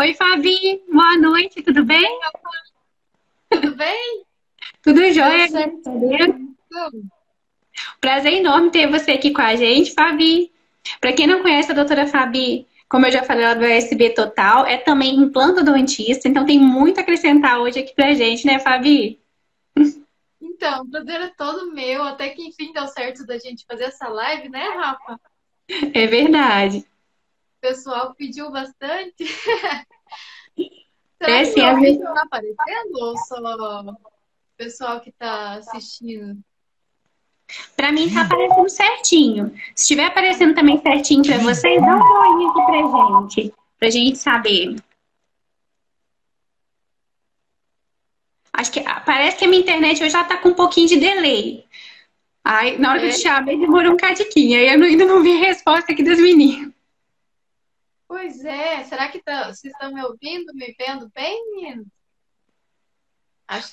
Oi, 0.00 0.14
Fabi. 0.14 0.80
Boa 0.88 1.18
noite, 1.18 1.60
tudo 1.60 1.84
bem? 1.84 2.20
Tudo 3.50 3.74
bem? 3.74 4.22
Tudo 4.80 5.12
jóia, 5.12 5.48
Prazer 8.00 8.34
enorme 8.34 8.70
ter 8.70 8.88
você 8.88 9.10
aqui 9.10 9.32
com 9.32 9.42
a 9.42 9.56
gente, 9.56 9.92
Fabi. 9.92 10.52
Para 11.00 11.12
quem 11.12 11.26
não 11.26 11.42
conhece 11.42 11.72
a 11.72 11.74
doutora 11.74 12.06
Fabi, 12.06 12.64
como 12.88 13.06
eu 13.06 13.10
já 13.10 13.24
falei, 13.24 13.44
ela 13.44 13.54
é 13.54 13.56
do 13.56 13.76
USB 13.76 14.10
Total, 14.10 14.64
é 14.66 14.76
também 14.76 15.16
implantodontista, 15.16 16.28
então 16.28 16.46
tem 16.46 16.60
muito 16.60 16.98
a 16.98 17.00
acrescentar 17.02 17.58
hoje 17.58 17.80
aqui 17.80 17.92
pra 17.92 18.14
gente, 18.14 18.46
né, 18.46 18.60
Fabi? 18.60 19.18
Então, 20.40 20.82
o 20.82 20.90
prazer 20.90 21.22
é 21.22 21.32
todo 21.36 21.72
meu, 21.72 22.04
até 22.04 22.28
que 22.28 22.46
enfim 22.46 22.72
deu 22.72 22.86
certo 22.86 23.26
da 23.26 23.36
gente 23.36 23.66
fazer 23.66 23.84
essa 23.84 24.06
live, 24.06 24.48
né, 24.48 24.62
Rafa? 24.62 25.20
É 25.92 26.06
verdade. 26.06 26.86
O 27.58 27.60
pessoal 27.60 28.14
pediu 28.14 28.50
bastante. 28.52 29.26
Será 31.20 31.40
é, 31.40 31.44
sim, 31.44 31.54
que 31.54 31.60
o 31.60 31.80
vídeo 31.80 32.04
tá 32.04 32.22
aparecendo 32.22 32.98
ou 33.00 33.16
só 33.16 33.36
o 33.36 33.96
pessoal 34.56 35.00
que 35.00 35.10
tá 35.10 35.54
assistindo? 35.54 36.38
Para 37.76 37.90
mim 37.90 38.12
tá 38.14 38.22
aparecendo 38.22 38.68
certinho. 38.68 39.52
Se 39.74 39.82
estiver 39.82 40.04
aparecendo 40.04 40.54
também 40.54 40.80
certinho 40.80 41.24
para 41.24 41.38
vocês, 41.38 41.80
dá 41.80 41.96
um 41.96 41.98
joinha 41.98 42.50
aqui 42.50 42.64
pra 42.64 43.20
gente, 43.20 43.54
pra 43.78 43.90
gente 43.90 44.18
saber. 44.18 44.76
Acho 48.52 48.70
que 48.70 48.80
parece 49.04 49.36
que 49.36 49.44
a 49.44 49.48
minha 49.48 49.62
internet 49.62 50.00
hoje 50.00 50.10
já 50.10 50.22
tá 50.22 50.36
com 50.36 50.50
um 50.50 50.54
pouquinho 50.54 50.86
de 50.86 50.96
delay. 50.96 51.64
Aí, 52.44 52.78
na 52.78 52.90
hora 52.90 52.98
é. 52.98 53.08
que 53.08 53.16
eu 53.16 53.20
chamei, 53.20 53.58
demorou 53.58 53.94
um 53.94 53.96
cadiquinho. 53.96 54.58
Aí 54.58 54.68
eu 54.68 54.82
ainda 54.82 55.04
não 55.04 55.22
vi 55.22 55.32
a 55.32 55.46
resposta 55.46 55.92
aqui 55.92 56.04
das 56.04 56.20
meninas. 56.20 56.72
Pois 58.08 58.42
é. 58.44 58.82
Será 58.84 59.08
que 59.08 59.22
tá, 59.22 59.52
vocês 59.52 59.72
estão 59.72 59.92
me 59.92 60.02
ouvindo, 60.02 60.54
me 60.54 60.74
vendo 60.78 61.10
bem, 61.14 61.54
meninos? 61.54 61.86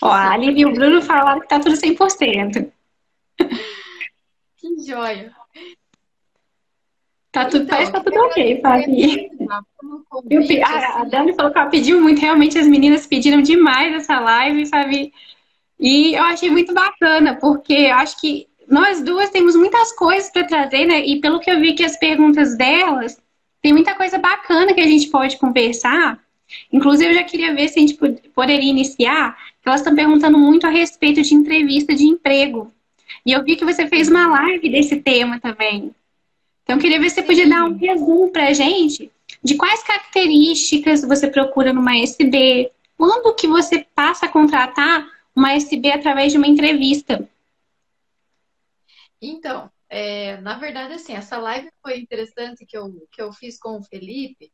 Ó, 0.02 0.10
a 0.10 0.34
Aline 0.34 0.62
e 0.62 0.66
o 0.66 0.74
Bruno 0.74 1.02
falaram 1.02 1.42
que 1.42 1.48
tá 1.48 1.60
tudo 1.60 1.76
100%. 1.76 2.72
Que 4.58 4.86
joia. 4.86 5.34
Tá 7.32 7.46
tudo, 7.46 7.64
então, 7.64 7.68
parece 7.68 7.92
que 7.92 7.98
tá 7.98 8.04
tudo 8.04 8.18
ok, 8.26 8.62
Fabi. 8.62 9.30
Eu, 10.30 10.42
a, 10.66 11.02
a 11.02 11.04
Dani 11.04 11.36
falou 11.36 11.52
que 11.52 11.58
ela 11.58 11.70
pediu 11.70 12.02
muito, 12.02 12.22
realmente 12.22 12.58
as 12.58 12.66
meninas 12.66 13.06
pediram 13.06 13.42
demais 13.42 13.94
essa 13.94 14.20
live, 14.20 14.66
Fabi. 14.66 15.14
E 15.78 16.14
eu 16.14 16.24
achei 16.24 16.50
muito 16.50 16.74
bacana, 16.74 17.36
porque 17.36 17.74
eu 17.74 17.96
acho 17.96 18.20
que 18.22 18.48
nós 18.70 19.04
duas 19.04 19.30
temos 19.30 19.56
muitas 19.56 19.94
coisas 19.94 20.32
para 20.32 20.48
trazer, 20.48 20.86
né? 20.86 21.06
E 21.06 21.20
pelo 21.20 21.42
que 21.42 21.52
eu 21.52 21.60
vi 21.60 21.74
que 21.74 21.84
as 21.84 22.00
perguntas 22.00 22.58
delas, 22.58 23.22
tem 23.66 23.74
muita 23.74 23.96
coisa 23.96 24.20
bacana 24.20 24.76
que 24.76 24.80
a 24.80 24.86
gente 24.86 25.08
pode 25.08 25.38
conversar. 25.38 26.24
Inclusive, 26.72 27.10
eu 27.10 27.16
já 27.16 27.24
queria 27.24 27.52
ver 27.56 27.68
se 27.68 27.80
a 27.80 27.82
gente 27.82 27.98
poderia 28.30 28.70
iniciar. 28.70 29.36
Elas 29.66 29.82
estão 29.82 29.96
perguntando 29.96 30.38
muito 30.38 30.68
a 30.68 30.70
respeito 30.70 31.20
de 31.24 31.34
entrevista 31.34 31.96
de 31.96 32.04
emprego. 32.04 32.72
E 33.26 33.32
eu 33.32 33.44
vi 33.44 33.56
que 33.56 33.66
você 33.66 33.88
fez 33.88 34.08
uma 34.08 34.28
live 34.28 34.70
desse 34.70 34.98
tema 34.98 35.40
também. 35.40 35.90
Então, 36.62 36.76
eu 36.76 36.80
queria 36.80 37.00
ver 37.00 37.10
se 37.10 37.16
você 37.16 37.24
podia 37.24 37.50
dar 37.50 37.66
um 37.66 37.76
resumo 37.76 38.30
para 38.30 38.50
a 38.50 38.54
gente 38.54 39.10
de 39.44 39.56
quais 39.56 39.82
características 39.82 41.02
você 41.02 41.28
procura 41.28 41.74
numa 41.74 41.98
SB, 41.98 42.70
quando 42.96 43.34
que 43.34 43.48
você 43.48 43.84
passa 43.96 44.28
a 44.28 44.30
contratar 44.30 45.08
uma 45.36 45.54
SB 45.54 45.92
através 45.92 46.32
de 46.32 46.38
uma 46.38 46.48
entrevista. 46.48 47.28
Então, 49.20 49.72
é, 49.90 50.38
na 50.42 50.58
verdade, 50.58 50.94
assim, 50.94 51.14
essa 51.14 51.38
live 51.38 51.70
foi 51.82 52.00
interessante 52.00 52.66
que 52.66 52.78
eu, 52.78 53.08
que 53.12 53.22
eu 53.22 53.32
fiz 53.32 53.60
com 53.60 53.78
o 53.78 53.84
Felipe, 53.84 54.52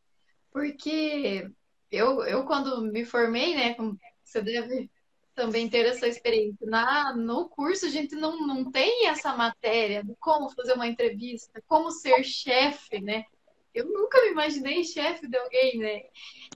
porque 0.52 1.50
eu, 1.92 2.24
eu 2.24 2.46
quando 2.46 2.82
me 2.82 3.06
formei, 3.06 3.56
né, 3.56 3.76
você 4.24 4.42
deve 4.42 4.90
também 5.34 5.70
ter 5.70 5.86
essa 5.86 6.08
experiência. 6.08 6.68
Na, 6.68 7.16
no 7.16 7.50
curso, 7.50 7.86
a 7.86 7.90
gente 7.90 8.16
não, 8.16 8.46
não 8.46 8.70
tem 8.70 9.08
essa 9.08 9.36
matéria 9.36 10.04
de 10.04 10.14
como 10.20 10.50
fazer 10.50 10.74
uma 10.74 10.88
entrevista, 10.88 11.64
como 11.68 11.92
ser 11.92 12.24
chefe, 12.24 13.00
né? 13.02 13.24
Eu 13.74 13.86
nunca 13.86 14.22
me 14.22 14.32
imaginei 14.32 14.84
chefe 14.84 15.28
de 15.28 15.38
alguém, 15.38 15.78
né? 15.78 16.02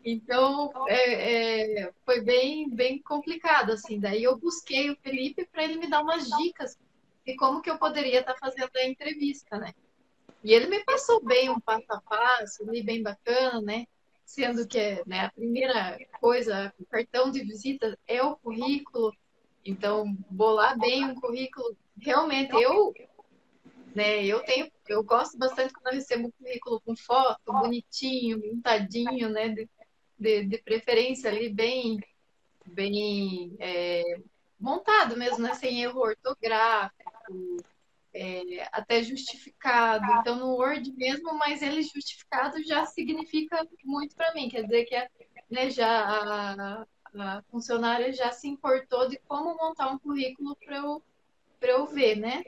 Então, 0.03 0.69
é, 0.87 1.83
é, 1.85 1.93
foi 2.05 2.21
bem, 2.21 2.69
bem 2.69 3.01
complicado, 3.01 3.71
assim. 3.71 3.99
Daí 3.99 4.23
eu 4.23 4.37
busquei 4.37 4.89
o 4.89 4.97
Felipe 4.97 5.47
para 5.49 5.63
ele 5.63 5.77
me 5.77 5.87
dar 5.87 6.01
umas 6.01 6.27
dicas 6.27 6.77
de 7.25 7.35
como 7.35 7.61
que 7.61 7.69
eu 7.69 7.77
poderia 7.77 8.19
estar 8.19 8.35
fazendo 8.35 8.71
a 8.75 8.85
entrevista, 8.85 9.57
né? 9.57 9.73
E 10.43 10.53
ele 10.53 10.67
me 10.67 10.83
passou 10.83 11.23
bem 11.23 11.49
um 11.49 11.59
passo 11.59 11.85
a 11.89 12.01
passo, 12.01 12.69
ali 12.69 12.83
bem 12.83 13.01
bacana, 13.01 13.61
né? 13.61 13.85
sendo 14.25 14.67
que 14.67 15.03
né, 15.05 15.21
a 15.21 15.31
primeira 15.31 15.97
coisa, 16.19 16.73
o 16.79 16.85
cartão 16.85 17.29
de 17.29 17.41
visita 17.43 17.97
é 18.07 18.21
o 18.23 18.35
currículo. 18.35 19.13
Então, 19.63 20.15
bolar 20.29 20.77
bem 20.77 21.05
um 21.05 21.15
currículo, 21.15 21.77
realmente 21.99 22.53
eu, 22.53 22.93
né, 23.95 24.23
eu 24.25 24.43
tenho, 24.43 24.71
eu 24.87 25.03
gosto 25.03 25.37
bastante 25.37 25.73
quando 25.73 25.87
eu 25.87 25.93
recebo 25.93 26.27
um 26.27 26.31
currículo 26.31 26.81
com 26.81 26.95
foto, 26.95 27.39
bonitinho, 27.45 28.41
montadinho, 28.45 29.29
né, 29.29 29.49
de, 29.49 29.69
de, 30.19 30.45
de 30.45 30.57
preferência 30.59 31.29
ali 31.29 31.49
bem, 31.49 31.99
bem 32.65 33.55
é, 33.59 34.03
montado 34.59 35.15
mesmo, 35.17 35.39
né, 35.39 35.53
sem 35.55 35.81
erro 35.81 36.01
ortográfico, 36.01 36.94
é, 38.13 38.67
até 38.71 39.03
justificado. 39.03 40.05
Então, 40.19 40.37
no 40.37 40.55
Word 40.55 40.91
mesmo, 40.93 41.37
mas 41.37 41.61
ele 41.61 41.83
justificado 41.83 42.63
já 42.63 42.85
significa 42.85 43.67
muito 43.83 44.15
para 44.15 44.33
mim. 44.33 44.49
Quer 44.49 44.63
dizer 44.63 44.85
que 44.85 44.95
né, 45.49 45.69
já 45.69 45.87
a, 45.87 46.85
a, 47.17 47.43
funcionária 47.49 48.11
já 48.13 48.31
se 48.31 48.47
importou 48.47 49.07
de 49.09 49.19
como 49.27 49.55
montar 49.57 49.89
um 49.89 49.99
currículo 49.99 50.55
para 50.55 50.77
eu, 50.77 51.03
eu 51.61 51.85
ver, 51.85 52.15
né? 52.15 52.43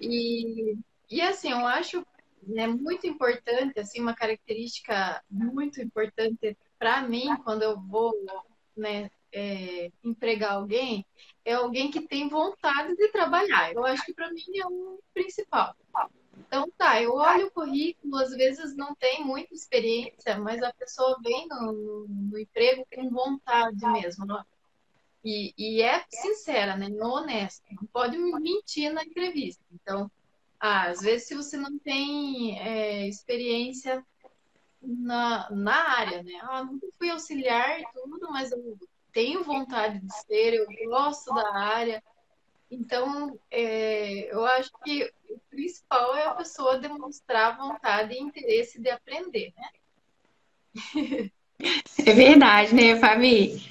E, 0.00 0.78
e 1.10 1.20
assim, 1.20 1.50
eu 1.50 1.66
acho 1.66 2.06
né, 2.42 2.66
muito 2.66 3.06
importante, 3.06 3.78
assim, 3.78 4.00
uma 4.00 4.14
característica 4.14 5.22
muito 5.30 5.80
importante 5.80 6.56
para 6.78 7.02
mim 7.02 7.36
quando 7.44 7.62
eu 7.62 7.78
vou 7.80 8.12
né, 8.76 9.10
é, 9.32 9.90
empregar 10.02 10.52
alguém 10.52 11.06
é 11.44 11.54
alguém 11.54 11.90
que 11.90 12.06
tem 12.06 12.28
vontade 12.28 12.94
de 12.96 13.08
trabalhar. 13.08 13.72
Eu 13.72 13.84
acho 13.84 14.04
que 14.04 14.14
para 14.14 14.30
mim 14.30 14.44
é 14.56 14.66
o 14.66 15.00
principal. 15.14 15.74
Então 16.38 16.70
tá, 16.76 17.00
eu 17.00 17.14
olho 17.14 17.46
o 17.46 17.50
currículo, 17.50 18.16
às 18.16 18.30
vezes 18.30 18.74
não 18.76 18.94
tem 18.94 19.24
muita 19.24 19.54
experiência, 19.54 20.38
mas 20.38 20.62
a 20.62 20.72
pessoa 20.72 21.18
vem 21.22 21.46
no, 21.48 21.72
no, 21.72 22.06
no 22.08 22.38
emprego 22.38 22.86
com 22.92 23.10
vontade 23.10 23.86
mesmo. 23.86 24.26
Não? 24.26 24.38
É? 24.38 24.44
E, 25.24 25.54
e, 25.56 25.82
é 25.82 26.04
sincera, 26.08 26.76
né? 26.76 26.88
Não 26.88 27.10
honesta. 27.10 27.64
Não 27.70 27.86
pode 27.92 28.16
mentir 28.16 28.92
na 28.92 29.04
entrevista. 29.04 29.62
Então, 29.70 30.10
ah, 30.58 30.88
às 30.88 31.00
vezes 31.00 31.28
se 31.28 31.34
você 31.34 31.56
não 31.56 31.78
tem 31.78 32.58
é, 32.58 33.06
experiência 33.06 34.04
na, 34.80 35.50
na 35.50 35.90
área, 35.98 36.22
né? 36.22 36.32
Ah, 36.42 36.64
nunca 36.64 36.86
fui 36.98 37.10
auxiliar 37.10 37.80
e 37.80 37.84
tudo, 37.92 38.30
mas 38.30 38.50
eu 38.50 38.78
tenho 39.12 39.44
vontade 39.44 39.98
de 39.98 40.12
ser, 40.26 40.54
eu 40.54 40.66
gosto 40.88 41.34
da 41.34 41.54
área. 41.54 42.02
Então, 42.70 43.38
é, 43.50 44.32
eu 44.32 44.44
acho 44.46 44.70
que 44.84 45.10
o 45.28 45.38
principal 45.50 46.14
é 46.16 46.24
a 46.24 46.34
pessoa 46.34 46.78
demonstrar 46.78 47.56
vontade 47.56 48.14
e 48.14 48.20
interesse 48.20 48.80
de 48.80 48.90
aprender, 48.90 49.52
né? 49.56 49.68
É 52.06 52.12
verdade, 52.14 52.74
né, 52.74 52.96
Fabi? 52.96 53.62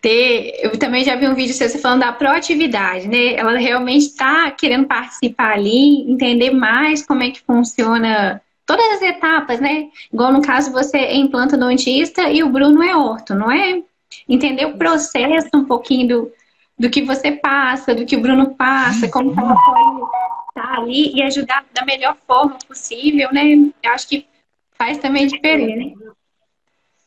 Ter, 0.00 0.60
eu 0.62 0.78
também 0.78 1.02
já 1.02 1.16
vi 1.16 1.26
um 1.26 1.34
vídeo 1.34 1.52
seu 1.52 1.68
falando 1.80 2.00
da 2.00 2.12
proatividade, 2.12 3.08
né? 3.08 3.34
Ela 3.34 3.58
realmente 3.58 4.06
está 4.06 4.48
querendo 4.52 4.86
participar 4.86 5.54
ali, 5.54 6.08
entender 6.08 6.52
mais 6.52 7.04
como 7.04 7.24
é 7.24 7.32
que 7.32 7.40
funciona 7.40 8.40
todas 8.64 8.86
as 8.92 9.02
etapas, 9.02 9.60
né? 9.60 9.88
Igual 10.12 10.32
no 10.32 10.42
caso 10.42 10.70
você 10.70 10.98
é 10.98 11.16
implantodontista 11.16 12.30
e 12.30 12.44
o 12.44 12.50
Bruno 12.50 12.82
é 12.82 12.96
orto, 12.96 13.34
não 13.34 13.50
é? 13.50 13.82
Entender 14.28 14.66
o 14.66 14.76
processo 14.76 15.48
um 15.54 15.64
pouquinho 15.64 16.08
do, 16.08 16.32
do 16.78 16.90
que 16.90 17.02
você 17.02 17.32
passa, 17.32 17.94
do 17.94 18.04
que 18.04 18.16
o 18.16 18.20
Bruno 18.20 18.54
passa, 18.54 19.08
como 19.10 19.38
ela 19.38 19.54
pode 19.54 20.10
estar 20.48 20.78
ali 20.78 21.14
e 21.14 21.22
ajudar 21.22 21.64
da 21.72 21.84
melhor 21.84 22.16
forma 22.26 22.58
possível, 22.66 23.32
né? 23.32 23.42
Eu 23.82 23.92
acho 23.92 24.08
que 24.08 24.26
faz 24.72 24.98
também 24.98 25.26
diferença. 25.26 26.16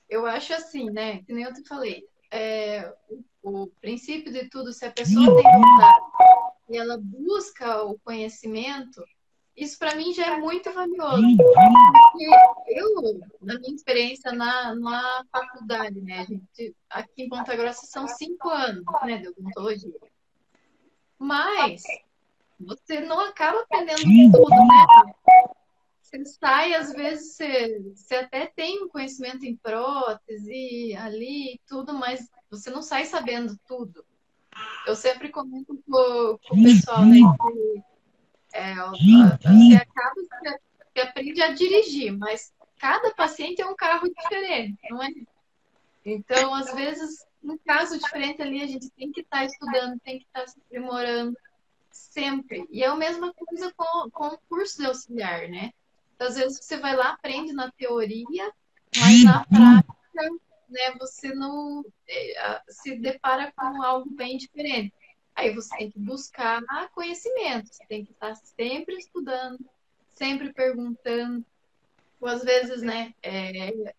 Eu 0.10 0.25
acho 0.25 0.54
assim, 0.54 0.90
né? 0.90 1.22
Que 1.24 1.34
nem 1.34 1.44
eu 1.44 1.54
te 1.54 1.63
falei. 1.68 2.04
É, 2.31 2.92
o, 3.44 3.63
o 3.63 3.68
princípio 3.81 4.31
de 4.31 4.50
tudo, 4.50 4.74
se 4.74 4.86
a 4.86 4.92
pessoa 4.92 5.25
tem 5.25 5.51
vontade 5.51 6.06
e 6.69 6.78
ela 6.78 7.00
busca 7.01 7.84
o 7.84 7.98
conhecimento, 8.00 9.04
isso 9.59 9.77
para 9.77 9.95
mim 9.95 10.13
já 10.13 10.33
é 10.33 10.38
muito 10.38 10.71
valioso. 10.71 11.21
Porque 11.38 12.25
eu, 12.67 13.19
na 13.41 13.59
minha 13.59 13.75
experiência 13.75 14.31
na, 14.31 14.73
na 14.75 15.25
faculdade, 15.31 16.00
né, 16.01 16.25
gente, 16.25 16.75
aqui 16.89 17.23
em 17.23 17.29
Ponta 17.29 17.56
Grossa 17.56 17.85
são 17.85 18.07
cinco 18.07 18.50
anos 18.50 18.83
né, 19.03 19.17
de 19.17 19.27
odontologia. 19.27 20.00
Mas 21.17 21.83
você 22.59 23.01
não 23.01 23.19
acaba 23.19 23.61
aprendendo 23.61 24.31
tudo, 24.31 24.50
né? 24.50 25.13
você 26.01 26.25
sai, 26.25 26.73
às 26.73 26.91
vezes 26.94 27.35
você, 27.35 27.81
você 27.94 28.15
até 28.15 28.47
tem 28.47 28.83
um 28.83 28.89
conhecimento 28.89 29.45
em 29.45 29.55
prótese 29.55 30.95
ali 30.95 31.53
e 31.53 31.62
tudo, 31.67 31.94
mas 31.94 32.29
você 32.50 32.69
não 32.69 32.81
sai 32.81 33.05
sabendo 33.05 33.59
tudo. 33.67 34.03
Eu 34.88 34.95
sempre 34.95 35.29
comento 35.29 35.79
com, 35.85 36.38
com 36.47 36.59
o 36.59 36.63
pessoal, 36.63 37.05
né, 37.05 37.17
que 37.17 37.88
é, 38.59 38.75
você 38.75 39.75
acaba, 39.75 40.15
você 40.94 41.01
aprende 41.01 41.41
a 41.41 41.53
dirigir, 41.53 42.17
mas 42.17 42.53
cada 42.77 43.11
paciente 43.11 43.61
é 43.61 43.65
um 43.65 43.75
carro 43.75 44.09
diferente, 44.09 44.79
não 44.89 45.01
é? 45.01 45.09
Então, 46.06 46.53
às 46.53 46.73
vezes, 46.73 47.25
um 47.44 47.57
caso 47.57 47.97
diferente 48.00 48.41
ali, 48.41 48.61
a 48.61 48.67
gente 48.67 48.89
tem 48.91 49.11
que 49.11 49.21
estar 49.21 49.39
tá 49.39 49.45
estudando, 49.45 50.00
tem 50.00 50.19
que 50.19 50.25
estar 50.25 50.41
tá 50.41 50.47
se 50.47 50.59
aprimorando 50.59 51.38
sempre. 51.91 52.65
E 52.69 52.83
é 52.83 52.88
a 52.88 52.95
mesma 52.95 53.33
coisa 53.33 53.73
com, 53.75 54.09
com 54.09 54.27
o 54.27 54.39
curso 54.50 54.77
de 54.77 54.88
auxiliar, 54.88 55.47
né? 55.47 55.71
Então, 56.15 56.27
às 56.27 56.35
vezes 56.35 56.59
você 56.62 56.77
vai 56.77 56.95
lá, 56.95 57.12
aprende 57.12 57.53
na 57.53 57.71
teoria, 57.71 58.51
mas 58.97 59.23
na 59.23 59.45
prática, 59.45 59.95
né, 60.69 60.91
você 61.00 61.33
não 61.33 61.83
é, 62.07 62.62
se 62.69 62.95
depara 62.97 63.51
com 63.55 63.81
algo 63.81 64.09
bem 64.12 64.38
diferente. 64.38 64.94
Aí 65.39 65.56
você 65.56 65.74
tem 65.77 65.89
que 65.89 66.00
buscar 66.00 66.62
conhecimento, 66.94 67.74
você 67.74 67.86
tem 67.88 68.03
que 68.03 68.12
estar 68.12 68.36
sempre 68.36 68.97
estudando, 68.97 69.57
sempre 70.13 70.51
perguntando. 70.51 71.45
Ou 72.19 72.27
às 72.27 72.44
vezes, 72.44 72.81
né, 72.81 73.13
é, 73.24 73.95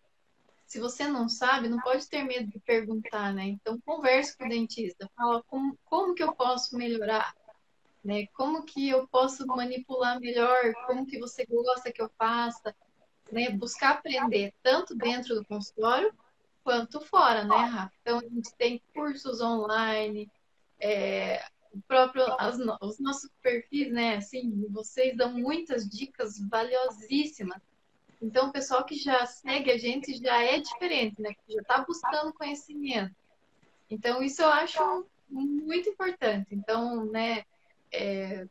se 0.67 0.79
você 0.79 1.07
não 1.07 1.27
sabe, 1.27 1.67
não 1.67 1.81
pode 1.81 2.07
ter 2.07 2.23
medo 2.23 2.47
de 2.47 2.59
perguntar, 2.59 3.33
né? 3.33 3.45
Então, 3.45 3.81
converse 3.81 4.37
com 4.37 4.45
o 4.45 4.49
dentista, 4.49 5.09
fala 5.15 5.41
como, 5.47 5.75
como 5.85 6.13
que 6.13 6.21
eu 6.21 6.31
posso 6.35 6.77
melhorar, 6.77 7.35
né? 8.05 8.27
Como 8.35 8.63
que 8.63 8.87
eu 8.87 9.07
posso 9.07 9.47
manipular 9.47 10.19
melhor, 10.19 10.71
como 10.85 11.07
que 11.07 11.17
você 11.17 11.43
gosta 11.47 11.91
que 11.91 12.03
eu 12.03 12.09
faça, 12.19 12.75
né? 13.31 13.49
Buscar 13.49 13.93
aprender 13.93 14.53
tanto 14.61 14.93
dentro 14.93 15.33
do 15.33 15.43
consultório 15.43 16.13
quanto 16.63 17.01
fora, 17.01 17.43
né, 17.43 17.55
Rafa? 17.55 17.93
Então, 18.03 18.19
a 18.19 18.29
gente 18.29 18.53
tem 18.55 18.79
cursos 18.93 19.41
online, 19.41 20.29
é, 20.81 21.45
o 21.73 21.81
próprio, 21.87 22.25
as, 22.39 22.57
os 22.81 22.99
nossos 22.99 23.29
perfis, 23.41 23.91
né, 23.91 24.15
assim, 24.15 24.65
vocês 24.69 25.15
dão 25.15 25.31
muitas 25.33 25.87
dicas 25.87 26.39
valiosíssimas 26.49 27.61
então, 28.21 28.49
o 28.49 28.51
pessoal 28.51 28.85
que 28.85 28.95
já 28.95 29.25
segue 29.25 29.71
a 29.71 29.77
gente 29.77 30.15
já 30.17 30.43
é 30.43 30.59
diferente, 30.59 31.19
né? 31.19 31.33
Que 31.33 31.53
já 31.53 31.61
está 31.61 31.81
buscando 31.81 32.33
conhecimento. 32.33 33.15
Então, 33.89 34.21
isso 34.21 34.43
eu 34.43 34.49
acho 34.49 35.05
muito 35.27 35.89
importante. 35.89 36.47
Então, 36.51 37.05
né, 37.05 37.43
é, 37.91 38.45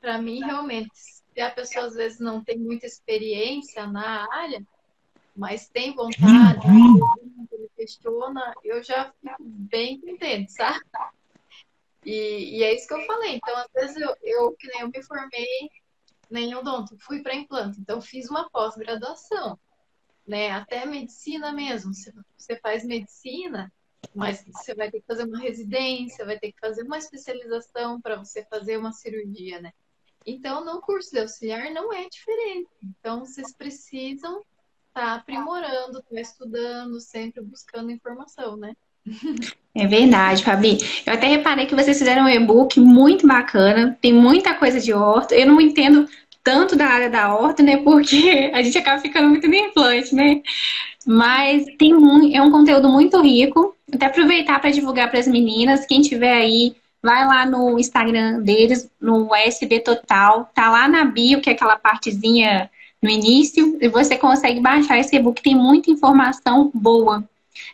para 0.00 0.18
mim, 0.18 0.40
realmente, 0.40 0.90
se 0.94 1.40
a 1.40 1.50
pessoa 1.50 1.86
às 1.86 1.94
vezes 1.94 2.20
não 2.20 2.44
tem 2.44 2.58
muita 2.58 2.86
experiência 2.86 3.86
na 3.86 4.30
área, 4.30 4.62
mas 5.34 5.68
tem 5.68 5.94
vontade, 5.94 6.60
ele 7.50 7.68
questiona, 7.76 8.52
eu 8.62 8.82
já 8.82 9.10
fico 9.20 9.42
bem 9.42 10.00
contente, 10.00 10.52
sabe? 10.52 10.84
E, 12.04 12.58
e, 12.58 12.62
é 12.62 12.74
isso 12.74 12.86
que 12.86 12.94
eu 12.94 13.04
falei. 13.06 13.36
Então, 13.36 13.56
às 13.56 13.72
vezes, 13.72 13.96
eu, 13.96 14.16
eu 14.22 14.52
que 14.52 14.68
nem 14.68 14.80
eu 14.80 14.88
me 14.88 15.02
formei 15.02 15.70
nem 16.30 16.54
odonto, 16.54 16.96
fui 16.98 17.22
para 17.22 17.34
implante. 17.34 17.80
Então, 17.80 18.00
fiz 18.00 18.28
uma 18.28 18.48
pós-graduação, 18.50 19.58
né? 20.26 20.50
Até 20.50 20.84
medicina 20.86 21.52
mesmo. 21.52 21.92
Você 22.36 22.56
faz 22.60 22.84
medicina, 22.84 23.72
mas 24.14 24.44
você 24.44 24.74
vai 24.74 24.90
ter 24.90 25.00
que 25.00 25.06
fazer 25.06 25.24
uma 25.24 25.38
residência, 25.38 26.24
vai 26.24 26.38
ter 26.38 26.52
que 26.52 26.60
fazer 26.60 26.82
uma 26.82 26.98
especialização 26.98 28.00
para 28.00 28.16
você 28.16 28.44
fazer 28.44 28.76
uma 28.76 28.92
cirurgia, 28.92 29.60
né? 29.60 29.72
Então, 30.26 30.64
no 30.64 30.80
curso 30.80 31.10
de 31.10 31.20
auxiliar 31.20 31.70
não 31.70 31.92
é 31.92 32.08
diferente. 32.08 32.70
Então, 32.82 33.20
vocês 33.20 33.54
precisam 33.54 34.38
estar 34.88 35.06
tá 35.06 35.14
aprimorando, 35.14 35.98
estar 35.98 36.14
tá 36.14 36.20
estudando, 36.20 37.00
sempre 37.00 37.42
buscando 37.42 37.90
informação, 37.90 38.56
né? 38.56 38.74
É 39.74 39.86
verdade, 39.86 40.44
Fabi. 40.44 40.78
Eu 41.04 41.12
até 41.12 41.26
reparei 41.26 41.66
que 41.66 41.74
vocês 41.74 41.98
fizeram 41.98 42.24
um 42.24 42.28
e-book 42.28 42.78
muito 42.78 43.26
bacana, 43.26 43.98
tem 44.00 44.12
muita 44.12 44.54
coisa 44.54 44.80
de 44.80 44.92
horto. 44.92 45.34
Eu 45.34 45.46
não 45.46 45.60
entendo 45.60 46.08
tanto 46.44 46.76
da 46.76 46.86
área 46.86 47.10
da 47.10 47.34
horta, 47.34 47.62
né? 47.62 47.78
Porque 47.78 48.50
a 48.54 48.62
gente 48.62 48.78
acaba 48.78 49.00
ficando 49.00 49.28
muito 49.28 49.48
no 49.48 49.54
implante, 49.54 50.14
né? 50.14 50.42
Mas 51.06 51.64
tem 51.78 51.94
um, 51.94 52.34
é 52.34 52.40
um 52.40 52.50
conteúdo 52.50 52.88
muito 52.88 53.20
rico. 53.20 53.74
Até 53.92 54.06
aproveitar 54.06 54.60
para 54.60 54.70
divulgar 54.70 55.10
para 55.10 55.18
as 55.18 55.26
meninas. 55.26 55.86
Quem 55.86 56.00
tiver 56.02 56.32
aí, 56.32 56.76
vai 57.02 57.26
lá 57.26 57.44
no 57.44 57.78
Instagram 57.78 58.40
deles, 58.42 58.88
no 59.00 59.34
SB 59.34 59.80
Total. 59.80 60.50
Tá 60.54 60.70
lá 60.70 60.86
na 60.88 61.04
bio, 61.04 61.40
que 61.40 61.50
é 61.50 61.52
aquela 61.52 61.76
partezinha 61.76 62.70
no 63.02 63.10
início, 63.10 63.76
e 63.82 63.88
você 63.88 64.16
consegue 64.16 64.60
baixar 64.60 64.98
esse 64.98 65.14
e-book. 65.14 65.42
Tem 65.42 65.54
muita 65.54 65.90
informação 65.90 66.70
boa. 66.72 67.22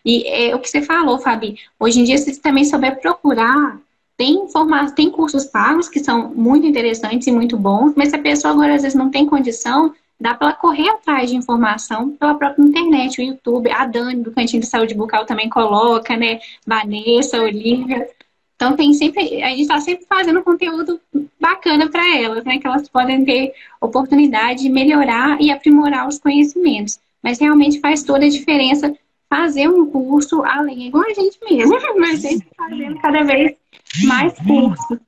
E 0.04 0.26
é 0.26 0.54
o 0.54 0.58
que 0.58 0.68
você 0.68 0.82
falou, 0.82 1.18
Fabi. 1.18 1.56
Hoje 1.78 2.00
em 2.00 2.04
dia, 2.04 2.18
se 2.18 2.32
você 2.32 2.40
também 2.40 2.64
souber 2.64 3.00
procurar 3.00 3.78
tem, 4.16 4.46
formatos, 4.48 4.92
tem 4.92 5.10
cursos 5.10 5.46
pagos 5.46 5.88
que 5.88 5.98
são 5.98 6.28
muito 6.34 6.66
interessantes 6.66 7.26
e 7.26 7.32
muito 7.32 7.56
bons, 7.56 7.94
mas 7.96 8.10
se 8.10 8.16
a 8.16 8.18
pessoa 8.18 8.52
agora 8.52 8.74
às 8.74 8.82
vezes 8.82 8.94
não 8.94 9.10
tem 9.10 9.24
condição, 9.24 9.94
dá 10.20 10.34
para 10.34 10.52
correr 10.52 10.90
atrás 10.90 11.30
de 11.30 11.36
informação 11.36 12.10
pela 12.10 12.34
própria 12.34 12.62
internet, 12.62 13.18
o 13.18 13.24
YouTube. 13.24 13.70
A 13.70 13.86
Dani 13.86 14.22
do 14.22 14.30
Cantinho 14.30 14.60
de 14.60 14.68
Saúde 14.68 14.94
Bucal 14.94 15.24
também 15.24 15.48
coloca, 15.48 16.14
né? 16.18 16.38
Vanessa, 16.66 17.40
Olivia. 17.40 18.06
Então 18.54 18.76
tem 18.76 18.92
sempre, 18.92 19.42
a 19.42 19.48
gente 19.48 19.62
está 19.62 19.80
sempre 19.80 20.04
fazendo 20.04 20.42
conteúdo 20.42 21.00
bacana 21.40 21.88
para 21.88 22.06
elas, 22.18 22.44
né? 22.44 22.58
Que 22.58 22.66
elas 22.66 22.86
podem 22.90 23.24
ter 23.24 23.54
oportunidade 23.80 24.64
de 24.64 24.68
melhorar 24.68 25.40
e 25.40 25.50
aprimorar 25.50 26.06
os 26.06 26.18
conhecimentos. 26.18 27.00
Mas 27.22 27.38
realmente 27.38 27.80
faz 27.80 28.02
toda 28.02 28.26
a 28.26 28.28
diferença 28.28 28.94
fazer 29.30 29.68
um 29.68 29.88
curso 29.88 30.44
além, 30.44 30.88
igual 30.88 31.04
a 31.08 31.14
gente 31.14 31.38
mesmo, 31.48 31.78
mas 31.98 32.24
a 32.24 32.28
gente 32.28 32.48
fazendo 32.56 33.00
cada 33.00 33.22
vez 33.22 33.56
mais 34.04 34.34
cursos. 34.40 34.98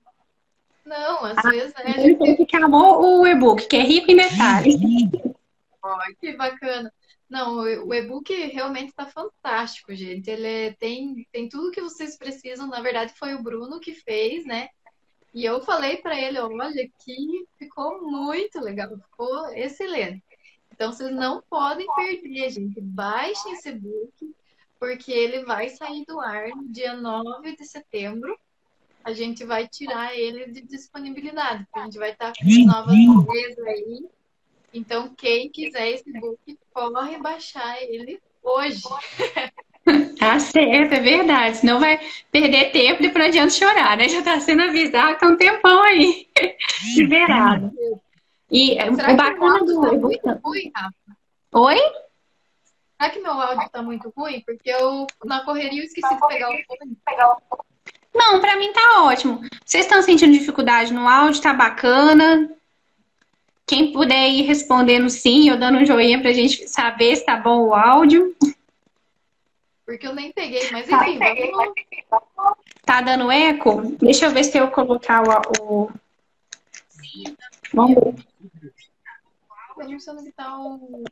Não, 0.86 1.24
às 1.24 1.38
ah, 1.38 1.50
vezes 1.50 1.74
é. 1.78 1.90
A 1.90 1.98
gente 1.98 2.46
que 2.46 2.56
amou 2.56 3.20
o 3.20 3.26
e-book, 3.26 3.66
que 3.66 3.76
é 3.76 3.82
rico 3.82 4.10
em 4.10 4.16
detalhes. 4.16 4.76
Oh, 5.84 5.98
que 6.20 6.36
bacana. 6.36 6.92
Não, 7.28 7.56
o 7.56 7.92
e-book 7.92 8.32
realmente 8.32 8.90
está 8.90 9.04
fantástico, 9.04 9.92
gente. 9.96 10.30
Ele 10.30 10.46
é, 10.46 10.72
tem, 10.74 11.26
tem 11.32 11.48
tudo 11.48 11.72
que 11.72 11.80
vocês 11.80 12.16
precisam. 12.16 12.68
Na 12.68 12.80
verdade, 12.80 13.12
foi 13.18 13.34
o 13.34 13.42
Bruno 13.42 13.80
que 13.80 13.92
fez, 13.92 14.46
né? 14.46 14.68
E 15.34 15.44
eu 15.44 15.60
falei 15.60 15.96
para 15.96 16.16
ele, 16.16 16.38
olha, 16.38 16.88
que 17.04 17.44
ficou 17.58 18.00
muito 18.00 18.60
legal, 18.60 18.90
ficou 18.96 19.48
excelente. 19.54 20.22
Então, 20.74 20.92
vocês 20.92 21.14
não 21.14 21.42
podem 21.48 21.86
perder, 21.94 22.50
gente. 22.50 22.80
Baixem 22.80 23.52
esse 23.52 23.68
e-book, 23.68 24.34
porque 24.80 25.12
ele 25.12 25.44
vai 25.44 25.68
sair 25.68 26.04
do 26.06 26.18
ar 26.20 26.48
no 26.48 26.68
dia 26.68 26.94
9 26.94 27.56
de 27.56 27.64
setembro 27.64 28.36
a 29.04 29.12
gente 29.12 29.44
vai 29.44 29.66
tirar 29.66 30.16
ele 30.16 30.46
de 30.46 30.62
disponibilidade, 30.62 31.64
porque 31.64 31.78
a 31.78 31.84
gente 31.84 31.98
vai 31.98 32.10
estar 32.10 32.32
com 32.32 32.66
novas 32.66 33.26
coisas 33.26 33.66
aí. 33.66 34.04
Então, 34.72 35.12
quem 35.16 35.50
quiser 35.50 35.90
esse 35.90 36.12
book, 36.12 36.58
corre 36.72 37.18
baixar 37.18 37.82
ele 37.82 38.20
hoje. 38.42 38.82
Tá 40.16 40.38
certo, 40.38 40.92
é 40.92 41.00
verdade. 41.00 41.56
Senão 41.56 41.80
vai 41.80 41.98
perder 42.30 42.70
tempo 42.70 43.02
e 43.02 43.06
depois 43.08 43.24
não 43.24 43.28
adianta 43.28 43.50
chorar, 43.50 43.96
né? 43.96 44.08
Já 44.08 44.22
tá 44.22 44.38
sendo 44.38 44.62
avisado, 44.62 45.18
tá 45.18 45.26
um 45.26 45.36
tempão 45.36 45.82
aí. 45.82 46.28
Liberado. 46.94 47.72
E 48.52 48.78
é 48.78 48.94
Será 48.94 49.12
o 49.14 49.16
bacana 49.16 49.64
do. 49.64 49.80
Tá 49.80 50.40
ruim? 50.42 50.72
Oi? 51.52 51.78
Será 53.00 53.10
que 53.10 53.18
meu 53.18 53.32
áudio 53.32 53.68
tá 53.70 53.82
muito 53.82 54.12
ruim? 54.14 54.42
Porque 54.44 54.70
eu, 54.70 55.06
na 55.24 55.42
correria, 55.42 55.80
eu 55.80 55.86
esqueci 55.86 56.14
de 56.14 56.28
pegar 56.28 56.50
o 56.50 56.52
fone. 56.52 56.96
Pegar 57.06 57.28
o 57.32 57.40
fone. 57.48 57.62
Não, 58.14 58.40
para 58.40 58.56
mim 58.56 58.70
tá 58.74 59.04
ótimo. 59.04 59.40
Vocês 59.64 59.86
estão 59.86 60.02
sentindo 60.02 60.34
dificuldade 60.34 60.92
no 60.92 61.08
áudio? 61.08 61.40
Tá 61.40 61.54
bacana? 61.54 62.54
Quem 63.66 63.90
puder 63.90 64.28
ir 64.28 64.42
respondendo 64.42 65.08
sim, 65.08 65.50
ou 65.50 65.56
dando 65.56 65.78
um 65.78 65.86
joinha 65.86 66.20
pra 66.20 66.32
gente 66.34 66.68
saber 66.68 67.16
se 67.16 67.24
tá 67.24 67.36
bom 67.36 67.68
o 67.68 67.74
áudio. 67.74 68.36
Porque 69.86 70.06
eu 70.06 70.14
nem 70.14 70.30
peguei, 70.30 70.70
mas 70.70 70.86
tá, 70.86 71.08
enfim, 71.08 71.18
vamos... 72.10 72.58
Tá 72.84 73.00
dando 73.00 73.30
eco? 73.30 73.80
Deixa 73.98 74.26
eu 74.26 74.30
ver 74.30 74.44
se 74.44 74.58
eu 74.58 74.70
colocar 74.70 75.22
o. 75.22 75.86
o... 75.86 75.90
Vamos 77.72 77.94
ver. 77.94 78.31
Tá 80.36 80.58
um. 80.58 81.04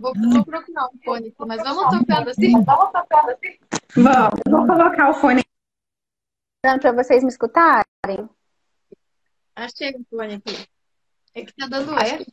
Vou, 0.00 0.12
vou 0.14 0.44
procurar 0.44 0.88
um 0.88 0.98
fone, 1.04 1.34
mas 1.38 1.62
vamos 1.62 1.98
tocando 1.98 2.30
assim. 2.30 2.52
Vamos 2.64 2.92
tocando 2.92 3.30
assim. 3.30 3.58
Vamos, 3.96 4.40
vou 4.48 4.66
colocar 4.66 5.10
o 5.10 5.14
fone 5.14 5.42
para 6.62 6.92
vocês 6.92 7.22
me 7.22 7.28
escutarem. 7.28 8.28
Achei 9.56 9.90
o 9.90 10.04
fone 10.08 10.34
aqui. 10.34 10.68
É 11.34 11.44
que 11.44 11.54
tá 11.54 11.66
dando 11.66 11.98
eco. 11.98 12.30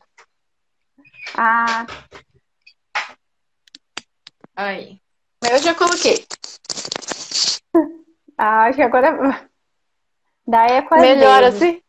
Ah. 1.36 1.86
Aí. 4.56 5.00
Eu 5.42 5.58
já 5.58 5.74
coloquei. 5.74 6.26
Ah, 8.42 8.64
acho 8.64 8.76
que 8.76 8.82
agora 8.82 9.49
dá 10.46 10.66
eco 10.66 10.94
Melhor 10.96 11.44
assim? 11.44 11.80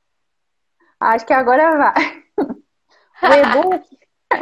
Acho 1.00 1.26
que 1.26 1.34
agora 1.34 1.78
vai. 1.78 2.22
O 3.24 3.28
e-book, 3.28 3.86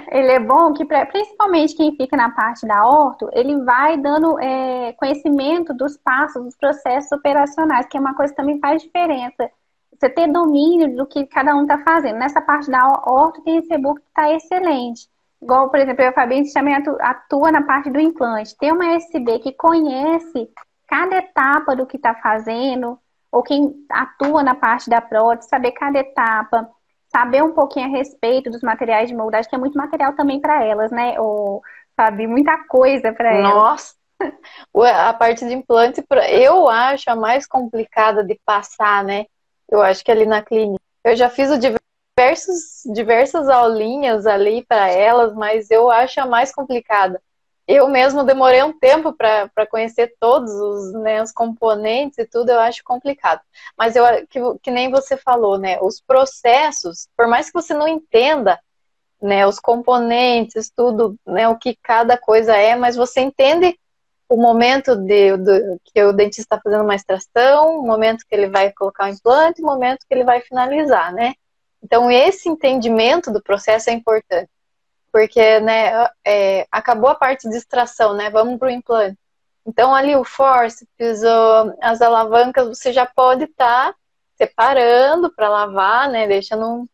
ele 0.09 0.31
é 0.31 0.39
bom 0.39 0.71
que, 0.71 0.85
pra, 0.85 1.05
principalmente 1.05 1.75
quem 1.75 1.95
fica 1.97 2.15
na 2.15 2.29
parte 2.31 2.65
da 2.65 2.87
orto, 2.87 3.29
ele 3.33 3.61
vai 3.63 3.97
dando 3.97 4.39
é, 4.39 4.93
conhecimento 4.93 5.73
dos 5.73 5.97
passos, 5.97 6.43
dos 6.45 6.55
processos 6.55 7.11
operacionais, 7.11 7.85
que 7.87 7.97
é 7.97 7.99
uma 7.99 8.15
coisa 8.15 8.33
que 8.33 8.37
também 8.37 8.57
faz 8.59 8.81
diferença. 8.81 9.51
Você 9.91 10.09
ter 10.09 10.31
domínio 10.31 10.95
do 10.95 11.05
que 11.05 11.25
cada 11.25 11.53
um 11.55 11.63
está 11.63 11.77
fazendo. 11.79 12.19
Nessa 12.19 12.39
parte 12.39 12.71
da 12.71 12.87
orto 13.05 13.41
tem 13.41 13.57
esse 13.57 13.73
e-book 13.73 13.99
que 13.99 14.07
está 14.07 14.31
excelente. 14.33 15.09
Igual, 15.41 15.69
por 15.69 15.79
exemplo, 15.79 16.01
eu 16.01 16.07
e 16.07 16.09
a 16.09 16.13
Fabiana 16.13 16.45
também 16.53 16.75
atua 17.01 17.51
na 17.51 17.63
parte 17.63 17.89
do 17.89 17.99
implante. 17.99 18.57
Tem 18.57 18.71
uma 18.71 18.93
SB 18.93 19.39
que 19.39 19.51
conhece 19.51 20.49
cada 20.87 21.17
etapa 21.17 21.75
do 21.75 21.85
que 21.85 21.97
está 21.97 22.15
fazendo, 22.15 22.97
ou 23.31 23.43
quem 23.43 23.73
atua 23.89 24.43
na 24.43 24.55
parte 24.55 24.89
da 24.89 25.01
prótese, 25.01 25.49
saber 25.49 25.71
cada 25.71 25.99
etapa, 25.99 26.69
saber 27.09 27.43
um 27.43 27.53
pouquinho 27.53 27.85
a 27.85 27.89
respeito 27.89 28.49
dos 28.49 28.61
materiais 28.61 29.09
de 29.09 29.15
moldagem, 29.15 29.49
que 29.49 29.55
é 29.55 29.59
muito 29.59 29.77
material 29.77 30.13
também 30.13 30.39
para 30.39 30.63
elas, 30.63 30.91
né? 30.91 31.19
Ou, 31.19 31.61
sabe, 31.95 32.27
muita 32.27 32.57
coisa 32.67 33.13
para 33.13 33.33
elas. 33.33 33.53
Nossa! 33.53 33.99
A 34.83 35.13
parte 35.13 35.45
de 35.47 35.53
implante, 35.53 36.03
eu 36.29 36.69
acho 36.69 37.09
a 37.09 37.15
mais 37.15 37.47
complicada 37.47 38.23
de 38.23 38.39
passar, 38.45 39.03
né? 39.03 39.25
Eu 39.69 39.81
acho 39.81 40.03
que 40.03 40.11
ali 40.11 40.25
na 40.25 40.41
clínica. 40.41 40.83
Eu 41.03 41.15
já 41.15 41.29
fiz 41.29 41.49
diversos, 41.57 42.83
diversas 42.93 43.47
aulinhas 43.47 44.25
ali 44.25 44.65
para 44.65 44.89
elas, 44.89 45.33
mas 45.33 45.71
eu 45.71 45.89
acho 45.89 46.19
a 46.19 46.25
mais 46.25 46.53
complicada. 46.53 47.21
Eu 47.71 47.87
mesmo 47.87 48.23
demorei 48.23 48.63
um 48.63 48.73
tempo 48.73 49.13
para 49.13 49.67
conhecer 49.69 50.15
todos 50.19 50.51
os, 50.51 50.91
né, 50.93 51.21
os 51.21 51.31
componentes 51.31 52.17
e 52.17 52.25
tudo, 52.25 52.49
eu 52.49 52.59
acho 52.59 52.83
complicado. 52.83 53.41
Mas 53.77 53.95
eu 53.95 54.03
que, 54.27 54.39
que 54.63 54.71
nem 54.71 54.89
você 54.89 55.15
falou, 55.15 55.55
né? 55.59 55.77
Os 55.79 56.01
processos, 56.01 57.07
por 57.15 57.27
mais 57.27 57.45
que 57.45 57.53
você 57.53 57.71
não 57.75 57.87
entenda 57.87 58.59
né, 59.21 59.45
os 59.45 59.59
componentes, 59.59 60.71
tudo, 60.75 61.15
né, 61.23 61.47
o 61.47 61.59
que 61.59 61.77
cada 61.83 62.17
coisa 62.17 62.55
é, 62.55 62.75
mas 62.75 62.95
você 62.95 63.21
entende 63.21 63.77
o 64.27 64.35
momento 64.35 64.95
de, 64.95 65.37
do, 65.37 65.79
que 65.85 66.03
o 66.03 66.11
dentista 66.11 66.55
está 66.55 66.59
fazendo 66.63 66.83
uma 66.83 66.95
extração, 66.95 67.81
o 67.81 67.85
momento 67.85 68.25
que 68.27 68.33
ele 68.33 68.49
vai 68.49 68.71
colocar 68.71 69.05
o 69.05 69.13
implante, 69.13 69.61
o 69.61 69.65
momento 69.65 70.07
que 70.07 70.13
ele 70.15 70.23
vai 70.23 70.41
finalizar, 70.41 71.13
né? 71.13 71.35
Então, 71.83 72.09
esse 72.09 72.49
entendimento 72.49 73.31
do 73.31 73.43
processo 73.43 73.91
é 73.91 73.93
importante, 73.93 74.49
porque 75.11 75.59
né, 75.59 76.07
é, 76.25 76.67
acabou 76.71 77.09
a 77.09 77.15
parte 77.15 77.49
de 77.49 77.55
extração, 77.55 78.13
né? 78.13 78.29
Vamos 78.29 78.57
para 78.57 78.67
o 78.67 78.71
implante. 78.71 79.17
Então, 79.65 79.93
ali 79.93 80.15
o 80.15 80.23
forceps, 80.23 81.21
as 81.81 82.01
alavancas, 82.01 82.67
você 82.67 82.91
já 82.91 83.05
pode 83.05 83.43
estar 83.43 83.93
tá 83.93 83.95
separando 84.35 85.31
para 85.33 85.49
lavar, 85.49 86.09
né? 86.09 86.27
Deixando. 86.27 86.89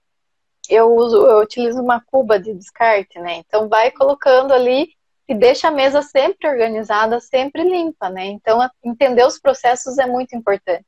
Eu 0.67 0.95
uso, 0.95 1.17
eu 1.25 1.39
utilizo 1.41 1.79
uma 1.81 2.01
cuba 2.01 2.39
de 2.39 2.53
descarte, 2.53 3.19
né? 3.19 3.35
Então, 3.35 3.69
vai 3.69 3.91
colocando 3.91 4.51
ali 4.51 4.89
e 5.27 5.35
deixa 5.35 5.67
a 5.67 5.71
mesa 5.71 6.01
sempre 6.01 6.49
organizada, 6.49 7.19
sempre 7.19 7.63
limpa, 7.63 8.09
né? 8.09 8.25
Então, 8.25 8.59
entender 8.83 9.25
os 9.25 9.39
processos 9.39 9.97
é 9.97 10.05
muito 10.05 10.35
importante. 10.35 10.85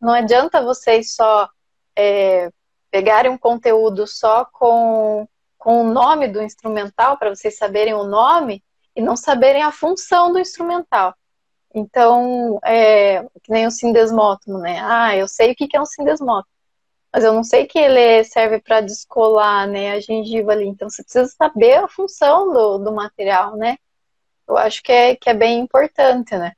Não 0.00 0.12
adianta 0.12 0.62
vocês 0.62 1.14
só 1.14 1.48
é, 1.96 2.50
pegarem 2.90 3.30
um 3.30 3.38
conteúdo 3.38 4.06
só 4.06 4.44
com, 4.44 5.28
com 5.66 5.80
o 5.80 5.92
nome 5.92 6.28
do 6.28 6.40
instrumental, 6.40 7.18
para 7.18 7.34
vocês 7.34 7.58
saberem 7.58 7.92
o 7.92 8.04
nome, 8.04 8.62
e 8.94 9.02
não 9.02 9.16
saberem 9.16 9.64
a 9.64 9.72
função 9.72 10.32
do 10.32 10.38
instrumental. 10.38 11.12
Então, 11.74 12.60
é, 12.64 13.24
que 13.42 13.50
nem 13.50 13.66
o 13.66 13.70
sindesmótomo, 13.72 14.58
né? 14.58 14.78
Ah, 14.80 15.16
eu 15.16 15.26
sei 15.26 15.50
o 15.50 15.56
que 15.56 15.76
é 15.76 15.80
um 15.80 15.84
sindesmótomo, 15.84 16.46
mas 17.12 17.24
eu 17.24 17.32
não 17.32 17.42
sei 17.42 17.66
que 17.66 17.80
ele 17.80 18.22
serve 18.22 18.60
para 18.60 18.80
descolar 18.80 19.66
né, 19.66 19.90
a 19.90 19.98
gengiva 19.98 20.52
ali. 20.52 20.68
Então, 20.68 20.88
você 20.88 21.02
precisa 21.02 21.28
saber 21.36 21.78
a 21.78 21.88
função 21.88 22.52
do, 22.52 22.78
do 22.78 22.92
material, 22.92 23.56
né? 23.56 23.76
Eu 24.46 24.56
acho 24.56 24.80
que 24.84 24.92
é, 24.92 25.16
que 25.16 25.28
é 25.28 25.34
bem 25.34 25.58
importante, 25.58 26.38
né? 26.38 26.52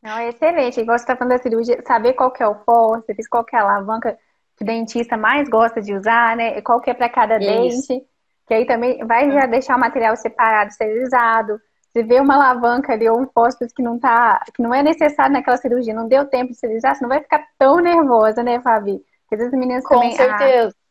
Não, 0.00 0.12
é 0.16 0.28
excelente. 0.28 0.80
Igual 0.80 0.96
você 0.96 1.02
está 1.02 1.16
falando 1.16 1.36
da 1.36 1.42
cirurgia, 1.42 1.82
saber 1.84 2.12
qual 2.12 2.30
que 2.30 2.40
é 2.40 2.46
o 2.46 2.54
fórceps, 2.64 3.26
qual 3.26 3.44
que 3.44 3.56
é 3.56 3.58
a 3.58 3.62
alavanca, 3.62 4.16
que 4.56 4.64
o 4.64 4.66
dentista 4.66 5.16
mais 5.16 5.48
gosta 5.48 5.80
de 5.82 5.94
usar, 5.94 6.36
né? 6.36 6.60
Qual 6.62 6.80
que 6.80 6.90
é 6.90 6.94
para 6.94 7.08
cada 7.08 7.38
Isso. 7.38 7.88
dente. 7.88 8.06
Que 8.46 8.54
aí 8.54 8.64
também 8.64 9.04
vai 9.04 9.30
já 9.30 9.46
deixar 9.46 9.76
o 9.76 9.80
material 9.80 10.16
separado, 10.16 10.70
esterilizado. 10.70 11.60
Se 11.92 12.02
vê 12.02 12.20
uma 12.20 12.34
alavanca 12.34 12.92
ali 12.92 13.08
ou 13.08 13.20
um 13.20 13.26
fósforo 13.26 13.70
que 13.74 13.82
não 13.82 13.98
tá, 13.98 14.42
que 14.54 14.62
não 14.62 14.72
é 14.72 14.82
necessário 14.82 15.32
naquela 15.32 15.56
cirurgia, 15.56 15.94
não 15.94 16.06
deu 16.06 16.26
tempo 16.26 16.48
de 16.48 16.52
esterilizar, 16.52 16.94
você 16.94 17.02
não 17.02 17.08
vai 17.08 17.20
ficar 17.20 17.44
tão 17.58 17.78
nervosa, 17.80 18.42
né, 18.42 18.60
Fabi? 18.60 19.02
Porque 19.22 19.34
às 19.34 19.38
vezes 19.38 19.54
as 19.54 19.58
meninas 19.58 19.84
Com 19.84 19.94
também. 19.94 20.10
Com 20.10 20.16
certeza. 20.16 20.74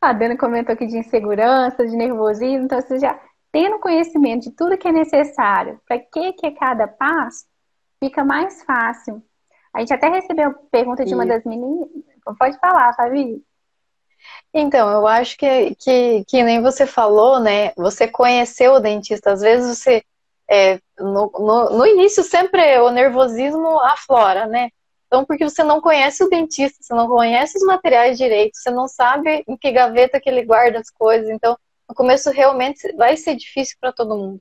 A, 0.00 0.10
a 0.10 0.12
Dana 0.12 0.36
comentou 0.36 0.72
aqui 0.72 0.86
de 0.86 0.96
insegurança, 0.96 1.84
de 1.84 1.96
nervosismo, 1.96 2.66
então 2.66 2.80
você 2.80 3.00
já 3.00 3.18
tendo 3.50 3.80
conhecimento 3.80 4.44
de 4.44 4.52
tudo 4.52 4.78
que 4.78 4.86
é 4.86 4.92
necessário, 4.92 5.80
para 5.86 5.98
que 5.98 6.32
que 6.34 6.46
é 6.46 6.52
cada 6.52 6.86
passo, 6.86 7.46
fica 7.98 8.24
mais 8.24 8.62
fácil. 8.62 9.20
A 9.74 9.80
gente 9.80 9.92
até 9.92 10.08
recebeu 10.08 10.54
pergunta 10.70 11.04
de 11.04 11.14
uma 11.14 11.26
das 11.26 11.44
meninas. 11.44 11.88
Pode 12.36 12.58
falar, 12.58 12.94
Fabi. 12.94 13.42
Então, 14.52 14.90
eu 14.90 15.06
acho 15.06 15.36
que, 15.36 15.74
que, 15.76 16.24
que 16.26 16.42
nem 16.42 16.60
você 16.60 16.86
falou, 16.86 17.38
né? 17.38 17.72
Você 17.76 18.08
conheceu 18.08 18.74
o 18.74 18.80
dentista. 18.80 19.32
Às 19.32 19.40
vezes 19.40 19.78
você. 19.78 20.02
É, 20.50 20.80
no, 20.98 21.30
no, 21.38 21.78
no 21.78 21.86
início, 21.86 22.22
sempre 22.22 22.78
o 22.78 22.90
nervosismo 22.90 23.78
aflora, 23.80 24.46
né? 24.46 24.70
Então, 25.06 25.24
porque 25.24 25.44
você 25.44 25.62
não 25.62 25.80
conhece 25.80 26.24
o 26.24 26.28
dentista, 26.28 26.78
você 26.82 26.94
não 26.94 27.06
conhece 27.08 27.56
os 27.56 27.64
materiais 27.64 28.16
direito, 28.18 28.56
você 28.56 28.70
não 28.70 28.88
sabe 28.88 29.44
em 29.46 29.56
que 29.56 29.72
gaveta 29.72 30.20
que 30.20 30.28
ele 30.28 30.44
guarda 30.44 30.78
as 30.78 30.90
coisas. 30.90 31.28
Então, 31.28 31.56
no 31.88 31.94
começo 31.94 32.30
realmente 32.30 32.92
vai 32.94 33.16
ser 33.16 33.34
difícil 33.36 33.76
para 33.80 33.92
todo 33.92 34.16
mundo. 34.16 34.40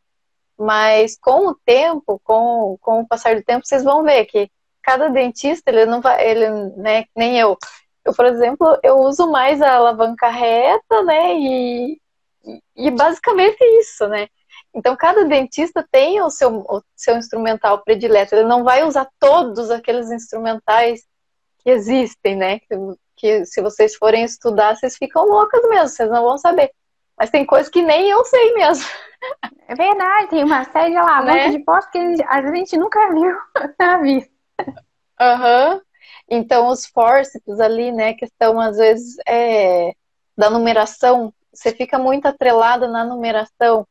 Mas 0.57 1.17
com 1.17 1.47
o 1.47 1.55
tempo, 1.55 2.19
com, 2.23 2.77
com 2.81 3.01
o 3.01 3.07
passar 3.07 3.35
do 3.35 3.43
tempo, 3.43 3.65
vocês 3.65 3.83
vão 3.83 4.03
ver 4.03 4.25
que 4.25 4.49
cada 4.87 5.09
dentista, 5.09 5.69
ele 5.69 5.85
não 5.85 5.99
vai, 5.99 6.25
ele, 6.25 6.49
né, 6.77 7.03
nem 7.13 7.37
eu. 7.37 7.57
Eu, 8.05 8.13
por 8.13 8.25
exemplo, 8.25 8.79
eu 8.81 8.99
uso 8.99 9.29
mais 9.29 9.61
a 9.61 9.73
alavanca 9.73 10.29
reta, 10.29 11.03
né, 11.03 11.35
e, 11.35 12.01
e 12.73 12.89
basicamente 12.89 13.61
isso, 13.81 14.07
né. 14.07 14.29
Então, 14.73 14.95
cada 14.95 15.25
dentista 15.25 15.85
tem 15.91 16.21
o 16.21 16.29
seu, 16.29 16.59
o 16.59 16.81
seu 16.95 17.17
instrumental 17.17 17.83
predileto. 17.83 18.33
Ele 18.33 18.47
não 18.47 18.63
vai 18.63 18.83
usar 18.83 19.09
todos 19.19 19.69
aqueles 19.69 20.09
instrumentais 20.09 21.01
que 21.59 21.69
existem, 21.69 22.35
né? 22.35 22.59
Que, 22.59 22.75
que 23.15 23.45
se 23.45 23.61
vocês 23.61 23.95
forem 23.95 24.23
estudar, 24.23 24.75
vocês 24.75 24.95
ficam 24.95 25.25
loucas 25.25 25.61
mesmo, 25.67 25.89
vocês 25.89 26.09
não 26.09 26.23
vão 26.23 26.37
saber. 26.37 26.71
Mas 27.17 27.31
tem 27.31 27.45
coisas 27.45 27.69
que 27.69 27.81
nem 27.81 28.09
eu 28.09 28.23
sei 28.25 28.53
mesmo. 28.53 28.85
É 29.67 29.73
verdade, 29.73 30.29
tem 30.29 30.43
uma 30.43 30.63
série 30.65 30.91
de 30.91 30.97
alavanca 30.97 31.33
né? 31.33 31.49
de 31.49 31.59
posto 31.59 31.89
que 31.91 31.97
a 32.27 32.41
gente 32.55 32.77
nunca 32.77 33.11
viu 33.11 33.35
na 33.79 33.97
vida. 33.97 34.36
Aham. 35.19 35.73
Uhum. 35.75 35.81
Então, 36.29 36.67
os 36.67 36.85
fórceps 36.85 37.59
ali, 37.59 37.91
né, 37.91 38.13
que 38.13 38.25
estão 38.25 38.59
às 38.59 38.77
vezes 38.77 39.15
é, 39.27 39.93
da 40.37 40.49
numeração, 40.49 41.33
você 41.53 41.71
fica 41.71 41.97
muito 41.97 42.27
atrelado 42.27 42.87
na 42.87 43.05
numeração, 43.05 43.87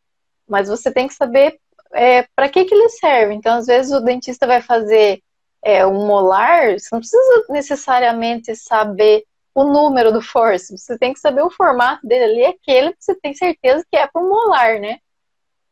mas 0.46 0.68
você 0.68 0.92
tem 0.92 1.08
que 1.08 1.14
saber 1.14 1.58
é, 1.92 2.25
para 2.35 2.49
que, 2.49 2.64
que 2.64 2.75
ele 2.75 2.88
serve. 2.90 3.35
Então, 3.35 3.56
às 3.56 3.66
vezes, 3.66 3.92
o 3.92 4.00
dentista 4.00 4.46
vai 4.46 4.61
fazer 4.61 5.23
é, 5.62 5.87
um 5.87 6.06
molar, 6.06 6.78
você 6.78 6.88
não 6.92 7.00
precisa 7.00 7.44
necessariamente 7.49 8.54
saber 8.54 9.25
o 9.54 9.64
número 9.64 10.12
do 10.12 10.20
force, 10.20 10.76
você 10.76 10.99
tem 10.99 11.14
que 11.14 11.18
saber 11.18 11.42
o 11.42 11.50
formato 11.50 12.06
dele 12.06 12.25
ali, 12.25 12.44
aquele 12.44 12.92
que 12.92 13.02
você 13.02 13.14
tem 13.14 13.35
certeza 13.35 13.85
que 13.90 13.96
é 13.96 14.06
para 14.06 14.23
o 14.23 14.28
molar, 14.28 14.78
né? 14.78 14.99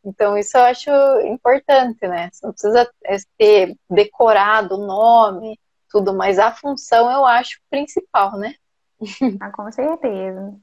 Então, 0.04 0.36
isso 0.36 0.56
eu 0.56 0.64
acho 0.64 0.90
importante, 1.22 2.06
né? 2.06 2.28
Você 2.32 2.46
não 2.46 2.52
precisa 2.52 2.90
é, 3.04 3.16
ter 3.38 3.76
decorado 3.88 4.74
o 4.74 4.86
nome, 4.86 5.58
tudo, 5.90 6.12
mas 6.12 6.38
a 6.38 6.52
função 6.52 7.10
eu 7.10 7.24
acho 7.24 7.60
principal, 7.70 8.36
né? 8.36 8.54
Ah, 9.40 9.50
com 9.50 9.70
certeza. 9.70 10.54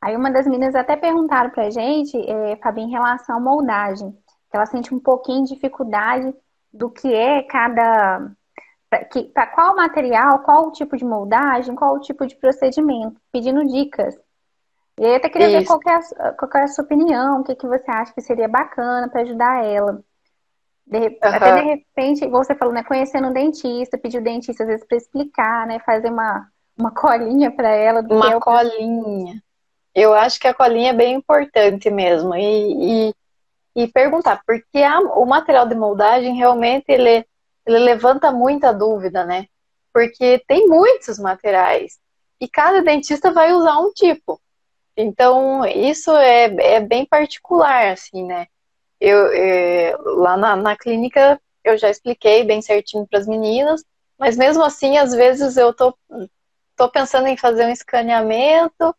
Aí 0.00 0.16
uma 0.16 0.30
das 0.30 0.46
meninas 0.46 0.74
até 0.74 0.96
perguntaram 0.96 1.50
pra 1.50 1.70
gente, 1.70 2.16
é, 2.16 2.56
Fabi, 2.56 2.82
em 2.82 2.90
relação 2.90 3.36
à 3.36 3.40
moldagem, 3.40 4.10
que 4.50 4.56
ela 4.56 4.66
sente 4.66 4.94
um 4.94 4.98
pouquinho 4.98 5.44
de 5.44 5.54
dificuldade 5.54 6.34
do 6.72 6.90
que 6.90 7.12
é 7.14 7.42
cada. 7.42 8.30
Para 9.34 9.46
qual 9.46 9.76
material, 9.76 10.40
qual 10.40 10.66
o 10.66 10.72
tipo 10.72 10.96
de 10.96 11.04
moldagem, 11.04 11.76
qual 11.76 11.94
o 11.94 12.00
tipo 12.00 12.26
de 12.26 12.34
procedimento, 12.34 13.20
pedindo 13.30 13.64
dicas. 13.66 14.18
E 15.00 15.04
aí 15.06 15.12
eu 15.12 15.16
até 15.16 15.30
queria 15.30 15.48
Isso. 15.48 15.58
ver 15.60 15.66
qual 15.66 15.80
é, 15.86 15.98
a, 15.98 16.32
qual 16.34 16.50
é 16.56 16.64
a 16.64 16.68
sua 16.68 16.84
opinião, 16.84 17.40
o 17.40 17.44
que, 17.44 17.54
que 17.54 17.66
você 17.66 17.90
acha 17.90 18.12
que 18.12 18.20
seria 18.20 18.46
bacana 18.46 19.08
para 19.08 19.22
ajudar 19.22 19.64
ela. 19.64 20.04
De, 20.86 20.98
uhum. 20.98 21.18
Até 21.22 21.54
de 21.54 21.60
repente, 21.62 22.28
você 22.28 22.54
falou, 22.54 22.74
né, 22.74 22.84
conhecendo 22.84 23.28
um 23.28 23.32
dentista, 23.32 23.96
pedir 23.96 24.18
o 24.18 24.22
dentista 24.22 24.62
às 24.62 24.68
vezes 24.68 24.86
para 24.86 24.98
explicar, 24.98 25.66
né, 25.66 25.78
fazer 25.86 26.10
uma, 26.10 26.46
uma 26.78 26.90
colinha 26.92 27.50
para 27.50 27.70
ela. 27.70 28.02
uma 28.02 28.34
é 28.34 28.40
colinha. 28.40 29.42
Eu 29.94 30.12
acho 30.12 30.38
que 30.38 30.46
a 30.46 30.52
colinha 30.52 30.90
é 30.90 30.94
bem 30.94 31.14
importante 31.14 31.88
mesmo. 31.88 32.34
E, 32.34 33.08
e, 33.08 33.14
e 33.74 33.88
perguntar, 33.88 34.42
porque 34.46 34.82
a, 34.82 35.00
o 35.00 35.24
material 35.24 35.66
de 35.66 35.74
moldagem 35.74 36.36
realmente 36.36 36.84
ele, 36.88 37.24
ele 37.64 37.78
levanta 37.78 38.30
muita 38.30 38.70
dúvida, 38.70 39.24
né? 39.24 39.46
Porque 39.94 40.44
tem 40.46 40.66
muitos 40.66 41.18
materiais. 41.18 41.98
e 42.38 42.46
cada 42.46 42.82
dentista 42.82 43.32
vai 43.32 43.50
usar 43.54 43.78
um 43.78 43.90
tipo. 43.92 44.38
Então, 44.96 45.64
isso 45.66 46.10
é, 46.16 46.44
é 46.76 46.80
bem 46.80 47.06
particular, 47.06 47.92
assim, 47.92 48.24
né? 48.26 48.46
Eu, 49.00 49.26
é, 49.32 49.96
lá 49.98 50.36
na, 50.36 50.56
na 50.56 50.76
clínica, 50.76 51.40
eu 51.64 51.78
já 51.78 51.88
expliquei 51.88 52.44
bem 52.44 52.60
certinho 52.60 53.06
para 53.06 53.18
as 53.18 53.26
meninas, 53.26 53.82
mas 54.18 54.36
mesmo 54.36 54.62
assim, 54.62 54.98
às 54.98 55.14
vezes 55.14 55.56
eu 55.56 55.72
tô, 55.72 55.96
tô 56.76 56.90
pensando 56.90 57.26
em 57.26 57.36
fazer 57.36 57.64
um 57.64 57.70
escaneamento, 57.70 58.94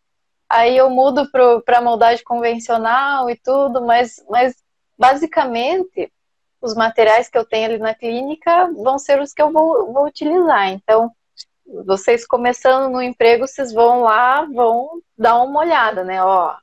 aí 0.50 0.75
eu 0.75 0.89
mudo 0.89 1.29
para 1.31 1.77
a 1.77 1.81
moldagem 1.81 2.24
convencional 2.24 3.29
e 3.29 3.36
tudo, 3.36 3.81
mas, 3.86 4.24
mas 4.29 4.55
basicamente 4.98 6.12
os 6.62 6.75
materiais 6.75 7.29
que 7.29 7.38
eu 7.38 7.45
tenho 7.45 7.65
ali 7.65 7.77
na 7.79 7.93
clínica 7.95 8.71
vão 8.74 9.00
ser 9.00 9.19
os 9.19 9.33
que 9.33 9.41
eu 9.41 9.51
vou, 9.51 9.91
vou 9.91 10.05
utilizar. 10.05 10.69
Então, 10.69 11.12
vocês 11.85 12.25
começando 12.25 12.91
no 12.91 13.01
emprego, 13.01 13.47
vocês 13.47 13.71
vão 13.71 14.01
lá, 14.01 14.45
vão 14.45 15.01
dar 15.17 15.41
uma 15.41 15.59
olhada, 15.59 16.03
né? 16.03 16.23
Ó, 16.23 16.55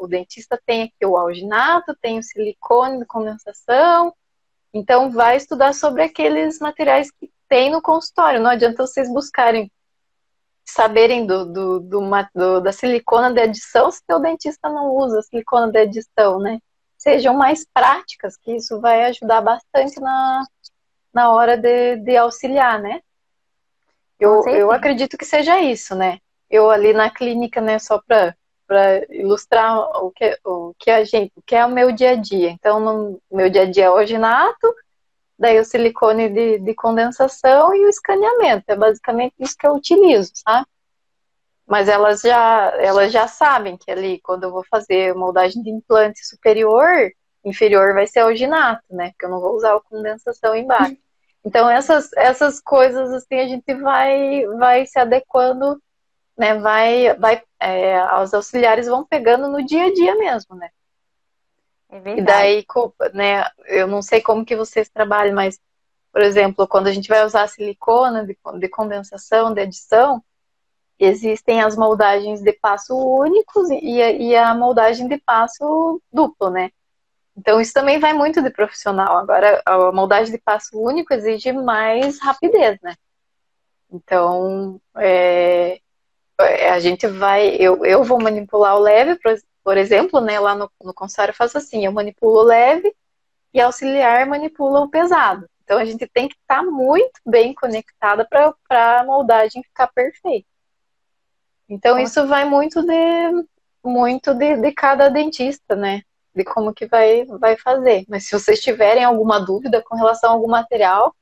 o 0.00 0.06
dentista 0.06 0.60
tem 0.64 0.84
aqui 0.84 1.06
o 1.06 1.16
alginato, 1.16 1.96
tem 2.00 2.18
o 2.18 2.22
silicone 2.22 2.98
de 2.98 3.06
condensação, 3.06 4.14
então 4.74 5.10
vai 5.10 5.36
estudar 5.36 5.72
sobre 5.72 6.02
aqueles 6.02 6.58
materiais 6.58 7.10
que 7.10 7.30
tem 7.48 7.70
no 7.70 7.80
consultório. 7.80 8.40
Não 8.40 8.50
adianta 8.50 8.86
vocês 8.86 9.08
buscarem 9.12 9.70
saberem 10.64 11.24
do, 11.24 11.46
do, 11.46 11.80
do, 11.80 12.00
do 12.34 12.60
da 12.60 12.72
silicona 12.72 13.32
de 13.32 13.40
adição 13.40 13.90
se 13.90 14.02
o 14.10 14.18
dentista 14.18 14.68
não 14.68 14.90
usa 14.96 15.22
silicona 15.22 15.70
de 15.70 15.78
adição, 15.78 16.40
né? 16.40 16.58
Sejam 16.98 17.34
mais 17.34 17.64
práticas, 17.72 18.36
que 18.36 18.56
isso 18.56 18.80
vai 18.80 19.04
ajudar 19.04 19.40
bastante 19.40 20.00
na, 20.00 20.44
na 21.14 21.30
hora 21.30 21.56
de, 21.56 21.96
de 21.96 22.16
auxiliar, 22.16 22.80
né? 22.80 23.00
Eu, 24.18 24.42
eu 24.48 24.70
acredito 24.72 25.16
que 25.18 25.24
seja 25.24 25.60
isso, 25.60 25.94
né? 25.94 26.18
Eu 26.48 26.70
ali 26.70 26.92
na 26.92 27.10
clínica, 27.10 27.60
né, 27.60 27.78
só 27.78 28.00
para 28.00 28.34
ilustrar 29.10 29.78
o 30.02 30.10
que, 30.10 30.38
o 30.44 30.74
que 30.78 30.90
a 30.90 31.04
gente, 31.04 31.32
o 31.36 31.42
que 31.42 31.54
é 31.54 31.64
o 31.64 31.70
meu 31.70 31.92
dia 31.92 32.12
a 32.12 32.14
dia. 32.14 32.50
Então, 32.50 32.80
no 32.80 33.20
meu 33.30 33.50
dia 33.50 33.62
a 33.62 33.70
dia 33.70 33.84
é 33.86 33.90
o 33.90 33.94
originato, 33.94 34.74
daí 35.38 35.58
o 35.58 35.64
silicone 35.64 36.28
de, 36.30 36.58
de 36.60 36.74
condensação 36.74 37.74
e 37.74 37.84
o 37.84 37.88
escaneamento. 37.88 38.64
É 38.68 38.76
basicamente 38.76 39.34
isso 39.38 39.56
que 39.58 39.66
eu 39.66 39.74
utilizo, 39.74 40.32
sabe? 40.34 40.66
Mas 41.66 41.88
elas 41.88 42.20
já, 42.20 42.72
elas 42.78 43.12
já 43.12 43.26
sabem 43.26 43.76
que 43.76 43.90
ali, 43.90 44.20
quando 44.20 44.44
eu 44.44 44.52
vou 44.52 44.64
fazer 44.70 45.14
moldagem 45.14 45.62
de 45.62 45.70
implante 45.70 46.24
superior, 46.24 47.10
inferior 47.44 47.92
vai 47.92 48.06
ser 48.06 48.20
alginato, 48.20 48.84
né? 48.88 49.10
Porque 49.10 49.26
eu 49.26 49.30
não 49.30 49.40
vou 49.40 49.56
usar 49.56 49.74
a 49.74 49.80
condensação 49.80 50.54
embaixo. 50.54 50.96
Então, 51.46 51.70
essas, 51.70 52.12
essas 52.14 52.60
coisas, 52.60 53.12
assim, 53.12 53.36
a 53.36 53.46
gente 53.46 53.72
vai, 53.76 54.44
vai 54.58 54.84
se 54.84 54.98
adequando, 54.98 55.80
né? 56.36 56.58
Vai, 56.58 57.14
vai, 57.14 57.40
é, 57.60 58.02
os 58.20 58.34
auxiliares 58.34 58.88
vão 58.88 59.06
pegando 59.06 59.48
no 59.48 59.64
dia 59.64 59.84
a 59.84 59.94
dia 59.94 60.16
mesmo, 60.16 60.56
né? 60.56 60.70
É 61.88 62.00
verdade. 62.00 62.20
E 62.20 62.24
daí, 62.24 62.66
né, 63.14 63.44
eu 63.66 63.86
não 63.86 64.02
sei 64.02 64.20
como 64.20 64.44
que 64.44 64.56
vocês 64.56 64.88
trabalham, 64.88 65.36
mas, 65.36 65.60
por 66.12 66.20
exemplo, 66.20 66.66
quando 66.66 66.88
a 66.88 66.92
gente 66.92 67.08
vai 67.08 67.24
usar 67.24 67.46
silicona 67.46 68.26
de, 68.26 68.36
de 68.58 68.68
condensação, 68.68 69.54
de 69.54 69.60
adição, 69.60 70.20
existem 70.98 71.62
as 71.62 71.76
moldagens 71.76 72.42
de 72.42 72.54
passo 72.54 72.92
únicos 72.96 73.70
e 73.70 74.02
a, 74.02 74.10
e 74.10 74.34
a 74.34 74.52
moldagem 74.52 75.06
de 75.06 75.18
passo 75.18 76.02
duplo, 76.12 76.50
né? 76.50 76.72
Então, 77.36 77.60
isso 77.60 77.72
também 77.72 77.98
vai 77.98 78.12
muito 78.12 78.42
de 78.42 78.50
profissional. 78.50 79.18
Agora, 79.18 79.62
a 79.66 79.92
moldagem 79.92 80.32
de 80.32 80.40
passo 80.40 80.80
único 80.80 81.12
exige 81.12 81.52
mais 81.52 82.20
rapidez, 82.20 82.78
né? 82.82 82.94
Então, 83.90 84.80
é, 84.96 85.80
é 86.38 86.70
a 86.70 86.80
gente 86.80 87.06
vai. 87.06 87.56
Eu, 87.56 87.84
eu 87.84 88.02
vou 88.02 88.20
manipular 88.20 88.76
o 88.76 88.80
leve, 88.80 89.18
por 89.66 89.76
exemplo, 89.76 90.20
né, 90.20 90.38
lá 90.38 90.54
no, 90.54 90.70
no 90.80 90.94
consultório 90.94 91.32
eu 91.32 91.36
faço 91.36 91.58
assim, 91.58 91.84
eu 91.84 91.90
manipulo 91.90 92.38
o 92.38 92.44
leve 92.44 92.94
e 93.52 93.60
auxiliar 93.60 94.24
manipula 94.24 94.80
o 94.80 94.88
pesado. 94.88 95.48
Então 95.64 95.78
a 95.78 95.84
gente 95.84 96.06
tem 96.06 96.28
que 96.28 96.36
estar 96.36 96.62
tá 96.62 96.62
muito 96.62 97.20
bem 97.26 97.52
conectada 97.52 98.24
para 98.24 99.00
a 99.00 99.04
moldagem 99.04 99.64
ficar 99.64 99.88
perfeita. 99.88 100.46
Então 101.68 101.98
isso 101.98 102.24
vai 102.28 102.44
muito 102.44 102.80
de 102.80 103.46
muito 103.82 104.34
de, 104.34 104.56
de 104.56 104.72
cada 104.72 105.08
dentista, 105.08 105.74
né? 105.74 106.02
De 106.36 106.44
como 106.44 106.74
que 106.74 106.86
vai, 106.86 107.24
vai 107.24 107.56
fazer. 107.56 108.04
Mas 108.08 108.28
se 108.28 108.38
vocês 108.38 108.60
tiverem 108.60 109.02
alguma 109.02 109.40
dúvida 109.40 109.82
com 109.82 109.96
relação 109.96 110.30
a 110.30 110.32
algum 110.34 110.48
material, 110.48 111.14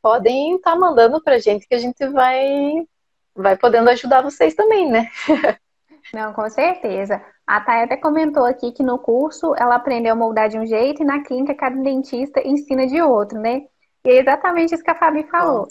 podem 0.00 0.56
estar 0.56 0.72
tá 0.72 0.78
mandando 0.78 1.22
para 1.22 1.34
a 1.34 1.38
gente 1.38 1.68
que 1.68 1.74
a 1.74 1.78
gente 1.78 2.06
vai 2.08 2.84
vai 3.34 3.56
podendo 3.56 3.88
ajudar 3.90 4.22
vocês 4.22 4.54
também, 4.54 4.90
né? 4.90 5.08
Não, 6.12 6.32
com 6.32 6.48
certeza. 6.50 7.22
A 7.46 7.60
Thay 7.60 7.84
até 7.84 7.96
comentou 7.96 8.44
aqui 8.44 8.72
que 8.72 8.82
no 8.82 8.98
curso 8.98 9.54
ela 9.56 9.76
aprendeu 9.76 10.12
a 10.12 10.16
moldar 10.16 10.48
de 10.48 10.58
um 10.58 10.66
jeito 10.66 11.02
e 11.02 11.06
na 11.06 11.22
clínica 11.22 11.54
cada 11.54 11.76
dentista 11.76 12.46
ensina 12.46 12.86
de 12.86 13.00
outro, 13.00 13.38
né? 13.38 13.62
E 14.04 14.10
é 14.10 14.20
exatamente 14.20 14.74
isso 14.74 14.82
que 14.82 14.90
a 14.90 14.98
Fabi 14.98 15.24
falou. 15.30 15.68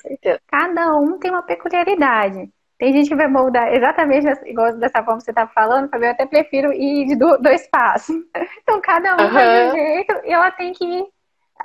Cada 0.48 0.96
um 0.96 1.20
tem 1.20 1.32
uma 1.32 1.44
peculiaridade. 1.44 2.50
Tem 2.82 2.92
gente 2.94 3.10
que 3.10 3.16
vai 3.16 3.28
moldar 3.28 3.72
exatamente 3.72 4.28
igual 4.50 4.74
dessa 4.74 5.04
forma 5.04 5.20
que 5.20 5.26
você 5.26 5.30
está 5.30 5.46
falando, 5.46 5.88
Fabi, 5.88 6.06
eu 6.06 6.12
até 6.14 6.26
prefiro 6.26 6.74
ir 6.74 7.06
de 7.06 7.16
dois 7.16 7.68
passos. 7.68 8.16
Então, 8.64 8.82
cada 8.82 9.18
um 9.18 9.28
uhum. 9.28 9.34
vai 9.34 9.46
de 9.46 9.70
um 9.70 9.76
jeito 9.76 10.22
e 10.26 10.34
ela 10.34 10.50
tem 10.50 10.74
que 10.74 10.84
ir, 10.84 11.06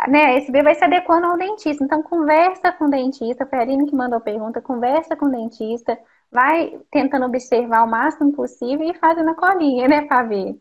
né? 0.09 0.37
Esse 0.37 0.53
B 0.53 0.63
vai 0.63 0.75
se 0.75 0.85
adequando 0.85 1.27
ao 1.27 1.39
dentista. 1.39 1.83
Então, 1.83 2.03
conversa 2.03 2.71
com 2.73 2.85
o 2.85 2.91
dentista. 2.91 3.47
Foi 3.47 3.59
a 3.59 3.63
Aline 3.63 3.89
que 3.89 3.97
mandou 3.97 4.19
a 4.19 4.21
pergunta. 4.21 4.61
Conversa 4.61 5.17
com 5.17 5.25
o 5.25 5.31
dentista 5.31 5.99
vai 6.31 6.79
tentando 6.91 7.25
observar 7.25 7.85
o 7.85 7.89
máximo 7.89 8.35
possível 8.35 8.87
e 8.87 8.93
fazendo 8.93 9.31
a 9.31 9.35
colinha, 9.35 9.89
né, 9.89 10.07
Fabi? 10.07 10.61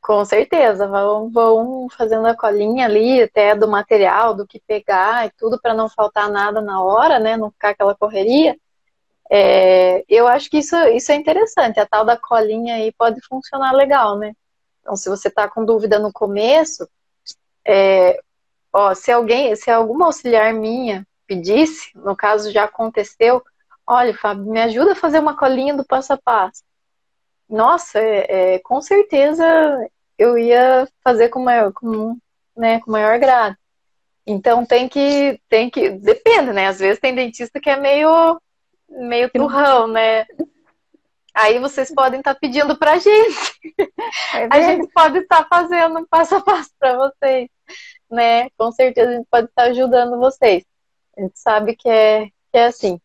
Com 0.00 0.24
certeza, 0.24 0.88
vão, 0.88 1.30
vão 1.30 1.86
fazendo 1.96 2.26
a 2.26 2.36
colinha 2.36 2.86
ali, 2.86 3.22
até 3.22 3.54
do 3.54 3.68
material, 3.68 4.34
do 4.34 4.44
que 4.44 4.60
pegar 4.66 5.24
e 5.26 5.30
tudo, 5.38 5.60
para 5.60 5.72
não 5.72 5.88
faltar 5.88 6.28
nada 6.28 6.60
na 6.60 6.82
hora, 6.82 7.20
né? 7.20 7.36
Não 7.36 7.52
ficar 7.52 7.68
aquela 7.68 7.94
correria. 7.94 8.56
É, 9.34 10.04
eu 10.08 10.28
acho 10.28 10.50
que 10.50 10.58
isso, 10.58 10.76
isso 10.88 11.10
é 11.10 11.14
interessante, 11.14 11.80
a 11.80 11.86
tal 11.86 12.04
da 12.04 12.16
colinha 12.16 12.74
aí 12.74 12.92
pode 12.92 13.20
funcionar 13.26 13.72
legal, 13.72 14.18
né? 14.18 14.34
Então, 14.80 14.94
se 14.94 15.08
você 15.08 15.28
está 15.28 15.48
com 15.48 15.64
dúvida 15.64 15.98
no 15.98 16.12
começo, 16.12 16.86
é, 17.66 18.20
ó, 18.72 18.94
se 18.94 19.10
alguém, 19.10 19.54
se 19.56 19.70
alguma 19.70 20.06
auxiliar 20.06 20.52
minha 20.52 21.06
pedisse, 21.26 21.90
no 21.94 22.14
caso 22.14 22.50
já 22.50 22.64
aconteceu, 22.64 23.42
Olha, 23.86 24.14
Fábio, 24.14 24.44
me 24.44 24.60
ajuda 24.60 24.92
a 24.92 24.96
fazer 24.96 25.18
uma 25.18 25.36
colinha 25.36 25.74
do 25.74 25.84
passo 25.84 26.12
a 26.12 26.16
passo. 26.16 26.62
Nossa, 27.48 27.98
é, 27.98 28.54
é, 28.54 28.58
com 28.60 28.80
certeza 28.80 29.44
eu 30.18 30.38
ia 30.38 30.88
fazer 31.04 31.28
com 31.28 31.40
maior, 31.40 31.72
com, 31.72 32.16
né, 32.56 32.80
com 32.80 32.90
maior 32.90 33.18
grado. 33.18 33.56
Então 34.26 34.64
tem 34.64 34.88
que, 34.88 35.40
tem 35.48 35.68
que, 35.68 35.90
depende, 35.90 36.52
né? 36.52 36.68
Às 36.68 36.78
vezes 36.78 37.00
tem 37.00 37.14
dentista 37.14 37.60
que 37.60 37.68
é 37.68 37.76
meio, 37.76 38.40
meio 38.98 39.30
turrão, 39.30 39.86
né? 39.86 40.26
Aí 41.34 41.58
vocês 41.58 41.92
podem 41.94 42.20
estar 42.20 42.34
tá 42.34 42.40
pedindo 42.40 42.76
pra 42.76 42.98
gente. 42.98 43.52
É 44.34 44.48
a 44.50 44.60
gente 44.60 44.88
pode 44.92 45.18
estar 45.18 45.44
tá 45.44 45.48
fazendo 45.48 45.98
um 45.98 46.06
passo 46.06 46.34
a 46.34 46.40
passo 46.40 46.70
para 46.78 46.96
vocês, 46.96 47.48
né? 48.10 48.50
Com 48.58 48.70
certeza 48.72 49.10
a 49.10 49.14
gente 49.14 49.26
pode 49.30 49.46
estar 49.46 49.64
tá 49.64 49.70
ajudando 49.70 50.18
vocês. 50.18 50.64
A 51.16 51.22
gente 51.22 51.38
sabe 51.38 51.76
que 51.76 51.88
é, 51.88 52.26
que 52.26 52.58
é 52.58 52.66
assim. 52.66 53.00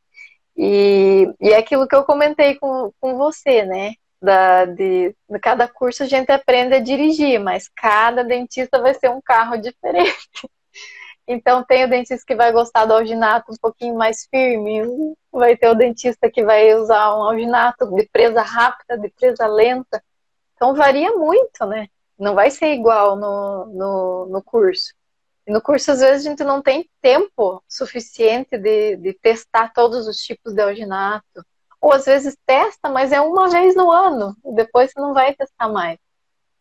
E, 0.55 1.31
e 1.39 1.51
é 1.51 1.57
aquilo 1.57 1.87
que 1.87 1.95
eu 1.95 2.03
comentei 2.03 2.55
com, 2.55 2.91
com 2.99 3.15
você, 3.15 3.63
né? 3.63 3.93
Da, 4.21 4.65
de, 4.65 5.15
de 5.29 5.39
cada 5.39 5.67
curso 5.67 6.03
a 6.03 6.07
gente 6.07 6.31
aprende 6.31 6.73
a 6.73 6.79
dirigir, 6.79 7.39
mas 7.39 7.69
cada 7.69 8.23
dentista 8.23 8.81
vai 8.81 8.93
ser 8.93 9.09
um 9.09 9.21
carro 9.21 9.57
diferente. 9.57 10.17
Então 11.29 11.61
tem 11.61 11.83
o 11.83 11.89
dentista 11.89 12.23
que 12.25 12.35
vai 12.35 12.53
gostar 12.53 12.85
do 12.85 12.93
alginato 12.93 13.51
um 13.51 13.57
pouquinho 13.61 13.97
mais 13.97 14.25
firme, 14.31 14.81
vai 15.39 15.55
ter 15.55 15.69
o 15.69 15.75
dentista 15.75 16.29
que 16.29 16.43
vai 16.43 16.73
usar 16.75 17.15
um 17.15 17.23
alginato 17.23 17.89
de 17.95 18.07
presa 18.11 18.41
rápida, 18.41 18.97
de 18.97 19.09
presa 19.09 19.47
lenta. 19.47 20.03
Então 20.55 20.73
varia 20.73 21.11
muito, 21.11 21.65
né? 21.65 21.87
Não 22.17 22.33
vai 22.33 22.49
ser 22.49 22.73
igual 22.73 23.15
no, 23.15 23.65
no, 23.67 24.25
no 24.27 24.43
curso. 24.43 24.93
E 25.45 25.51
no 25.51 25.61
curso, 25.61 25.91
às 25.91 26.01
vezes, 26.01 26.25
a 26.25 26.29
gente 26.29 26.43
não 26.43 26.61
tem 26.61 26.89
tempo 27.01 27.63
suficiente 27.69 28.57
de, 28.57 28.97
de 28.97 29.13
testar 29.13 29.71
todos 29.73 30.07
os 30.07 30.17
tipos 30.17 30.53
de 30.53 30.61
alginato. 30.61 31.45
Ou 31.79 31.93
às 31.93 32.05
vezes 32.05 32.35
testa, 32.45 32.89
mas 32.89 33.11
é 33.11 33.21
uma 33.21 33.49
vez 33.49 33.75
no 33.75 33.91
ano. 33.91 34.35
E 34.43 34.53
depois 34.55 34.91
você 34.91 34.99
não 34.99 35.13
vai 35.13 35.33
testar 35.35 35.69
mais. 35.69 35.97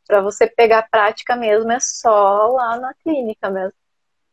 Para 0.06 0.20
você 0.20 0.46
pegar 0.46 0.88
prática 0.88 1.34
mesmo, 1.34 1.72
é 1.72 1.80
só 1.80 2.46
lá 2.48 2.78
na 2.78 2.94
clínica 2.94 3.50
mesmo. 3.50 3.74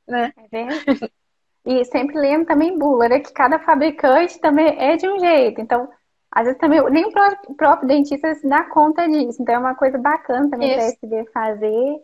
Né? 0.08 0.34
É 0.52 0.68
E 1.66 1.86
sempre 1.86 2.20
lembro 2.20 2.48
também, 2.48 2.78
bula, 2.78 3.08
né? 3.08 3.20
Que 3.20 3.32
cada 3.32 3.60
fabricante 3.60 4.40
também 4.40 4.78
é 4.80 4.98
de 4.98 5.08
um 5.08 5.20
jeito. 5.20 5.62
Então, 5.62 5.90
às 6.32 6.46
vezes 6.46 6.60
também, 6.60 6.84
nem 6.92 7.06
o 7.06 7.12
próprio, 7.12 7.56
próprio 7.56 7.88
dentista 7.88 8.34
se 8.36 8.48
dá 8.48 8.64
conta 8.66 9.08
disso. 9.08 9.42
Então, 9.42 9.56
é 9.56 9.60
uma 9.60 9.76
coisa 9.76 9.98
bacana 9.98 10.50
também 10.50 10.74
para 10.74 10.84
SB 10.84 11.26
fazer 11.34 12.02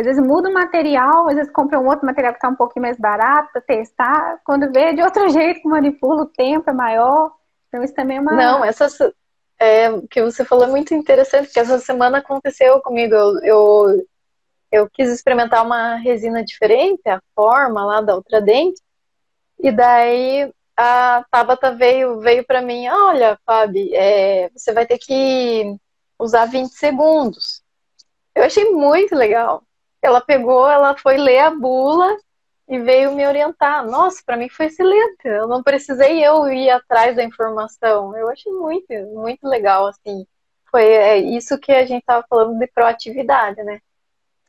às 0.00 0.06
vezes 0.06 0.26
muda 0.26 0.48
o 0.48 0.52
material, 0.52 1.28
às 1.28 1.36
vezes 1.36 1.52
compra 1.52 1.78
um 1.78 1.86
outro 1.86 2.04
material 2.04 2.32
que 2.32 2.38
está 2.38 2.48
um 2.48 2.56
pouquinho 2.56 2.84
mais 2.84 2.98
barato 2.98 3.50
para 3.52 3.60
testar. 3.60 4.40
Quando 4.44 4.72
vê 4.72 4.92
de 4.92 5.02
outro 5.02 5.28
jeito, 5.30 5.68
manipula, 5.68 6.22
o 6.22 6.26
tempo 6.26 6.68
é 6.68 6.72
maior. 6.72 7.32
Então 7.68 7.82
isso 7.82 7.94
também 7.94 8.16
é 8.16 8.20
uma. 8.20 8.32
Não, 8.32 8.64
essa 8.64 8.88
é, 9.58 9.90
o 9.90 10.06
que 10.08 10.20
você 10.22 10.44
falou 10.44 10.64
é 10.64 10.70
muito 10.70 10.94
interessante, 10.94 11.46
porque 11.46 11.60
essa 11.60 11.78
semana 11.78 12.18
aconteceu 12.18 12.80
comigo. 12.80 13.14
Eu, 13.14 13.38
eu, 13.42 14.06
eu 14.74 14.90
quis 14.90 15.08
experimentar 15.10 15.64
uma 15.64 15.96
resina 15.96 16.44
diferente, 16.44 17.08
a 17.08 17.20
forma 17.34 17.84
lá 17.84 18.00
da 18.00 18.14
outra 18.16 18.40
dente, 18.40 18.80
e 19.58 19.70
daí 19.70 20.52
a 20.76 21.24
Tabata 21.30 21.72
veio, 21.74 22.20
veio 22.20 22.44
para 22.44 22.60
mim, 22.60 22.88
olha, 22.88 23.38
Fabi, 23.46 23.94
é, 23.94 24.50
você 24.50 24.72
vai 24.72 24.86
ter 24.86 24.98
que 24.98 25.76
usar 26.18 26.46
20 26.46 26.72
segundos. 26.72 27.62
Eu 28.34 28.44
achei 28.44 28.70
muito 28.72 29.14
legal. 29.14 29.62
Ela 30.02 30.20
pegou, 30.20 30.68
ela 30.68 30.96
foi 30.98 31.16
ler 31.16 31.38
a 31.38 31.50
bula 31.50 32.16
e 32.68 32.78
veio 32.80 33.12
me 33.12 33.26
orientar. 33.26 33.86
Nossa, 33.86 34.22
para 34.26 34.36
mim 34.36 34.48
foi 34.48 34.66
excelente. 34.66 35.24
Eu 35.24 35.46
não 35.46 35.62
precisei 35.62 36.24
eu 36.24 36.48
ir 36.52 36.70
atrás 36.70 37.16
da 37.16 37.22
informação. 37.24 38.16
Eu 38.16 38.28
achei 38.28 38.52
muito, 38.52 38.92
muito 39.14 39.46
legal, 39.46 39.86
assim. 39.86 40.26
Foi 40.70 40.84
é, 40.84 41.18
isso 41.18 41.58
que 41.58 41.72
a 41.72 41.86
gente 41.86 42.00
estava 42.00 42.24
falando 42.28 42.58
de 42.58 42.66
proatividade, 42.66 43.62
né? 43.62 43.80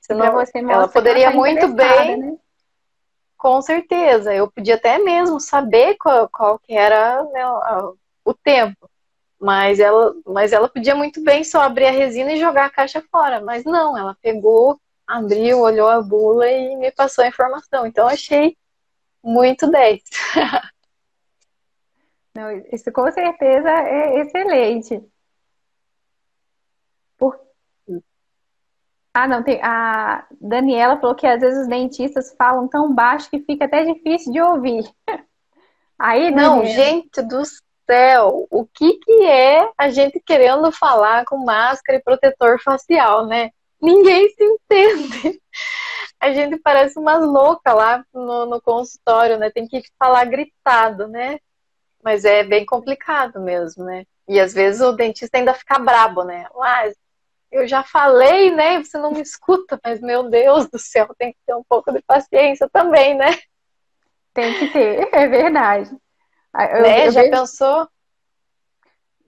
Senão, 0.05 0.33
você 0.33 0.59
ela 0.59 0.87
poderia 0.87 1.31
tá 1.31 1.35
muito 1.35 1.67
bem. 1.69 2.17
Né? 2.17 2.37
Com 3.37 3.61
certeza. 3.61 4.33
Eu 4.33 4.51
podia 4.51 4.75
até 4.75 4.99
mesmo 4.99 5.39
saber 5.39 5.95
qual, 5.95 6.29
qual 6.29 6.59
que 6.59 6.73
era 6.73 7.23
né, 7.25 7.43
o 8.23 8.33
tempo. 8.33 8.89
Mas 9.39 9.79
ela, 9.79 10.13
mas 10.25 10.53
ela 10.53 10.69
podia 10.69 10.95
muito 10.95 11.21
bem 11.23 11.43
só 11.43 11.61
abrir 11.61 11.87
a 11.87 11.91
resina 11.91 12.33
e 12.33 12.39
jogar 12.39 12.65
a 12.65 12.69
caixa 12.69 13.03
fora. 13.11 13.41
Mas 13.41 13.65
não, 13.65 13.97
ela 13.97 14.15
pegou, 14.21 14.79
abriu, 15.07 15.59
olhou 15.59 15.89
a 15.89 16.01
bula 16.01 16.49
e 16.49 16.75
me 16.77 16.91
passou 16.91 17.23
a 17.23 17.27
informação. 17.27 17.85
Então 17.85 18.07
achei 18.07 18.55
muito 19.23 19.69
10. 19.69 20.03
Não, 22.35 22.51
isso 22.69 22.91
com 22.91 23.09
certeza 23.13 23.69
é 23.69 24.19
excelente. 24.19 25.01
Ah, 29.15 29.29
não, 29.29 29.41
tem. 29.41 29.61
A 29.63 30.25
Daniela 30.41 30.99
falou 30.99 31.15
que 31.15 31.25
às 31.25 31.39
vezes 31.39 31.61
os 31.61 31.67
dentistas 31.69 32.35
falam 32.37 32.67
tão 32.67 32.93
baixo 32.93 33.29
que 33.29 33.39
fica 33.39 33.63
até 33.63 33.85
difícil 33.85 34.33
de 34.33 34.41
ouvir. 34.41 34.83
Aí, 35.97 36.31
Daniela... 36.31 36.57
Não, 36.57 36.65
gente 36.65 37.21
do 37.21 37.41
céu, 37.89 38.45
o 38.51 38.65
que, 38.65 38.97
que 38.97 39.23
é 39.23 39.71
a 39.77 39.89
gente 39.89 40.19
querendo 40.19 40.69
falar 40.69 41.23
com 41.23 41.37
máscara 41.37 41.97
e 41.97 42.03
protetor 42.03 42.59
facial, 42.61 43.25
né? 43.25 43.51
Ninguém 43.81 44.27
se 44.31 44.43
entende. 44.43 45.39
A 46.19 46.33
gente 46.33 46.57
parece 46.57 46.97
umas 46.97 47.23
loucas 47.23 47.75
lá 47.75 48.03
no, 48.13 48.45
no 48.45 48.61
consultório, 48.61 49.37
né? 49.37 49.49
Tem 49.49 49.67
que 49.67 49.83
falar 49.99 50.25
gritado, 50.25 51.07
né? 51.07 51.37
Mas 52.03 52.25
é 52.25 52.43
bem 52.43 52.65
complicado 52.65 53.39
mesmo, 53.39 53.83
né? 53.83 54.05
E 54.27 54.39
às 54.39 54.53
vezes 54.53 54.81
o 54.81 54.91
dentista 54.93 55.37
ainda 55.37 55.53
fica 55.53 55.77
brabo, 55.77 56.23
né? 56.23 56.47
Ah, 56.59 56.89
eu 57.51 57.67
já 57.67 57.83
falei, 57.83 58.51
né? 58.51 58.83
Você 58.83 58.97
não 58.97 59.11
me 59.11 59.21
escuta, 59.21 59.79
mas 59.83 60.01
meu 60.01 60.29
Deus 60.29 60.67
do 60.69 60.79
céu, 60.79 61.07
tem 61.17 61.31
que 61.31 61.39
ter 61.45 61.55
um 61.55 61.63
pouco 61.67 61.91
de 61.91 62.01
paciência 62.01 62.69
também, 62.71 63.15
né? 63.15 63.37
Tem 64.33 64.53
que 64.59 64.67
ter, 64.67 65.07
é 65.13 65.27
verdade. 65.27 65.89
Eu, 66.53 66.81
né? 66.81 67.07
eu 67.07 67.11
Já 67.11 67.21
vejo... 67.21 67.31
pensou? 67.31 67.87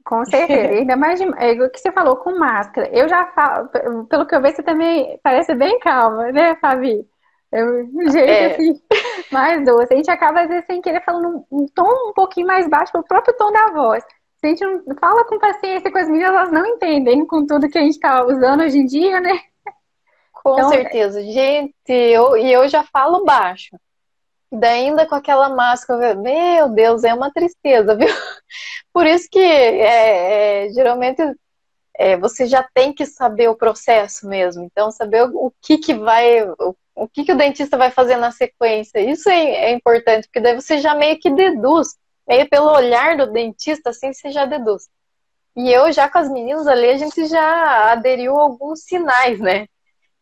Com 0.03 0.23
certeza. 0.25 0.73
Ainda 0.73 0.95
mais 0.95 1.19
de, 1.19 1.25
é, 1.37 1.51
o 1.51 1.69
que 1.69 1.79
você 1.79 1.91
falou 1.91 2.15
com 2.15 2.39
máscara. 2.39 2.89
Eu 2.93 3.09
já 3.09 3.25
falo, 3.27 3.67
pelo 4.07 4.25
que 4.25 4.33
eu 4.33 4.41
vejo, 4.41 4.55
você 4.55 4.63
também 4.63 5.19
parece 5.21 5.53
bem 5.53 5.79
calma, 5.79 6.31
né, 6.31 6.55
Fabi? 6.55 7.05
Eu, 7.51 7.85
um 7.85 8.09
jeito 8.09 8.29
é. 8.29 8.45
assim, 8.53 8.81
mais 9.31 9.65
doce. 9.65 9.93
A 9.93 9.97
gente 9.97 10.11
acaba, 10.11 10.41
às 10.41 10.47
vezes, 10.47 10.65
sem 10.65 10.81
querer, 10.81 11.03
falando 11.03 11.45
um, 11.51 11.65
tom 11.67 12.09
um 12.09 12.13
pouquinho 12.13 12.47
mais 12.47 12.69
baixo, 12.69 12.97
o 12.97 13.03
próprio 13.03 13.35
tom 13.35 13.51
da 13.51 13.67
voz. 13.71 14.03
A 14.47 14.49
gente 14.49 14.63
não 14.63 14.95
fala 14.95 15.25
com 15.25 15.37
paciência 15.37 15.91
com 15.91 15.97
as 15.97 16.07
meninas, 16.07 16.29
elas 16.29 16.51
não 16.51 16.65
entendem 16.65 17.25
com 17.25 17.45
tudo 17.45 17.69
que 17.69 17.77
a 17.77 17.81
gente 17.81 17.95
está 17.95 18.23
usando 18.23 18.61
hoje 18.61 18.77
em 18.77 18.85
dia, 18.85 19.19
né? 19.19 19.41
Com 20.31 20.53
então, 20.53 20.69
certeza. 20.69 21.21
Gente, 21.21 21.73
eu, 21.89 22.37
e 22.37 22.51
eu 22.51 22.67
já 22.69 22.81
falo 22.81 23.25
baixo. 23.25 23.75
Daí 24.49 24.85
ainda 24.85 25.05
com 25.05 25.15
aquela 25.15 25.49
máscara, 25.49 26.15
meu 26.15 26.69
Deus, 26.69 27.03
é 27.03 27.13
uma 27.13 27.29
tristeza, 27.29 27.93
viu? 27.93 28.07
Por 28.93 29.05
isso 29.05 29.27
que 29.29 29.37
é, 29.37 30.67
é, 30.67 30.69
geralmente 30.69 31.21
é, 31.93 32.15
você 32.15 32.45
já 32.45 32.65
tem 32.73 32.93
que 32.93 33.05
saber 33.05 33.49
o 33.49 33.57
processo 33.57 34.25
mesmo. 34.29 34.63
Então, 34.63 34.89
saber 34.91 35.23
o, 35.23 35.47
o 35.47 35.53
que, 35.61 35.77
que 35.77 35.93
vai, 35.93 36.43
o, 36.43 36.73
o, 36.95 37.07
que, 37.09 37.25
que 37.25 37.33
o 37.33 37.37
dentista 37.37 37.75
vai 37.75 37.91
fazer 37.91 38.15
na 38.15 38.31
sequência. 38.31 38.99
Isso 38.99 39.29
é, 39.29 39.41
é 39.41 39.71
importante, 39.73 40.27
porque 40.27 40.39
daí 40.39 40.55
você 40.55 40.77
já 40.77 40.95
meio 40.95 41.19
que 41.19 41.29
deduz, 41.29 41.97
meio 42.27 42.49
pelo 42.49 42.71
olhar 42.71 43.17
do 43.17 43.31
dentista, 43.31 43.89
assim 43.91 44.13
você 44.13 44.31
já 44.31 44.45
deduz. 44.45 44.89
E 45.55 45.71
eu 45.71 45.91
já 45.91 46.09
com 46.09 46.19
as 46.19 46.29
meninas 46.29 46.67
ali, 46.67 46.89
a 46.89 46.97
gente 46.97 47.25
já 47.25 47.91
aderiu 47.91 48.35
a 48.37 48.43
alguns 48.43 48.83
sinais, 48.83 49.39
né? 49.39 49.67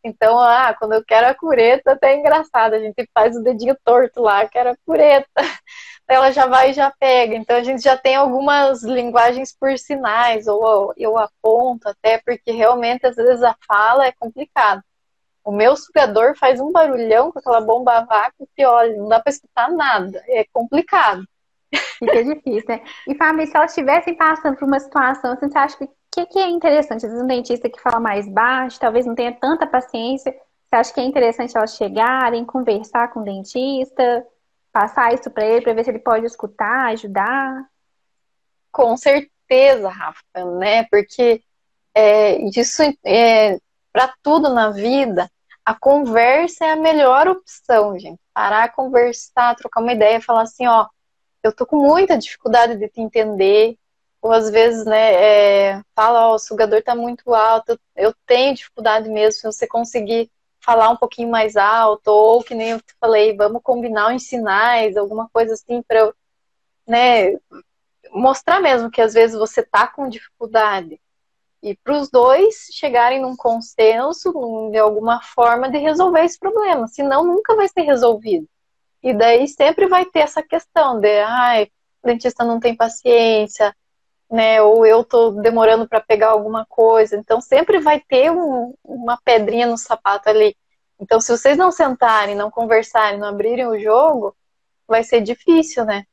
Então, 0.06 0.40
ah, 0.40 0.74
quando 0.78 0.94
eu 0.94 1.04
quero 1.04 1.28
a 1.28 1.34
cureta, 1.34 1.94
até 1.94 2.14
é 2.14 2.18
engraçado, 2.18 2.74
a 2.76 2.80
gente 2.80 3.10
faz 3.14 3.36
o 3.36 3.44
dedinho 3.44 3.76
torto 3.84 4.22
lá, 4.22 4.48
quero 4.48 4.70
a 4.72 4.78
cureta. 4.86 5.28
Ela 6.08 6.32
já 6.32 6.46
vai 6.46 6.70
e 6.70 6.74
já 6.74 6.92
pega. 7.00 7.36
Então, 7.36 7.58
a 7.58 7.64
gente 7.64 7.82
já 7.82 7.98
tem 7.98 8.16
algumas 8.16 8.84
linguagens 8.84 9.56
por 9.60 9.78
sinais, 9.80 10.48
ou 10.48 10.94
eu 10.96 11.18
aponto 11.18 11.90
até, 11.90 12.20
porque 12.24 12.52
realmente, 12.52 13.08
às 13.08 13.16
vezes, 13.16 13.42
a 13.44 13.56
fala 13.68 14.06
é 14.06 14.12
complicado. 14.12 14.84
O 15.44 15.52
meu 15.52 15.76
sugador 15.76 16.36
faz 16.38 16.60
um 16.62 16.72
barulhão 16.72 17.32
com 17.32 17.40
aquela 17.40 17.62
bomba 17.62 17.94
a 17.94 18.06
vácuo 18.06 18.48
que, 18.56 18.66
olha, 18.66 18.96
não 18.96 19.08
dá 19.10 19.20
para 19.20 19.32
escutar 19.32 19.72
nada. 19.72 20.24
É 20.28 20.46
complicado. 20.54 21.24
Fica 22.00 22.24
difícil, 22.24 22.66
né? 22.68 22.82
E, 23.08 23.16
Fábio, 23.16 23.46
se 23.48 23.56
elas 23.56 23.72
estivessem 23.72 24.16
passando 24.16 24.58
por 24.58 24.68
uma 24.68 24.80
situação, 24.80 25.34
assim, 25.34 25.50
você 25.50 25.58
acha 25.58 25.78
que 25.78 25.90
que, 26.16 26.26
que 26.28 26.40
é 26.40 26.50
interessante? 26.50 27.06
Às 27.06 27.12
vezes 27.12 27.22
um 27.22 27.28
dentista 27.28 27.70
que 27.70 27.82
fala 27.82 28.00
mais 28.00 28.26
baixo, 28.28 28.80
talvez 28.80 29.06
não 29.06 29.16
tenha 29.16 29.34
tanta 29.34 29.68
paciência. 29.68 30.32
Você 30.32 30.76
acha 30.76 30.94
que 30.94 31.00
é 31.02 31.04
interessante 31.04 31.58
elas 31.58 31.76
chegarem, 31.76 32.46
conversar 32.46 33.10
com 33.10 33.20
o 33.20 33.24
dentista, 33.24 34.26
passar 34.72 35.14
isso 35.14 35.30
para 35.30 35.46
ele, 35.46 35.62
para 35.62 35.74
ver 35.74 35.84
se 35.84 35.92
ele 35.92 36.00
pode 36.00 36.26
escutar, 36.26 36.88
ajudar? 36.92 37.66
Com 38.72 38.96
certeza, 38.96 39.90
Rafa, 39.90 40.22
né? 40.58 40.86
Porque 40.86 41.42
é, 41.94 42.38
isso 42.58 42.82
é, 43.04 43.60
para 43.92 44.14
tudo 44.24 44.50
na 44.50 44.70
vida, 44.70 45.30
a 45.66 45.74
conversa 45.74 46.66
é 46.66 46.72
a 46.72 46.78
melhor 46.78 47.28
opção, 47.28 48.00
gente. 48.00 48.20
Parar, 48.34 48.72
conversar, 48.74 49.56
trocar 49.56 49.82
uma 49.82 49.94
ideia, 49.94 50.22
falar 50.22 50.44
assim, 50.44 50.66
ó, 50.66 50.88
eu 51.46 51.54
tô 51.54 51.64
com 51.64 51.78
muita 51.78 52.18
dificuldade 52.18 52.76
de 52.76 52.90
te 52.90 53.00
entender, 53.00 53.78
ou 54.20 54.32
às 54.32 54.50
vezes, 54.50 54.84
né, 54.84 55.14
é, 55.14 55.82
fala, 55.96 56.30
ó, 56.30 56.34
o 56.34 56.40
sugador 56.40 56.82
tá 56.82 56.96
muito 56.96 57.36
alto, 57.36 57.80
eu 57.96 58.12
tenho 58.26 58.56
dificuldade 58.56 59.08
mesmo, 59.10 59.34
se 59.34 59.44
você 59.44 59.68
conseguir 59.68 60.32
falar 60.60 60.90
um 60.90 60.98
pouquinho 60.98 61.30
mais 61.30 61.56
alto, 61.56 62.08
ou 62.08 62.44
que 62.44 62.56
nem 62.56 62.72
eu 62.72 62.82
falei, 63.00 63.36
vamos 63.36 63.62
combinar 63.62 64.12
uns 64.12 64.24
sinais, 64.24 64.98
alguma 64.98 65.30
coisa 65.30 65.54
assim 65.54 65.84
para 65.84 66.12
né, 66.88 67.38
mostrar 68.12 68.60
mesmo 68.60 68.90
que 68.90 69.00
às 69.00 69.14
vezes 69.14 69.38
você 69.38 69.62
tá 69.62 69.86
com 69.88 70.10
dificuldade. 70.10 71.00
E 71.62 71.76
para 71.76 72.00
os 72.00 72.10
dois 72.10 72.70
chegarem 72.72 73.22
num 73.22 73.36
consenso, 73.36 74.32
de 74.72 74.80
alguma 74.80 75.22
forma, 75.22 75.70
de 75.70 75.78
resolver 75.78 76.24
esse 76.24 76.40
problema. 76.40 76.88
Senão, 76.88 77.24
nunca 77.24 77.56
vai 77.56 77.68
ser 77.68 77.82
resolvido. 77.82 78.48
E 79.06 79.14
daí 79.14 79.48
sempre 79.48 79.86
vai 79.88 80.04
ter 80.04 80.22
essa 80.22 80.42
questão 80.42 81.00
de, 81.00 81.20
ai, 81.22 81.66
o 82.02 82.08
dentista 82.08 82.44
não 82.44 82.60
tem 82.60 82.76
paciência, 82.76 83.72
né? 84.32 84.60
Ou 84.64 84.84
eu 84.84 85.04
tô 85.04 85.30
demorando 85.30 85.88
para 85.88 86.02
pegar 86.02 86.30
alguma 86.30 86.66
coisa. 86.66 87.16
Então 87.16 87.40
sempre 87.40 87.80
vai 87.80 88.00
ter 88.00 88.32
um, 88.32 88.74
uma 88.84 89.16
pedrinha 89.24 89.68
no 89.68 89.78
sapato 89.78 90.28
ali. 90.28 90.58
Então 91.00 91.22
se 91.22 91.32
vocês 91.32 91.56
não 91.56 91.72
sentarem, 91.72 92.36
não 92.36 92.50
conversarem, 92.50 93.20
não 93.20 93.28
abrirem 93.28 93.68
o 93.68 93.80
jogo, 93.80 94.36
vai 94.88 95.04
ser 95.04 95.22
difícil, 95.22 95.86
né? 95.86 96.06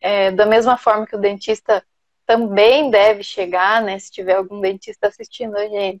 É, 0.00 0.30
da 0.30 0.46
mesma 0.46 0.78
forma 0.78 1.04
que 1.04 1.16
o 1.16 1.20
dentista 1.20 1.84
também 2.24 2.90
deve 2.90 3.24
chegar, 3.24 3.82
né? 3.82 3.98
Se 3.98 4.08
tiver 4.12 4.36
algum 4.36 4.60
dentista 4.60 5.08
assistindo 5.08 5.56
a 5.56 5.66
gente, 5.66 6.00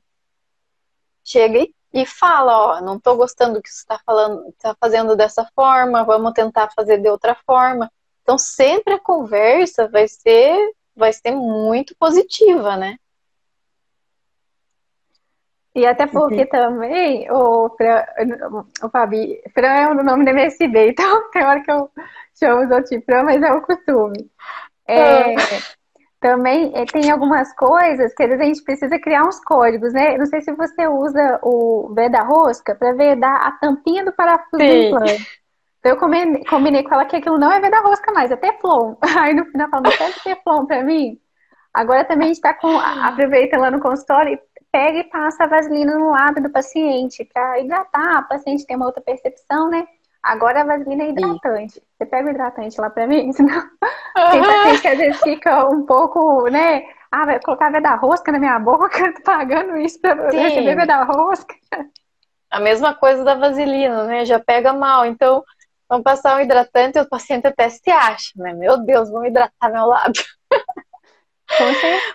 chega 1.24 1.58
e, 1.58 1.74
e 1.92 2.04
fala, 2.04 2.78
ó, 2.78 2.80
não 2.80 2.98
tô 2.98 3.16
gostando 3.16 3.54
do 3.54 3.62
que 3.62 3.68
você 3.68 3.80
está 3.80 3.98
falando, 4.04 4.48
está 4.48 4.74
fazendo 4.80 5.16
dessa 5.16 5.48
forma, 5.54 6.04
vamos 6.04 6.32
tentar 6.32 6.70
fazer 6.74 6.98
de 6.98 7.08
outra 7.08 7.34
forma. 7.46 7.90
Então 8.22 8.36
sempre 8.38 8.94
a 8.94 9.00
conversa 9.00 9.88
vai 9.88 10.08
ser 10.08 10.72
vai 10.94 11.12
ser 11.12 11.32
muito 11.32 11.94
positiva, 11.98 12.76
né? 12.76 12.96
E 15.74 15.84
até 15.84 16.06
porque 16.06 16.40
uhum. 16.40 16.48
também 16.48 17.30
o, 17.30 17.68
Fran, 17.76 18.02
o 18.82 18.88
Fabi, 18.88 19.42
Fran 19.52 19.66
é 19.66 19.88
o 19.88 20.02
nome 20.02 20.24
da 20.24 20.30
MSD, 20.30 20.88
então 20.88 21.30
tem 21.30 21.44
hora 21.44 21.62
que 21.62 21.70
eu 21.70 21.90
chamo 22.34 22.64
os 22.64 22.70
outros 22.70 22.88
de 22.88 23.02
Fran, 23.02 23.24
mas 23.24 23.42
é 23.42 23.52
o 23.52 23.60
costume. 23.60 24.30
É, 24.88 25.34
ah. 25.34 25.36
Também 26.26 26.72
é, 26.74 26.84
tem 26.84 27.08
algumas 27.08 27.54
coisas 27.54 28.12
que 28.12 28.24
às 28.24 28.28
vezes 28.30 28.42
a 28.42 28.46
gente 28.46 28.64
precisa 28.64 28.98
criar 28.98 29.22
uns 29.22 29.38
códigos, 29.44 29.92
né? 29.92 30.18
Não 30.18 30.26
sei 30.26 30.40
se 30.40 30.52
você 30.52 30.88
usa 30.88 31.38
o 31.40 31.92
veda 31.94 32.20
rosca 32.20 32.74
para 32.74 32.92
vedar 32.94 33.46
a 33.46 33.52
tampinha 33.52 34.04
do 34.04 34.10
parafuso 34.10 34.60
Sim. 34.60 34.66
do 34.66 34.74
implante. 34.74 35.40
Então 35.78 35.92
eu 35.92 35.96
combinei, 35.96 36.44
combinei 36.46 36.82
com 36.82 36.94
ela 36.94 37.04
que 37.04 37.14
aquilo 37.14 37.38
não 37.38 37.52
é 37.52 37.60
venda 37.60 37.78
rosca 37.78 38.10
mais, 38.10 38.32
é 38.32 38.36
Teflon. 38.36 38.96
Aí 39.20 39.34
no 39.34 39.44
final 39.44 39.70
falou, 39.70 39.92
pega 39.96 40.14
Teflon 40.24 40.66
pra 40.66 40.82
mim. 40.82 41.16
Agora 41.72 42.04
também 42.04 42.24
a 42.24 42.34
gente 42.34 42.40
tá 42.40 42.54
com. 42.54 42.76
Aproveita 42.76 43.56
lá 43.56 43.70
no 43.70 43.78
consultório 43.78 44.34
e 44.34 44.40
pega 44.72 44.98
e 44.98 45.04
passa 45.04 45.44
a 45.44 45.46
vaselina 45.46 45.96
no 45.96 46.10
lábio 46.10 46.42
do 46.42 46.50
paciente 46.50 47.24
para 47.32 47.60
hidratar. 47.60 48.22
O 48.22 48.28
paciente 48.28 48.66
tem 48.66 48.74
uma 48.74 48.86
outra 48.86 49.00
percepção, 49.00 49.70
né? 49.70 49.86
Agora 50.26 50.62
a 50.62 50.64
vaselina 50.64 51.04
é 51.04 51.10
hidratante. 51.10 51.80
Você 51.96 52.04
pega 52.04 52.26
o 52.26 52.30
hidratante 52.30 52.80
lá 52.80 52.90
pra 52.90 53.06
mim, 53.06 53.30
senão 53.32 53.62
tem 54.32 54.42
paciente 54.42 54.80
que 54.82 54.88
às 54.88 54.98
vezes 54.98 55.20
fica 55.20 55.68
um 55.68 55.86
pouco, 55.86 56.48
né? 56.48 56.82
Ah, 57.12 57.24
vai 57.24 57.40
colocar 57.40 57.70
veda 57.70 57.94
rosca 57.94 58.32
na 58.32 58.40
minha 58.40 58.58
boca, 58.60 59.12
tô 59.14 59.22
pagando 59.22 59.76
isso 59.76 60.00
pra 60.00 60.14
receber 60.30 60.74
veda 60.74 61.04
rosca. 61.04 61.54
A 62.50 62.58
mesma 62.58 62.92
coisa 62.92 63.22
da 63.22 63.36
vaselina, 63.36 64.04
né? 64.04 64.24
Já 64.24 64.40
pega 64.40 64.72
mal. 64.72 65.06
Então, 65.06 65.44
vamos 65.88 66.02
passar 66.02 66.36
um 66.36 66.40
hidratante 66.40 66.98
e 66.98 67.02
o 67.02 67.08
paciente 67.08 67.46
até 67.46 67.68
se 67.68 67.90
acha, 67.90 68.32
né? 68.34 68.52
Meu 68.52 68.78
Deus, 68.78 69.08
vamos 69.08 69.28
hidratar 69.28 69.70
meu 69.70 69.86
lábio. 69.86 70.24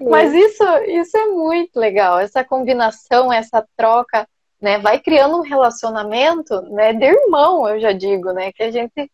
Mas 0.01 0.33
isso, 0.33 0.63
isso 0.87 1.17
é 1.17 1.27
muito 1.27 1.79
legal. 1.79 2.19
Essa 2.19 2.43
combinação, 2.43 3.31
essa 3.31 3.65
troca 3.77 4.27
né, 4.61 4.77
vai 4.77 4.99
criando 4.99 5.37
um 5.37 5.41
relacionamento, 5.41 6.61
né, 6.69 6.93
de 6.93 7.05
irmão, 7.05 7.67
eu 7.67 7.79
já 7.79 7.91
digo, 7.91 8.31
né, 8.31 8.51
que 8.51 8.61
a 8.61 8.71
gente, 8.71 9.11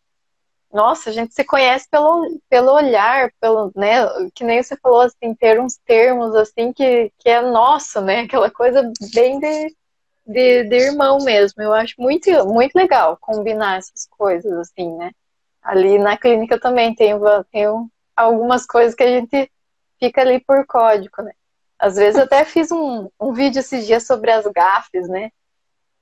nossa, 0.70 1.08
a 1.08 1.12
gente 1.12 1.34
se 1.34 1.42
conhece 1.42 1.88
pelo, 1.90 2.38
pelo 2.50 2.72
olhar, 2.72 3.32
pelo, 3.40 3.72
né, 3.74 4.06
que 4.34 4.44
nem 4.44 4.62
você 4.62 4.76
falou, 4.76 5.00
assim, 5.00 5.34
ter 5.34 5.58
uns 5.58 5.78
termos, 5.78 6.34
assim, 6.34 6.72
que, 6.72 7.10
que 7.18 7.30
é 7.30 7.40
nosso, 7.40 8.00
né, 8.02 8.20
aquela 8.20 8.50
coisa 8.50 8.92
bem 9.14 9.40
de, 9.40 9.74
de, 10.26 10.64
de 10.64 10.76
irmão 10.76 11.18
mesmo. 11.24 11.62
Eu 11.62 11.72
acho 11.72 11.94
muito, 11.98 12.30
muito 12.46 12.74
legal 12.76 13.16
combinar 13.18 13.78
essas 13.78 14.06
coisas, 14.18 14.52
assim, 14.52 14.94
né. 14.96 15.12
Ali 15.62 15.98
na 15.98 16.16
clínica 16.16 16.60
também 16.60 16.94
tenho, 16.94 17.20
tenho 17.50 17.90
algumas 18.14 18.66
coisas 18.66 18.94
que 18.94 19.02
a 19.02 19.08
gente 19.08 19.50
fica 19.98 20.20
ali 20.20 20.40
por 20.40 20.66
código, 20.66 21.22
né. 21.22 21.32
Às 21.78 21.96
vezes 21.96 22.20
até 22.20 22.44
fiz 22.44 22.70
um, 22.70 23.08
um 23.18 23.32
vídeo 23.32 23.60
esses 23.60 23.86
dias 23.86 24.06
sobre 24.06 24.30
as 24.30 24.46
gafes, 24.48 25.08
né? 25.08 25.30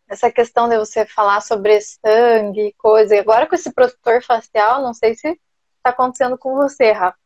Essa 0.09 0.31
questão 0.31 0.69
de 0.69 0.79
você 0.79 1.05
falar 1.07 1.41
sobre 1.41 1.81
sangue, 1.81 2.75
coisa. 2.79 3.15
E 3.15 3.19
agora 3.19 3.47
com 3.47 3.55
esse 3.55 3.73
protetor 3.73 4.23
facial, 4.23 4.83
não 4.83 4.95
sei 4.95 5.15
se 5.15 5.29
está 5.29 5.91
acontecendo 5.91 6.39
com 6.39 6.55
você, 6.55 6.93
Rafa. 6.93 7.19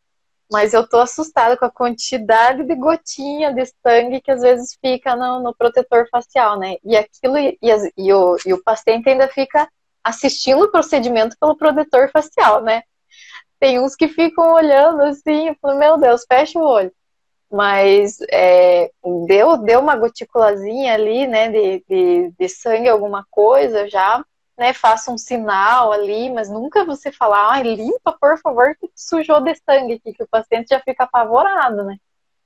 Mas 0.51 0.75
eu 0.75 0.89
tô 0.89 0.99
assustada 0.99 1.57
com 1.57 1.65
a 1.65 1.71
quantidade 1.71 2.65
de 2.65 2.75
gotinha 2.75 3.55
de 3.55 3.65
sangue 3.87 4.21
que 4.21 4.31
às 4.33 4.41
vezes 4.41 4.77
fica 4.81 5.15
no, 5.15 5.41
no 5.41 5.55
protetor 5.55 6.09
facial, 6.11 6.59
né? 6.59 6.77
E 6.85 6.97
aquilo 6.97 7.39
e, 7.39 7.57
e, 7.97 8.13
o, 8.13 8.37
e 8.45 8.53
o 8.53 8.63
paciente 8.63 9.09
ainda 9.09 9.29
fica 9.29 9.69
assistindo 10.03 10.65
o 10.65 10.71
procedimento 10.71 11.37
pelo 11.39 11.57
protetor 11.57 12.11
facial, 12.11 12.63
né? 12.63 12.83
Tem 13.61 13.79
uns 13.79 13.95
que 13.95 14.09
ficam 14.09 14.53
olhando 14.55 15.03
assim, 15.03 15.55
falando, 15.61 15.79
meu 15.79 15.99
Deus, 15.99 16.25
fecha 16.29 16.59
o 16.59 16.63
olho 16.63 16.93
mas 17.51 18.19
é, 18.31 18.91
deu, 19.27 19.57
deu 19.57 19.81
uma 19.81 19.97
goticulazinha 19.97 20.95
ali, 20.95 21.27
né, 21.27 21.49
de, 21.49 21.85
de, 21.89 22.35
de, 22.39 22.49
sangue, 22.49 22.89
alguma 22.89 23.27
coisa, 23.29 23.89
já, 23.89 24.25
né, 24.57 24.73
faça 24.73 25.11
um 25.11 25.19
sinal 25.19 25.93
ali, 25.93 26.31
mas 26.31 26.49
nunca 26.49 26.85
você 26.85 27.11
falar, 27.11 27.55
ah, 27.55 27.63
limpa, 27.63 28.13
por 28.13 28.39
favor, 28.39 28.77
que 28.77 28.89
sujou 28.95 29.41
de 29.41 29.55
sangue 29.57 29.95
aqui, 29.95 30.13
que 30.13 30.23
o 30.23 30.29
paciente 30.29 30.69
já 30.69 30.81
fica 30.81 31.05
apavorado, 31.05 31.83
né? 31.83 31.97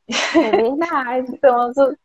É 0.08 0.50
verdade. 0.56 1.26
então, 1.36 1.70
essas, 1.70 1.96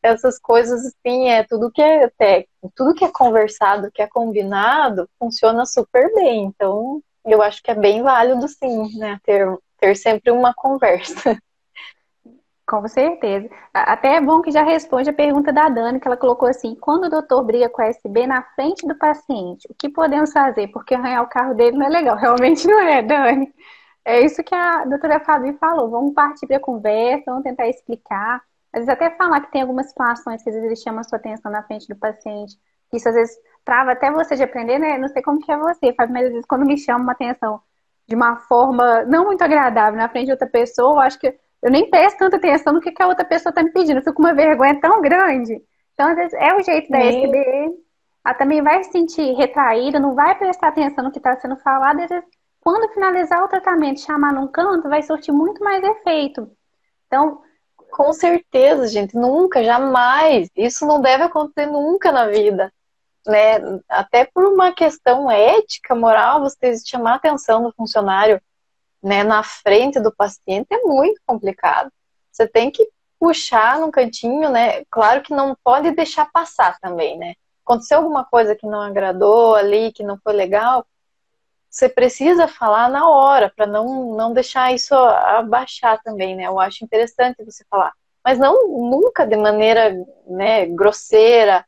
essas 0.00 0.38
coisas, 0.38 0.86
assim, 0.86 1.28
é 1.30 1.42
tudo 1.42 1.72
que 1.72 1.82
é 1.82 2.08
técnico, 2.10 2.72
tudo 2.76 2.94
que 2.94 3.04
é 3.04 3.10
conversado, 3.10 3.90
que 3.90 4.00
é 4.00 4.06
combinado, 4.06 5.08
funciona 5.18 5.66
super 5.66 6.14
bem, 6.14 6.44
então, 6.44 7.02
eu 7.24 7.42
acho 7.42 7.60
que 7.62 7.70
é 7.72 7.74
bem 7.74 8.00
válido, 8.00 8.46
sim, 8.46 8.96
né, 8.96 9.18
ter, 9.24 9.44
ter 9.80 9.96
sempre 9.96 10.30
uma 10.30 10.54
conversa. 10.54 11.36
Com 12.68 12.86
certeza. 12.86 13.48
Até 13.72 14.16
é 14.16 14.20
bom 14.20 14.42
que 14.42 14.50
já 14.50 14.62
responde 14.62 15.08
a 15.08 15.12
pergunta 15.12 15.50
da 15.50 15.70
Dani, 15.70 15.98
que 15.98 16.06
ela 16.06 16.18
colocou 16.18 16.46
assim: 16.46 16.74
quando 16.74 17.04
o 17.04 17.08
doutor 17.08 17.42
briga 17.42 17.66
com 17.70 17.80
a 17.80 17.86
SB 17.86 18.26
na 18.26 18.42
frente 18.42 18.86
do 18.86 18.94
paciente, 18.94 19.66
o 19.70 19.74
que 19.74 19.88
podemos 19.88 20.30
fazer? 20.30 20.68
Porque 20.68 20.94
arranhar 20.94 21.22
o 21.22 21.28
carro 21.28 21.54
dele 21.54 21.78
não 21.78 21.86
é 21.86 21.88
legal. 21.88 22.14
Realmente 22.20 22.66
não 22.68 22.78
é, 22.78 23.00
Dani. 23.00 23.50
É 24.04 24.20
isso 24.20 24.44
que 24.44 24.54
a 24.54 24.84
doutora 24.84 25.18
Fabi 25.18 25.54
falou. 25.54 25.88
Vamos 25.88 26.12
partir 26.12 26.46
para 26.46 26.58
a 26.58 26.60
conversa, 26.60 27.24
vamos 27.30 27.42
tentar 27.42 27.66
explicar. 27.68 28.42
Às 28.70 28.80
vezes 28.80 28.88
até 28.90 29.10
falar 29.16 29.40
que 29.40 29.50
tem 29.50 29.62
algumas 29.62 29.88
situações 29.88 30.42
que 30.42 30.50
às 30.50 30.54
vezes 30.54 30.66
ele 30.66 30.76
chama 30.76 31.00
a 31.00 31.04
sua 31.04 31.16
atenção 31.16 31.50
na 31.50 31.62
frente 31.62 31.88
do 31.88 31.96
paciente. 31.96 32.58
Isso 32.92 33.08
às 33.08 33.14
vezes 33.14 33.34
trava 33.64 33.92
até 33.92 34.10
você 34.10 34.36
de 34.36 34.42
aprender, 34.42 34.78
né? 34.78 34.98
Não 34.98 35.08
sei 35.08 35.22
como 35.22 35.40
que 35.40 35.50
é 35.50 35.56
você, 35.56 35.94
Fabi, 35.94 36.12
mas 36.12 36.26
às 36.26 36.32
vezes 36.32 36.46
quando 36.46 36.66
me 36.66 36.76
chama 36.76 37.00
uma 37.00 37.12
atenção 37.12 37.62
de 38.06 38.14
uma 38.14 38.36
forma 38.36 39.04
não 39.04 39.24
muito 39.24 39.42
agradável 39.42 39.98
na 39.98 40.08
frente 40.08 40.26
de 40.26 40.32
outra 40.32 40.46
pessoa, 40.46 40.96
eu 40.96 41.00
acho 41.00 41.18
que 41.18 41.34
eu 41.62 41.70
nem 41.70 41.90
presto 41.90 42.18
tanta 42.18 42.36
atenção 42.36 42.72
no 42.72 42.80
que, 42.80 42.92
que 42.92 43.02
a 43.02 43.08
outra 43.08 43.24
pessoa 43.24 43.50
está 43.50 43.62
me 43.62 43.72
pedindo. 43.72 43.98
Eu 43.98 44.02
fico 44.02 44.14
com 44.14 44.22
uma 44.22 44.34
vergonha 44.34 44.80
tão 44.80 45.00
grande. 45.00 45.60
Então, 45.94 46.08
às 46.08 46.16
vezes, 46.16 46.32
é 46.34 46.54
o 46.54 46.62
jeito 46.62 46.90
da 46.90 46.98
SB. 46.98 47.72
Ela 48.24 48.34
também 48.34 48.62
vai 48.62 48.84
se 48.84 48.92
sentir 48.92 49.32
retraída, 49.34 49.98
não 49.98 50.14
vai 50.14 50.36
prestar 50.38 50.68
atenção 50.68 51.04
no 51.04 51.10
que 51.10 51.18
está 51.18 51.36
sendo 51.36 51.56
falado. 51.56 52.00
Às 52.00 52.08
vezes, 52.08 52.24
quando 52.60 52.92
finalizar 52.92 53.42
o 53.42 53.48
tratamento, 53.48 54.00
chamar 54.00 54.32
num 54.32 54.46
canto, 54.46 54.88
vai 54.88 55.02
surtir 55.02 55.32
muito 55.32 55.62
mais 55.64 55.82
efeito. 55.82 56.50
Então, 57.06 57.42
com 57.90 58.12
certeza, 58.12 58.86
gente, 58.86 59.16
nunca, 59.16 59.64
jamais. 59.64 60.48
Isso 60.54 60.86
não 60.86 61.00
deve 61.00 61.24
acontecer 61.24 61.66
nunca 61.66 62.12
na 62.12 62.26
vida. 62.28 62.72
Né? 63.26 63.80
Até 63.88 64.24
por 64.26 64.44
uma 64.44 64.72
questão 64.72 65.30
ética, 65.30 65.94
moral, 65.94 66.40
você 66.40 66.76
chamar 66.84 67.12
a 67.12 67.16
atenção 67.16 67.62
do 67.62 67.72
funcionário 67.72 68.40
né, 69.02 69.22
na 69.22 69.42
frente 69.42 70.00
do 70.00 70.14
paciente 70.14 70.66
é 70.70 70.80
muito 70.82 71.20
complicado. 71.26 71.90
Você 72.30 72.46
tem 72.46 72.70
que 72.70 72.88
puxar 73.18 73.78
no 73.80 73.90
cantinho, 73.90 74.48
né? 74.50 74.84
Claro 74.90 75.22
que 75.22 75.34
não 75.34 75.56
pode 75.64 75.90
deixar 75.90 76.30
passar 76.30 76.78
também, 76.80 77.18
né? 77.18 77.34
Aconteceu 77.64 77.98
alguma 77.98 78.24
coisa 78.24 78.54
que 78.54 78.66
não 78.66 78.80
agradou 78.80 79.54
ali, 79.54 79.92
que 79.92 80.02
não 80.02 80.18
foi 80.18 80.32
legal, 80.32 80.86
você 81.70 81.88
precisa 81.88 82.48
falar 82.48 82.88
na 82.88 83.08
hora 83.08 83.52
para 83.54 83.66
não, 83.66 84.16
não 84.16 84.32
deixar 84.32 84.72
isso 84.72 84.94
abaixar 84.94 86.00
também, 86.02 86.34
né? 86.34 86.44
Eu 86.44 86.58
acho 86.58 86.84
interessante 86.84 87.44
você 87.44 87.64
falar, 87.70 87.92
mas 88.24 88.38
não 88.38 88.66
nunca 88.66 89.26
de 89.26 89.36
maneira, 89.36 89.94
né, 90.26 90.66
grosseira, 90.66 91.64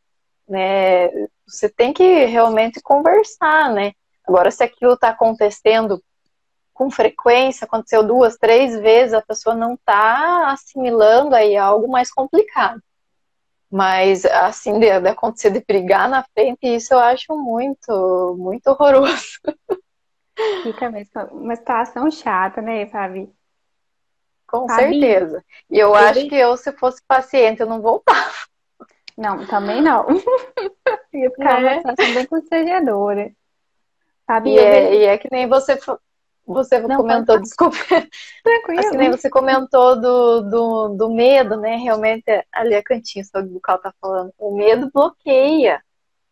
né? 0.49 1.09
Você 1.47 1.69
tem 1.69 1.93
que 1.93 2.25
realmente 2.25 2.81
conversar, 2.81 3.71
né? 3.71 3.93
Agora, 4.27 4.51
se 4.51 4.65
aquilo 4.65 4.95
está 4.95 5.11
acontecendo 5.11 6.03
com 6.81 6.91
frequência, 6.91 7.67
aconteceu 7.67 8.03
duas, 8.03 8.39
três 8.39 8.75
vezes, 8.81 9.13
a 9.13 9.21
pessoa 9.21 9.55
não 9.55 9.75
está 9.75 10.51
assimilando 10.51 11.35
aí 11.35 11.55
algo 11.55 11.87
mais 11.87 12.11
complicado. 12.11 12.83
Mas, 13.71 14.25
assim, 14.25 14.81
de, 14.81 14.99
de, 14.99 15.09
acontecer 15.09 15.51
de 15.51 15.63
brigar 15.63 16.09
na 16.09 16.25
frente, 16.33 16.61
isso 16.63 16.95
eu 16.95 16.99
acho 16.99 17.37
muito, 17.37 18.35
muito 18.39 18.69
horroroso. 18.69 19.27
Fica 20.63 20.91
mesmo 20.91 21.23
uma 21.33 21.55
situação 21.55 22.11
chata, 22.11 22.63
né, 22.63 22.87
Fabi? 22.87 23.31
Com 24.47 24.67
Fabi, 24.67 24.99
certeza. 24.99 25.45
E 25.71 25.79
eu 25.79 25.95
ele... 25.95 26.05
acho 26.07 26.29
que 26.31 26.35
eu, 26.35 26.57
se 26.57 26.73
fosse 26.73 27.03
paciente, 27.07 27.61
eu 27.61 27.67
não 27.67 27.83
voltava. 27.83 28.33
Não, 29.19 29.47
também 29.47 29.83
não. 29.83 30.07
Ia 31.13 31.31
ficar 31.31 31.63
é. 31.63 31.75
uma 31.75 31.77
situação 31.77 32.15
bem 32.15 32.25
constrangedora. 32.25 33.31
Fabi, 34.27 34.53
e, 34.53 34.59
é, 34.59 34.95
e 34.95 35.05
é 35.05 35.19
que 35.19 35.29
nem 35.31 35.47
você 35.47 35.77
você 36.47 36.81
não, 36.81 36.97
comentou, 36.97 37.41
desculpa. 37.41 37.77
Tranquilo. 38.43 38.81
Assim, 38.81 38.97
né, 38.97 39.11
você 39.11 39.31
comentou 39.31 40.01
do, 40.01 40.41
do, 40.43 40.89
do 40.89 41.11
medo, 41.11 41.57
né? 41.57 41.77
Realmente, 41.77 42.25
ali 42.53 42.75
a 42.75 42.83
cantinha 42.83 43.25
do 43.35 43.61
qual 43.61 43.79
tá 43.79 43.93
falando. 44.01 44.33
O 44.39 44.57
medo 44.57 44.91
bloqueia, 44.93 45.83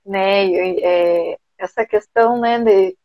né? 0.05 0.47
É, 0.53 1.38
essa 1.59 1.85
questão, 1.85 2.38
né, 2.40 2.59
de, 2.61 2.97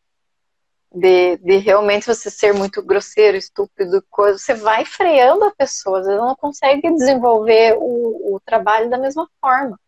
de, 0.94 1.38
de, 1.38 1.58
realmente 1.58 2.06
você 2.06 2.30
ser 2.30 2.54
muito 2.54 2.82
grosseiro, 2.84 3.36
estúpido, 3.36 4.04
coisa, 4.10 4.38
você 4.38 4.54
vai 4.54 4.86
freando 4.86 5.46
a 5.46 5.52
pessoa, 5.52 6.00
às 6.00 6.06
vezes 6.06 6.20
ela 6.20 6.28
não 6.28 6.36
consegue 6.36 6.92
desenvolver 6.94 7.76
o, 7.80 8.36
o 8.36 8.40
trabalho 8.46 8.90
da 8.90 8.98
mesma 8.98 9.28
forma. 9.42 9.80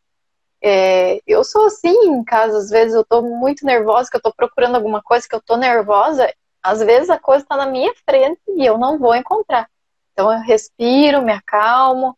É, 0.62 1.22
eu 1.28 1.44
sou 1.44 1.68
assim 1.68 1.94
em 2.08 2.24
casa, 2.24 2.58
às 2.58 2.70
vezes 2.72 2.96
eu 2.96 3.06
tô 3.06 3.22
muito 3.22 3.64
nervosa, 3.64 4.10
que 4.10 4.18
eu 4.18 4.22
tô 4.22 4.34
procurando 4.34 4.76
alguma 4.76 5.02
coisa, 5.02 5.28
que 5.30 5.36
eu 5.36 5.42
tô 5.42 5.56
nervosa, 5.58 6.34
às 6.66 6.80
vezes 6.80 7.12
a 7.12 7.20
coisa 7.20 7.44
está 7.44 7.56
na 7.56 7.68
minha 7.68 7.94
frente 8.10 8.42
e 8.48 8.66
eu 8.66 8.76
não 8.76 8.98
vou 8.98 9.16
encontrar. 9.16 9.70
Então 10.12 10.34
eu 10.34 10.40
respiro, 10.40 11.22
me 11.22 11.32
acalmo, 11.32 12.18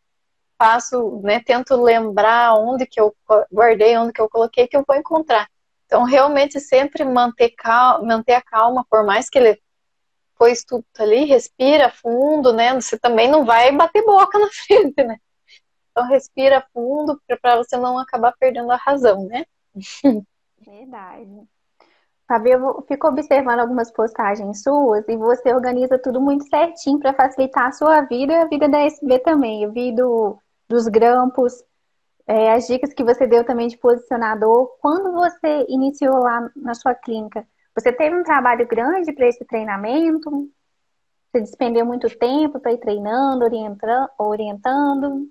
faço, 0.57 1.19
né, 1.21 1.41
tento 1.41 1.75
lembrar 1.75 2.53
onde 2.55 2.85
que 2.85 2.99
eu 2.99 3.13
guardei, 3.51 3.97
onde 3.97 4.13
que 4.13 4.21
eu 4.21 4.29
coloquei, 4.29 4.65
que 4.65 4.77
eu 4.77 4.85
vou 4.87 4.95
encontrar. 4.95 5.49
Então 5.85 6.03
realmente 6.03 6.61
sempre 6.61 7.03
manter, 7.03 7.49
calma, 7.57 8.05
manter 8.05 8.35
a 8.35 8.41
calma, 8.41 8.85
por 8.89 9.05
mais 9.05 9.29
que 9.29 9.37
ele 9.37 9.61
foi 10.37 10.53
tudo 10.65 10.85
ali, 10.97 11.25
respira 11.25 11.89
fundo, 11.89 12.53
né? 12.53 12.73
Você 12.75 12.97
também 12.97 13.29
não 13.29 13.43
vai 13.43 13.75
bater 13.75 14.05
boca 14.05 14.39
na 14.39 14.47
frente, 14.49 15.03
né? 15.03 15.17
Então 15.91 16.07
respira 16.07 16.65
fundo 16.73 17.21
para 17.41 17.57
você 17.57 17.75
não 17.75 17.99
acabar 17.99 18.33
perdendo 18.39 18.71
a 18.71 18.77
razão, 18.77 19.25
né? 19.25 19.43
Verdade. 20.65 21.47
Fabi, 22.27 22.51
eu 22.51 22.83
fico 22.87 23.07
observando 23.07 23.59
algumas 23.59 23.89
postagens 23.89 24.61
suas 24.61 25.07
e 25.07 25.15
você 25.15 25.53
organiza 25.53 25.97
tudo 25.97 26.19
muito 26.19 26.45
certinho 26.49 26.99
para 26.99 27.13
facilitar 27.13 27.67
a 27.67 27.71
sua 27.71 28.01
vida 28.01 28.33
e 28.33 28.35
a 28.35 28.47
vida 28.47 28.67
da 28.67 28.79
SB 28.79 29.19
também. 29.19 29.63
Eu 29.63 29.71
vi 29.71 29.95
do, 29.95 30.37
dos 30.67 30.87
grampos, 30.87 31.63
é, 32.27 32.51
as 32.51 32.67
dicas 32.67 32.93
que 32.93 33.03
você 33.03 33.25
deu 33.25 33.45
também 33.45 33.69
de 33.69 33.77
posicionador. 33.77 34.67
Quando 34.81 35.13
você 35.13 35.65
iniciou 35.69 36.17
lá 36.17 36.51
na 36.53 36.73
sua 36.73 36.93
clínica, 36.93 37.47
você 37.73 37.93
teve 37.93 38.13
um 38.19 38.23
trabalho 38.23 38.67
grande 38.67 39.13
para 39.13 39.27
esse 39.27 39.45
treinamento? 39.45 40.29
Você 41.31 41.41
despendeu 41.41 41.85
muito 41.85 42.09
tempo 42.17 42.59
para 42.59 42.73
ir 42.73 42.79
treinando, 42.79 43.45
orientando? 43.45 44.09
orientando? 44.17 45.29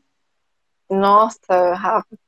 Nossa, 0.88 1.74
Rafa, 1.74 2.18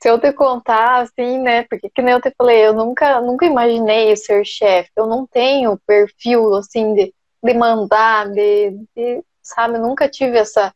se 0.00 0.08
eu 0.10 0.18
te 0.20 0.32
contar, 0.32 1.02
assim, 1.02 1.38
né? 1.40 1.64
Porque 1.64 1.88
que 1.90 2.02
nem 2.02 2.14
eu 2.14 2.20
te 2.20 2.32
falei, 2.36 2.66
eu 2.66 2.74
nunca, 2.74 3.20
nunca 3.20 3.46
imaginei 3.46 4.14
ser 4.16 4.44
chefe. 4.44 4.90
Eu 4.96 5.06
não 5.06 5.26
tenho 5.26 5.78
perfil, 5.86 6.54
assim, 6.54 6.94
de, 6.94 7.14
de 7.42 7.54
mandar, 7.54 8.30
de, 8.30 8.72
de, 8.94 9.24
sabe? 9.42 9.78
Nunca 9.78 10.08
tive 10.08 10.38
essa, 10.38 10.74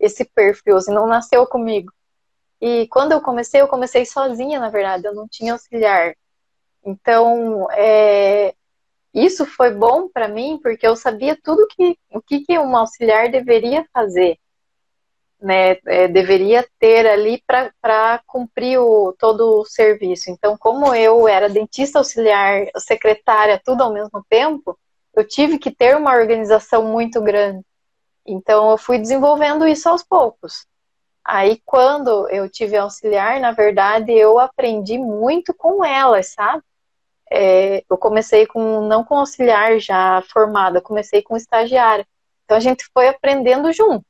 esse 0.00 0.24
perfil, 0.24 0.76
assim, 0.76 0.92
não 0.92 1.06
nasceu 1.06 1.46
comigo. 1.46 1.92
E 2.60 2.88
quando 2.88 3.12
eu 3.12 3.20
comecei, 3.20 3.60
eu 3.60 3.68
comecei 3.68 4.04
sozinha, 4.04 4.58
na 4.58 4.68
verdade, 4.68 5.06
eu 5.06 5.14
não 5.14 5.28
tinha 5.28 5.52
auxiliar. 5.52 6.14
Então, 6.84 7.68
é, 7.70 8.54
isso 9.14 9.46
foi 9.46 9.70
bom 9.72 10.08
para 10.08 10.28
mim, 10.28 10.58
porque 10.62 10.86
eu 10.86 10.96
sabia 10.96 11.38
tudo 11.42 11.68
que, 11.68 11.96
o 12.10 12.20
que, 12.20 12.40
que 12.40 12.58
um 12.58 12.76
auxiliar 12.76 13.30
deveria 13.30 13.86
fazer 13.92 14.38
né, 15.40 15.76
é, 15.86 16.08
deveria 16.08 16.66
ter 16.78 17.06
ali 17.06 17.42
para 17.46 18.20
cumprir 18.26 18.78
o, 18.78 19.14
todo 19.18 19.60
o 19.60 19.64
serviço. 19.64 20.30
Então, 20.30 20.56
como 20.58 20.94
eu 20.94 21.28
era 21.28 21.48
dentista 21.48 21.98
auxiliar, 21.98 22.66
secretária, 22.78 23.60
tudo 23.64 23.82
ao 23.82 23.92
mesmo 23.92 24.24
tempo, 24.28 24.78
eu 25.14 25.26
tive 25.26 25.58
que 25.58 25.70
ter 25.70 25.96
uma 25.96 26.14
organização 26.14 26.84
muito 26.84 27.20
grande. 27.20 27.64
Então, 28.26 28.70
eu 28.70 28.78
fui 28.78 28.98
desenvolvendo 28.98 29.66
isso 29.66 29.88
aos 29.88 30.02
poucos. 30.02 30.66
Aí, 31.24 31.60
quando 31.64 32.28
eu 32.30 32.48
tive 32.48 32.76
auxiliar, 32.76 33.40
na 33.40 33.52
verdade, 33.52 34.12
eu 34.12 34.38
aprendi 34.38 34.98
muito 34.98 35.54
com 35.54 35.84
elas, 35.84 36.32
sabe? 36.32 36.62
É, 37.30 37.84
eu 37.88 37.98
comecei 37.98 38.46
com, 38.46 38.86
não 38.86 39.04
com 39.04 39.16
auxiliar 39.18 39.78
já 39.78 40.22
formada, 40.32 40.80
comecei 40.80 41.22
com 41.22 41.36
estagiária. 41.36 42.06
Então, 42.44 42.56
a 42.56 42.60
gente 42.60 42.84
foi 42.94 43.08
aprendendo 43.08 43.70
junto 43.72 44.07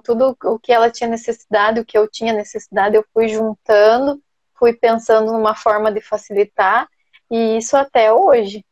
tudo 0.00 0.36
o 0.44 0.58
que 0.58 0.72
ela 0.72 0.90
tinha 0.90 1.08
necessidade, 1.08 1.80
o 1.80 1.84
que 1.84 1.96
eu 1.96 2.08
tinha 2.08 2.32
necessidade, 2.32 2.96
eu 2.96 3.04
fui 3.12 3.28
juntando, 3.28 4.22
fui 4.54 4.72
pensando 4.72 5.32
numa 5.32 5.54
forma 5.54 5.92
de 5.92 6.00
facilitar, 6.00 6.88
e 7.30 7.56
isso 7.56 7.76
até 7.76 8.12
hoje. 8.12 8.64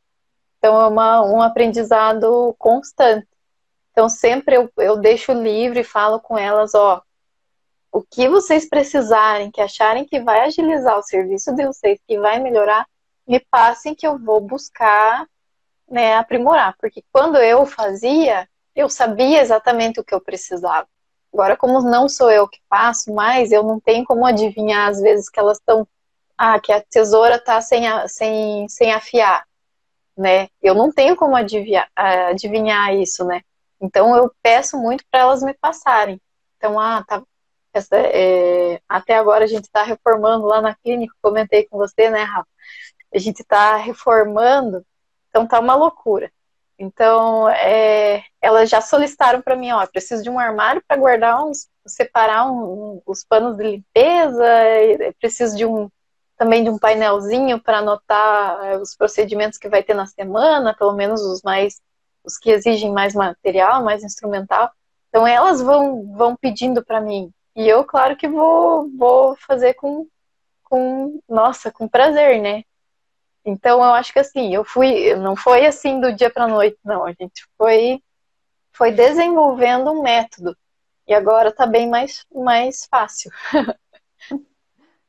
Então 0.59 0.81
é 0.81 0.87
uma, 0.87 1.23
um 1.23 1.43
aprendizado 1.43 2.55
constante. 2.59 3.27
Então 3.91 4.09
sempre 4.09 4.57
eu, 4.57 4.71
eu 4.79 4.97
deixo 4.97 5.33
livre 5.33 5.81
e 5.81 5.85
falo 5.85 6.21
com 6.21 6.39
elas, 6.39 6.75
ó, 6.75 7.03
o 7.93 8.03
que 8.03 8.29
vocês 8.29 8.69
precisarem, 8.69 9.51
que 9.51 9.61
acharem 9.61 10.05
que 10.05 10.19
vai 10.19 10.41
agilizar 10.41 10.99
o 10.99 11.03
serviço 11.03 11.55
de 11.55 11.67
vocês, 11.67 12.01
que 12.07 12.19
vai 12.19 12.39
melhorar, 12.39 12.87
me 13.27 13.39
passem 13.39 13.95
que 13.95 14.07
eu 14.07 14.19
vou 14.19 14.41
buscar 14.41 15.27
né, 15.89 16.17
aprimorar. 16.17 16.75
Porque 16.79 17.05
quando 17.13 17.37
eu 17.37 17.67
fazia, 17.67 18.49
eu 18.75 18.89
sabia 18.89 19.43
exatamente 19.43 20.01
o 20.01 20.05
que 20.05 20.15
eu 20.15 20.21
precisava. 20.21 20.89
Agora, 21.33 21.57
como 21.57 21.81
não 21.81 22.09
sou 22.09 22.31
eu 22.31 22.47
que 22.47 22.61
faço 22.69 23.13
mais, 23.13 23.53
eu 23.53 23.63
não 23.63 23.81
tenho 23.81 24.05
como 24.05 24.27
adivinhar 24.27 24.89
às 24.89 25.01
vezes 25.01 25.29
que 25.29 25.41
elas 25.41 25.59
estão. 25.59 25.87
Ah, 26.37 26.59
que 26.61 26.73
a 26.73 26.83
tesoura 26.83 27.37
está 27.37 27.61
sem, 27.61 27.85
sem, 28.09 28.69
sem 28.69 28.93
afiar, 28.93 29.47
né? 30.17 30.49
Eu 30.61 30.75
não 30.75 30.91
tenho 30.93 31.15
como 31.17 31.37
adivinhar, 31.37 31.89
adivinhar 31.95 32.95
isso, 32.95 33.25
né? 33.25 33.43
Então 33.81 34.17
eu 34.17 34.33
peço 34.43 34.79
muito 34.79 35.05
para 35.11 35.21
elas 35.21 35.43
me 35.43 35.55
passarem. 35.55 36.21
Então, 36.57 36.79
ah, 36.81 37.05
tá, 37.07 37.23
essa, 37.73 37.97
é, 37.97 38.81
até 38.89 39.17
agora 39.17 39.45
a 39.45 39.47
gente 39.49 39.65
está 39.65 39.83
reformando 39.83 40.47
lá 40.47 40.61
na 40.61 40.75
clínica, 40.75 41.15
comentei 41.23 41.67
com 41.67 41.79
você, 41.79 42.11
né, 42.11 42.23
Rafa? 42.23 42.49
A 43.15 43.19
gente 43.19 43.41
está 43.41 43.77
reformando, 43.77 44.85
então 45.29 45.47
tá 45.47 45.61
uma 45.61 45.75
loucura. 45.75 46.31
Então, 46.79 47.49
é, 47.49 48.25
elas 48.41 48.69
já 48.69 48.81
solicitaram 48.81 49.41
para 49.41 49.57
mim, 49.57 49.71
ó, 49.73 49.87
preciso 49.87 50.23
de 50.23 50.31
um 50.31 50.39
armário 50.39 50.83
para 50.87 50.97
guardar 50.97 51.45
uns, 51.45 51.69
separar 51.87 52.51
um, 52.51 53.01
os 53.07 53.25
panos 53.25 53.57
de 53.57 53.63
limpeza, 53.63 54.45
preciso 55.21 55.57
de 55.57 55.65
um 55.67 55.91
também 56.37 56.65
de 56.65 56.71
um 56.71 56.79
painelzinho 56.79 57.63
para 57.63 57.79
anotar 57.79 58.65
é, 58.65 58.77
os 58.77 58.97
procedimentos 58.97 59.59
que 59.59 59.69
vai 59.69 59.81
ter 59.83 59.95
na 59.95 60.07
semana, 60.07 60.75
pelo 60.77 60.93
menos 60.93 61.21
os 61.23 61.41
mais 61.43 61.81
os 62.25 62.37
que 62.39 62.51
exigem 62.51 62.93
mais 62.93 63.15
material, 63.15 63.85
mais 63.85 64.03
instrumental. 64.03 64.71
Então 65.09 65.25
elas 65.25 65.61
vão 65.63 66.13
vão 66.13 66.35
pedindo 66.35 66.85
para 66.85 67.01
mim 67.01 67.33
e 67.55 67.69
eu 67.69 67.85
claro 67.85 68.17
que 68.17 68.27
vou 68.29 68.91
vou 68.97 69.37
fazer 69.37 69.75
com 69.75 70.09
com 70.65 71.21
nossa, 71.29 71.71
com 71.71 71.87
prazer, 71.87 72.41
né? 72.41 72.65
Então 73.45 73.79
eu 73.79 73.93
acho 73.93 74.13
que 74.13 74.19
assim, 74.19 74.55
eu 74.55 74.65
fui, 74.65 75.15
não 75.17 75.35
foi 75.35 75.67
assim 75.67 76.01
do 76.01 76.13
dia 76.13 76.31
para 76.31 76.47
noite, 76.47 76.79
não. 76.85 77.05
A 77.05 77.13
gente 77.13 77.47
foi 77.59 78.01
foi 78.73 78.91
desenvolvendo 78.93 79.91
um 79.91 80.03
método 80.03 80.57
e 81.07 81.15
agora 81.15 81.51
está 81.51 81.67
bem 81.67 81.89
mais 81.89 82.25
mais 82.35 82.87
fácil. 82.87 83.31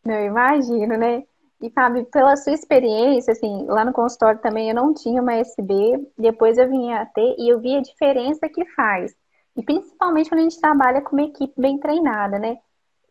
Não 0.05 0.25
imagino, 0.25 0.97
né? 0.97 1.23
E 1.61 1.69
Fábio, 1.69 2.05
pela 2.07 2.35
sua 2.35 2.51
experiência, 2.51 3.31
assim, 3.31 3.65
lá 3.67 3.85
no 3.85 3.93
consultório 3.93 4.41
também 4.41 4.67
eu 4.67 4.75
não 4.75 4.93
tinha 4.93 5.21
uma 5.21 5.35
SB, 5.35 6.11
depois 6.17 6.57
eu 6.57 6.69
vim 6.69 6.91
a 6.91 7.05
ter 7.05 7.35
e 7.37 7.47
eu 7.47 7.57
vi 7.61 7.77
a 7.77 7.81
diferença 7.81 8.49
que 8.49 8.65
faz. 8.75 9.15
E 9.55 9.63
principalmente 9.63 10.29
quando 10.29 10.41
a 10.41 10.43
gente 10.43 10.59
trabalha 10.59 11.01
com 11.01 11.15
uma 11.15 11.25
equipe 11.25 11.53
bem 11.57 11.77
treinada, 11.79 12.37
né? 12.37 12.57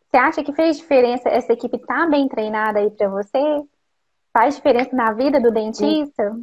Você 0.07 0.17
acha 0.17 0.43
que 0.43 0.53
fez 0.53 0.77
diferença 0.77 1.29
essa 1.29 1.53
equipe 1.53 1.77
estar 1.77 2.03
tá 2.03 2.07
bem 2.07 2.27
treinada 2.27 2.77
aí 2.77 2.91
para 2.91 3.09
você? 3.09 3.39
Faz 4.33 4.55
diferença 4.55 4.95
na 4.95 5.13
vida 5.13 5.39
do 5.39 5.51
dentista? 5.51 6.35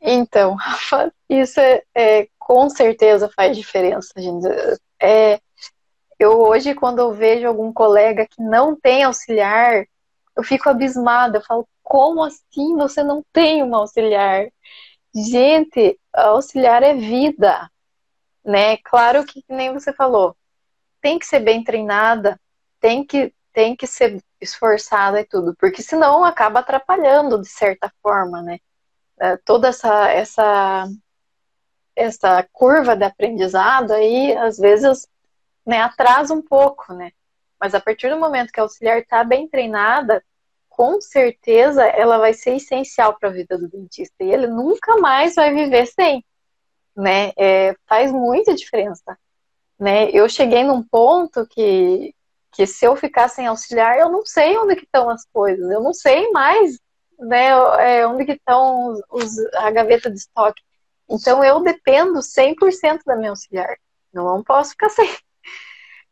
Então, 0.00 0.54
Rafa, 0.54 1.12
isso 1.28 1.58
é, 1.58 1.82
é, 1.94 2.28
com 2.38 2.70
certeza 2.70 3.28
faz 3.34 3.56
diferença, 3.56 4.12
gente. 4.16 4.46
É, 5.02 5.40
eu 6.18 6.38
hoje, 6.40 6.74
quando 6.74 7.00
eu 7.00 7.12
vejo 7.12 7.46
algum 7.46 7.72
colega 7.72 8.26
que 8.26 8.40
não 8.40 8.76
tem 8.76 9.02
auxiliar, 9.02 9.84
eu 10.36 10.42
fico 10.44 10.68
abismada. 10.68 11.38
Eu 11.38 11.42
falo, 11.42 11.68
como 11.82 12.22
assim 12.22 12.76
você 12.76 13.02
não 13.02 13.24
tem 13.32 13.62
uma 13.62 13.78
auxiliar? 13.78 14.48
Gente, 15.14 15.98
auxiliar 16.12 16.82
é 16.82 16.94
vida, 16.94 17.70
né? 18.44 18.76
Claro 18.78 19.24
que 19.24 19.42
nem 19.48 19.72
você 19.72 19.92
falou, 19.92 20.36
tem 21.00 21.18
que 21.18 21.26
ser 21.26 21.40
bem 21.40 21.64
treinada, 21.64 22.38
tem 22.80 23.04
que 23.04 23.32
tem 23.56 23.74
que 23.74 23.86
ser 23.86 24.22
esforçada 24.38 25.18
e 25.18 25.24
tudo, 25.24 25.56
porque 25.58 25.80
senão 25.82 26.22
acaba 26.22 26.60
atrapalhando 26.60 27.40
de 27.40 27.48
certa 27.48 27.90
forma, 28.02 28.42
né? 28.42 28.58
É, 29.18 29.38
toda 29.38 29.68
essa 29.68 30.10
essa 30.10 30.86
essa 31.96 32.46
curva 32.52 32.94
de 32.94 33.04
aprendizado 33.04 33.92
aí 33.92 34.36
às 34.36 34.58
vezes 34.58 35.08
né, 35.64 35.80
atrasa 35.80 36.34
um 36.34 36.42
pouco, 36.42 36.92
né? 36.92 37.12
Mas 37.58 37.74
a 37.74 37.80
partir 37.80 38.10
do 38.10 38.20
momento 38.20 38.52
que 38.52 38.60
a 38.60 38.62
auxiliar 38.62 38.98
está 38.98 39.24
bem 39.24 39.48
treinada, 39.48 40.22
com 40.68 41.00
certeza 41.00 41.82
ela 41.82 42.18
vai 42.18 42.34
ser 42.34 42.56
essencial 42.56 43.18
para 43.18 43.30
a 43.30 43.32
vida 43.32 43.56
do 43.56 43.70
dentista 43.70 44.22
e 44.22 44.30
ele 44.30 44.48
nunca 44.48 44.98
mais 44.98 45.34
vai 45.34 45.54
viver 45.54 45.86
sem, 45.86 46.22
né? 46.94 47.32
É, 47.38 47.74
faz 47.86 48.12
muita 48.12 48.54
diferença, 48.54 49.18
né? 49.80 50.10
Eu 50.10 50.28
cheguei 50.28 50.62
num 50.62 50.82
ponto 50.82 51.46
que 51.46 52.14
que 52.56 52.66
se 52.66 52.86
eu 52.86 52.96
ficar 52.96 53.28
sem 53.28 53.46
auxiliar, 53.46 53.98
eu 53.98 54.08
não 54.08 54.24
sei 54.24 54.56
onde 54.56 54.76
que 54.76 54.84
estão 54.84 55.10
as 55.10 55.26
coisas, 55.26 55.70
eu 55.70 55.82
não 55.82 55.92
sei 55.92 56.30
mais, 56.30 56.78
né, 57.18 57.48
é, 57.78 58.06
onde 58.06 58.24
que 58.24 58.32
estão 58.32 58.88
os, 58.88 59.00
os, 59.10 59.54
a 59.54 59.70
gaveta 59.70 60.10
de 60.10 60.16
estoque. 60.16 60.62
Então 61.08 61.44
eu 61.44 61.60
dependo 61.62 62.20
100% 62.20 63.00
da 63.04 63.14
minha 63.14 63.30
auxiliar. 63.30 63.76
Não, 64.12 64.24
não 64.24 64.42
posso 64.42 64.70
ficar 64.70 64.88
sem. 64.90 65.08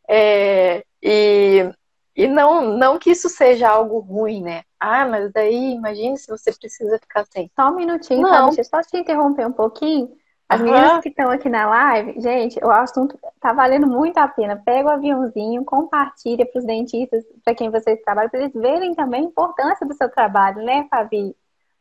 É, 0.06 0.84
e 1.02 1.72
e 2.16 2.28
não, 2.28 2.76
não 2.76 2.98
que 2.98 3.10
isso 3.10 3.28
seja 3.28 3.68
algo 3.68 3.98
ruim, 3.98 4.40
né? 4.40 4.62
Ah, 4.78 5.04
mas 5.04 5.32
daí 5.32 5.72
imagine 5.72 6.16
se 6.16 6.28
você 6.28 6.52
precisa 6.52 6.96
ficar 6.98 7.26
sem. 7.26 7.50
Só 7.56 7.70
um 7.70 7.74
minutinho, 7.74 8.22
não. 8.22 8.46
deixa 8.46 8.60
eu 8.60 8.64
só 8.64 8.80
te 8.82 8.96
interromper 8.96 9.46
um 9.46 9.52
pouquinho. 9.52 10.16
As 10.54 10.60
uhum. 10.60 10.66
meninas 10.66 11.02
que 11.02 11.08
estão 11.08 11.30
aqui 11.30 11.48
na 11.48 11.66
live, 11.66 12.20
gente, 12.20 12.64
o 12.64 12.70
assunto 12.70 13.18
tá 13.40 13.52
valendo 13.52 13.88
muito 13.88 14.18
a 14.18 14.28
pena. 14.28 14.62
Pega 14.64 14.88
o 14.88 14.92
aviãozinho, 14.92 15.64
compartilha 15.64 16.46
para 16.46 16.60
os 16.60 16.64
dentistas, 16.64 17.24
para 17.44 17.56
quem 17.56 17.70
vocês 17.70 18.00
trabalham, 18.02 18.30
para 18.30 18.40
eles 18.40 18.52
verem 18.54 18.94
também 18.94 19.22
a 19.22 19.24
importância 19.24 19.84
do 19.84 19.94
seu 19.94 20.08
trabalho, 20.08 20.62
né, 20.62 20.86
Fabi? 20.88 21.34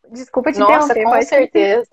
Desculpa 0.09 0.51
te 0.51 0.57
Nossa, 0.57 0.91
interromper. 0.91 1.03
com 1.03 1.21
certeza. 1.21 1.87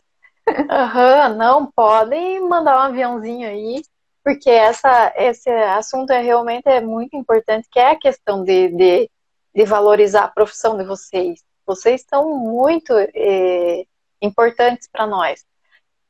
Aham, 0.70 1.28
uhum, 1.28 1.36
não, 1.36 1.66
podem 1.66 2.40
mandar 2.48 2.76
um 2.76 2.88
aviãozinho 2.88 3.46
aí, 3.46 3.82
porque 4.24 4.48
essa, 4.48 5.12
esse 5.16 5.50
assunto 5.50 6.12
é 6.12 6.22
realmente 6.22 6.66
é 6.66 6.80
muito 6.80 7.14
importante, 7.14 7.68
que 7.70 7.78
é 7.78 7.90
a 7.90 7.98
questão 7.98 8.42
de, 8.42 8.68
de, 8.68 9.10
de 9.54 9.64
valorizar 9.66 10.24
a 10.24 10.28
profissão 10.28 10.78
de 10.78 10.84
vocês. 10.84 11.44
vocês 11.66 12.06
são 12.08 12.38
muito 12.38 12.94
é, 12.96 13.84
importantes 14.22 14.88
para 14.90 15.06
nós. 15.06 15.44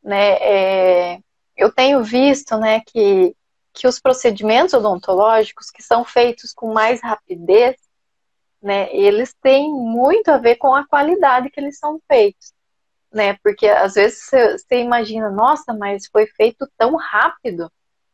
Né? 0.03 0.33
É, 0.41 1.21
eu 1.57 1.71
tenho 1.73 2.03
visto 2.03 2.57
né, 2.57 2.81
que, 2.81 3.35
que 3.73 3.87
os 3.87 4.01
procedimentos 4.01 4.75
odontológicos 4.75 5.71
que 5.71 5.83
são 5.83 6.05
feitos 6.05 6.53
com 6.53 6.73
mais 6.73 7.03
rapidez, 7.03 7.77
né, 8.63 8.95
eles 8.95 9.35
têm 9.43 9.71
muito 9.71 10.29
a 10.31 10.39
ver 10.39 10.57
com 10.57 10.75
a 10.75 10.87
qualidade 10.87 11.51
que 11.51 11.61
eles 11.61 11.79
são 11.79 12.01
feitos. 12.07 12.53
Né? 13.13 13.37
Porque 13.43 13.67
às 13.67 13.95
vezes 13.95 14.25
você 14.29 14.81
imagina, 14.81 15.31
nossa, 15.31 15.75
mas 15.75 16.07
foi 16.07 16.27
feito 16.27 16.69
tão 16.79 16.97
rápido, 16.97 17.71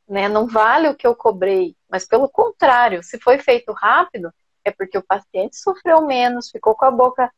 né? 0.09 0.29
Não 0.29 0.47
vale 0.47 0.89
o 0.89 0.95
que 0.95 1.07
eu 1.07 1.15
cobrei. 1.15 1.77
Mas 1.89 2.07
pelo 2.07 2.29
contrário, 2.29 3.03
se 3.03 3.19
foi 3.19 3.39
feito 3.39 3.73
rápido, 3.73 4.33
é 4.65 4.71
porque 4.71 4.97
o 4.97 5.03
paciente 5.03 5.57
sofreu 5.57 6.03
menos, 6.07 6.51
ficou 6.51 6.75
com 6.75 6.85
a 6.85 6.91
boca 6.91 7.31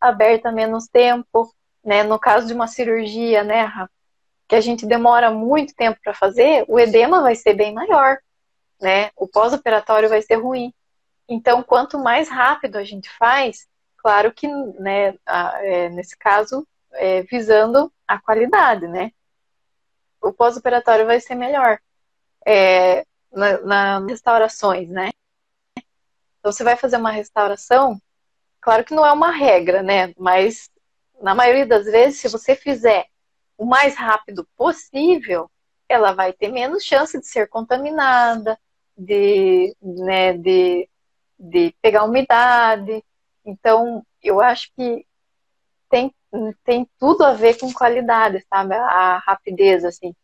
aberta 0.00 0.50
menos 0.50 0.86
tempo, 0.86 1.54
né? 1.84 2.02
No 2.02 2.18
caso 2.18 2.46
de 2.46 2.54
uma 2.54 2.66
cirurgia, 2.66 3.44
né, 3.44 3.70
que 4.48 4.54
a 4.54 4.60
gente 4.60 4.86
demora 4.86 5.30
muito 5.30 5.74
tempo 5.74 5.98
para 6.02 6.14
fazer, 6.14 6.64
o 6.68 6.78
edema 6.78 7.20
vai 7.20 7.34
ser 7.34 7.54
bem 7.54 7.72
maior, 7.72 8.18
né? 8.80 9.10
O 9.16 9.26
pós-operatório 9.26 10.08
vai 10.08 10.22
ser 10.22 10.36
ruim. 10.36 10.72
Então, 11.28 11.62
quanto 11.62 11.98
mais 11.98 12.28
rápido 12.28 12.76
a 12.76 12.84
gente 12.84 13.08
faz, 13.18 13.66
claro 13.98 14.32
que, 14.32 14.46
né, 14.46 15.14
é, 15.26 15.88
nesse 15.90 16.16
caso, 16.16 16.66
é, 16.92 17.22
visando 17.22 17.92
a 18.06 18.18
qualidade, 18.18 18.86
né? 18.86 19.12
O 20.20 20.32
pós-operatório 20.32 21.06
vai 21.06 21.20
ser 21.20 21.34
melhor. 21.34 21.78
É, 22.46 23.04
na, 23.34 23.60
nas 23.60 24.06
restaurações, 24.06 24.88
né? 24.88 25.10
Então, 26.38 26.52
você 26.52 26.62
vai 26.62 26.76
fazer 26.76 26.96
uma 26.96 27.10
restauração, 27.10 28.00
claro 28.60 28.84
que 28.84 28.94
não 28.94 29.04
é 29.04 29.12
uma 29.12 29.30
regra, 29.30 29.82
né? 29.82 30.14
Mas 30.16 30.70
na 31.20 31.34
maioria 31.34 31.66
das 31.66 31.84
vezes, 31.84 32.20
se 32.20 32.28
você 32.28 32.54
fizer 32.54 33.06
o 33.56 33.64
mais 33.64 33.94
rápido 33.96 34.46
possível, 34.56 35.50
ela 35.88 36.12
vai 36.12 36.32
ter 36.32 36.50
menos 36.50 36.84
chance 36.84 37.18
de 37.18 37.26
ser 37.26 37.48
contaminada, 37.48 38.58
de, 38.96 39.76
né, 39.80 40.32
de, 40.32 40.88
de 41.38 41.74
pegar 41.80 42.04
umidade. 42.04 43.04
Então, 43.44 44.04
eu 44.22 44.40
acho 44.40 44.72
que 44.74 45.06
tem, 45.90 46.12
tem 46.64 46.88
tudo 46.98 47.24
a 47.24 47.32
ver 47.32 47.58
com 47.58 47.72
qualidade, 47.72 48.44
sabe? 48.48 48.74
A 48.74 49.18
rapidez, 49.18 49.84
assim. 49.84 50.14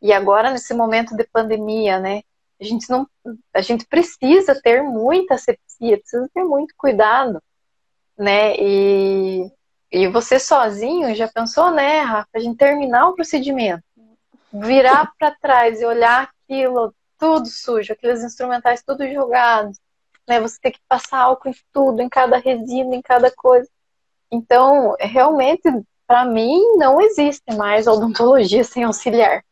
E 0.00 0.12
agora, 0.12 0.50
nesse 0.50 0.72
momento 0.74 1.16
de 1.16 1.24
pandemia, 1.24 1.98
né? 1.98 2.22
A 2.60 2.64
gente 2.64 2.88
não, 2.90 3.06
a 3.54 3.60
gente 3.60 3.86
precisa 3.86 4.60
ter 4.60 4.82
muita 4.82 5.34
asepsia, 5.34 5.98
precisa 5.98 6.28
ter 6.34 6.44
muito 6.44 6.74
cuidado, 6.76 7.40
né? 8.16 8.56
E, 8.56 9.50
e 9.90 10.06
você 10.08 10.38
sozinho 10.38 11.14
já 11.14 11.28
pensou, 11.28 11.70
né, 11.70 12.00
Rafa, 12.00 12.28
a 12.34 12.38
gente 12.38 12.58
terminar 12.58 13.08
o 13.08 13.14
procedimento, 13.14 13.82
virar 14.52 15.12
para 15.18 15.34
trás 15.40 15.80
e 15.80 15.86
olhar 15.86 16.28
aquilo 16.44 16.94
tudo 17.18 17.46
sujo, 17.46 17.92
aqueles 17.92 18.22
instrumentais 18.22 18.82
tudo 18.82 19.10
jogados, 19.12 19.78
né? 20.26 20.40
Você 20.40 20.58
ter 20.60 20.70
que 20.70 20.80
passar 20.88 21.22
álcool 21.22 21.48
em 21.48 21.54
tudo, 21.72 22.00
em 22.00 22.08
cada 22.08 22.38
resina, 22.38 22.94
em 22.94 23.02
cada 23.02 23.30
coisa. 23.30 23.68
Então, 24.30 24.94
realmente, 25.00 25.62
para 26.06 26.24
mim, 26.24 26.76
não 26.76 27.00
existe 27.00 27.54
mais 27.56 27.86
odontologia 27.86 28.62
sem 28.64 28.84
auxiliar. 28.84 29.42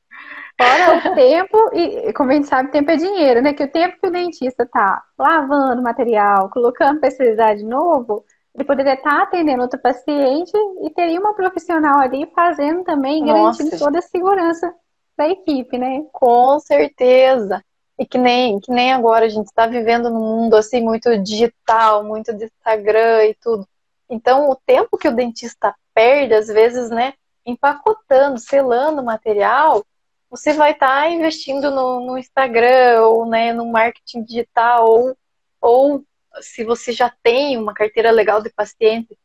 Fora 0.59 1.11
o 1.11 1.15
tempo, 1.15 1.71
e 1.75 2.13
como 2.15 2.31
a 2.31 2.35
gente 2.35 2.47
sabe, 2.47 2.71
tempo 2.71 2.91
é 2.91 2.97
dinheiro, 2.97 3.43
né? 3.43 3.53
Que 3.53 3.65
o 3.65 3.71
tempo 3.71 3.99
que 4.01 4.07
o 4.07 4.13
dentista 4.13 4.65
tá 4.67 5.03
lavando 5.19 5.83
material, 5.83 6.49
colocando 6.51 7.01
para 7.01 7.09
esterilizar 7.09 7.57
de 7.57 7.65
novo, 7.65 8.25
ele 8.57 8.65
poderia 8.65 8.95
estar 8.95 9.11
tá 9.11 9.23
atendendo 9.23 9.63
outro 9.63 9.79
paciente 9.79 10.53
e 10.83 10.91
teria 10.91 11.21
uma 11.21 11.35
profissional 11.35 11.99
ali 11.99 12.27
fazendo 12.35 12.83
também, 12.85 13.23
Nossa. 13.23 13.63
garantindo 13.63 13.79
toda 13.79 13.99
a 13.99 14.03
segurança 14.03 14.75
da 15.17 15.29
equipe, 15.29 15.77
né? 15.77 16.03
Com 16.11 16.59
certeza. 16.59 17.63
E 17.99 18.07
que 18.07 18.17
nem, 18.17 18.59
que 18.59 18.71
nem 18.71 18.93
agora 18.93 19.27
a 19.27 19.29
gente 19.29 19.47
está 19.47 19.67
vivendo 19.67 20.09
num 20.09 20.21
mundo 20.21 20.57
assim 20.57 20.83
muito 20.83 21.19
digital, 21.19 22.03
muito 22.03 22.33
de 22.33 22.45
Instagram 22.45 23.27
e 23.27 23.35
tudo. 23.35 23.69
Então, 24.09 24.49
o 24.49 24.57
tempo 24.57 24.97
que 24.97 25.09
o 25.09 25.15
dentista 25.15 25.75
perde, 25.95 26.35
às 26.35 26.47
vezes, 26.47 26.91
né, 26.91 27.13
empacotando, 27.45 28.39
selando 28.39 29.03
o 29.03 29.05
material, 29.05 29.85
você 30.31 30.55
vai 30.55 30.73
estar 30.73 31.03
tá 31.03 31.11
investindo 31.11 31.71
no, 31.71 32.01
no, 32.01 32.19
Instagram 32.19 33.03
ou 33.03 33.27
né, 33.27 33.53
no 33.53 33.67
marketing 33.67 34.23
digital 34.23 34.89
ou, 34.89 35.17
ou 35.61 36.05
se 36.41 36.65
você 36.65 36.93
já 36.93 37.13
tem 37.23 37.57
uma 37.57 37.75
carteira 37.75 38.11
legal 38.11 38.43
de 38.43 38.51
paciente, 38.51 39.19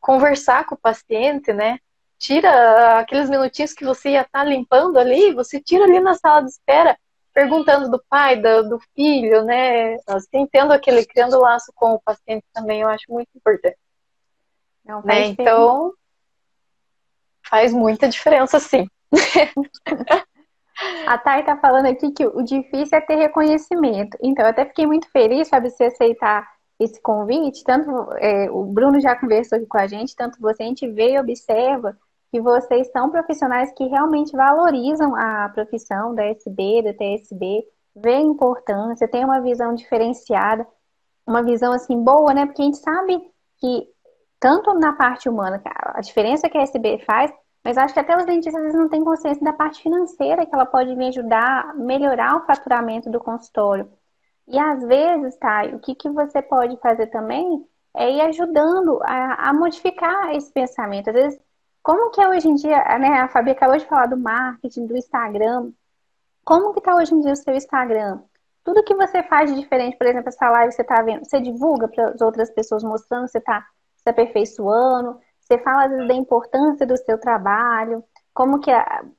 conversar 0.00 0.66
com 0.66 0.74
o 0.74 0.78
paciente, 0.78 1.52
né? 1.52 1.78
Tira 2.18 2.98
aqueles 2.98 3.28
minutinhos 3.28 3.72
que 3.72 3.84
você 3.84 4.10
ia 4.10 4.22
estar 4.22 4.40
tá 4.40 4.44
limpando 4.44 4.98
ali, 4.98 5.34
você 5.34 5.60
tira 5.60 5.84
ali 5.84 6.00
na 6.00 6.14
sala 6.14 6.42
de 6.42 6.50
espera, 6.50 6.96
perguntando 7.34 7.90
do 7.90 8.02
pai, 8.08 8.40
do, 8.40 8.68
do 8.68 8.80
filho, 8.94 9.44
né? 9.44 9.96
Assim, 10.06 10.46
tendo 10.46 10.72
aquele, 10.72 11.04
criando 11.04 11.40
laço 11.40 11.72
com 11.74 11.94
o 11.94 12.00
paciente 12.00 12.44
também, 12.52 12.80
eu 12.80 12.88
acho 12.88 13.04
muito 13.08 13.28
importante. 13.34 13.76
Não, 14.84 15.02
né? 15.02 15.26
Então, 15.26 15.92
faz 17.42 17.72
muita 17.72 18.08
diferença, 18.08 18.58
sim. 18.60 18.88
A 21.06 21.18
Thay 21.18 21.44
tá 21.44 21.56
falando 21.56 21.86
aqui 21.86 22.10
que 22.10 22.26
o 22.26 22.42
difícil 22.42 22.98
é 22.98 23.00
ter 23.00 23.16
reconhecimento. 23.16 24.18
Então, 24.22 24.44
eu 24.44 24.50
até 24.50 24.64
fiquei 24.64 24.86
muito 24.86 25.10
feliz, 25.10 25.48
sabe, 25.48 25.70
se 25.70 25.84
aceitar 25.84 26.46
esse 26.78 27.00
convite. 27.00 27.64
Tanto 27.64 27.90
é, 28.18 28.50
o 28.50 28.64
Bruno 28.64 29.00
já 29.00 29.14
conversou 29.14 29.56
aqui 29.56 29.66
com 29.66 29.78
a 29.78 29.86
gente, 29.86 30.16
tanto 30.16 30.40
você, 30.40 30.62
a 30.62 30.66
gente 30.66 30.86
vê 30.90 31.12
e 31.12 31.18
observa 31.18 31.96
que 32.30 32.40
vocês 32.40 32.90
são 32.90 33.10
profissionais 33.10 33.72
que 33.72 33.84
realmente 33.84 34.32
valorizam 34.36 35.14
a 35.14 35.48
profissão 35.48 36.14
da 36.14 36.24
SB, 36.26 36.82
da 36.82 36.92
TSB, 36.92 37.64
vê 37.94 38.14
a 38.14 38.20
importância, 38.20 39.08
tem 39.08 39.24
uma 39.24 39.40
visão 39.40 39.74
diferenciada, 39.74 40.66
uma 41.26 41.42
visão 41.42 41.72
assim 41.72 42.02
boa, 42.02 42.34
né? 42.34 42.46
Porque 42.46 42.62
a 42.62 42.64
gente 42.64 42.78
sabe 42.78 43.20
que 43.58 43.88
tanto 44.38 44.74
na 44.74 44.92
parte 44.92 45.28
humana, 45.28 45.62
a 45.64 46.00
diferença 46.00 46.48
que 46.48 46.58
a 46.58 46.62
SB 46.62 46.98
faz, 46.98 47.32
mas 47.66 47.76
acho 47.76 47.92
que 47.92 47.98
até 47.98 48.16
os 48.16 48.24
dentistas 48.24 48.54
às 48.54 48.62
vezes 48.62 48.78
não 48.78 48.88
têm 48.88 49.02
consciência 49.02 49.42
da 49.42 49.52
parte 49.52 49.82
financeira 49.82 50.46
que 50.46 50.54
ela 50.54 50.64
pode 50.64 50.94
me 50.94 51.08
ajudar 51.08 51.70
a 51.70 51.74
melhorar 51.74 52.36
o 52.36 52.46
faturamento 52.46 53.10
do 53.10 53.18
consultório. 53.18 53.90
E 54.46 54.56
às 54.56 54.84
vezes, 54.84 55.36
tá, 55.36 55.64
o 55.72 55.80
que, 55.80 55.92
que 55.96 56.08
você 56.08 56.40
pode 56.40 56.76
fazer 56.76 57.08
também 57.08 57.66
é 57.92 58.08
ir 58.08 58.20
ajudando 58.20 59.00
a, 59.02 59.48
a 59.48 59.52
modificar 59.52 60.32
esse 60.36 60.52
pensamento. 60.52 61.08
Às 61.08 61.14
vezes, 61.14 61.40
como 61.82 62.12
que 62.12 62.20
é 62.20 62.28
hoje 62.28 62.46
em 62.46 62.54
dia, 62.54 62.76
né, 63.00 63.18
a 63.18 63.26
Fabi 63.26 63.50
acabou 63.50 63.76
de 63.76 63.86
falar 63.86 64.06
do 64.06 64.16
marketing, 64.16 64.86
do 64.86 64.96
Instagram. 64.96 65.72
Como 66.44 66.72
que 66.72 66.80
tá 66.80 66.94
hoje 66.94 67.14
em 67.14 67.20
dia 67.20 67.32
o 67.32 67.36
seu 67.36 67.52
Instagram? 67.52 68.20
Tudo 68.62 68.84
que 68.84 68.94
você 68.94 69.24
faz 69.24 69.52
de 69.52 69.60
diferente, 69.60 69.98
por 69.98 70.06
exemplo, 70.06 70.28
essa 70.28 70.48
live 70.50 70.68
que 70.68 70.76
você 70.76 70.82
está 70.82 71.02
vendo, 71.02 71.24
você 71.24 71.40
divulga 71.40 71.88
para 71.88 72.10
as 72.10 72.20
outras 72.20 72.48
pessoas 72.48 72.84
mostrando 72.84 73.26
você 73.26 73.38
está 73.38 73.66
se 73.96 74.08
aperfeiçoando, 74.08 75.18
você 75.46 75.58
fala 75.58 75.84
às 75.84 75.90
vezes 75.90 76.08
da 76.08 76.14
importância 76.14 76.86
do 76.86 76.96
seu 76.96 77.18
trabalho, 77.18 78.02
como 78.34 78.60
que, 78.60 78.70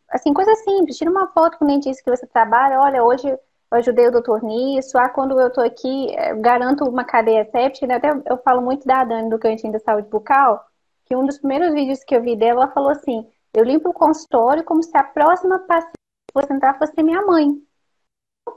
assim, 0.10 0.34
coisa 0.34 0.54
simples, 0.56 0.98
tira 0.98 1.10
uma 1.10 1.28
foto 1.30 1.58
com 1.58 1.66
o 1.66 1.68
dentista 1.68 2.04
que 2.04 2.16
você 2.16 2.28
trabalha, 2.28 2.80
olha, 2.80 3.04
hoje 3.04 3.28
eu 3.30 3.40
ajudei 3.72 4.08
o 4.08 4.12
doutor 4.12 4.44
nisso, 4.44 4.98
ah, 4.98 5.10
quando 5.10 5.40
eu 5.40 5.52
tô 5.52 5.62
aqui, 5.62 6.14
eh, 6.16 6.36
garanto 6.36 6.84
uma 6.84 7.04
cadeia 7.04 7.46
séptica, 7.50 7.88
né? 7.88 7.96
até 7.96 8.10
eu 8.30 8.38
falo 8.38 8.62
muito 8.62 8.86
da 8.86 9.04
Dani 9.04 9.30
do 9.30 9.40
Cantinho 9.40 9.74
da 9.74 9.80
Saúde 9.80 10.10
Bucal, 10.10 10.64
que 11.06 11.16
um 11.16 11.26
dos 11.26 11.38
primeiros 11.40 11.74
vídeos 11.74 12.04
que 12.04 12.16
eu 12.16 12.22
vi 12.22 12.36
dela, 12.36 12.64
ela 12.64 12.72
falou 12.72 12.92
assim, 12.92 13.26
eu 13.54 13.64
limpo 13.64 13.90
o 13.90 13.94
consultório 13.94 14.64
como 14.64 14.84
se 14.84 14.96
a 14.98 15.04
próxima 15.04 15.60
paciente 15.60 15.94
que 16.28 16.40
fosse 16.40 16.54
entrar 16.54 16.78
fosse 16.78 17.02
minha 17.02 17.22
mãe. 17.22 17.50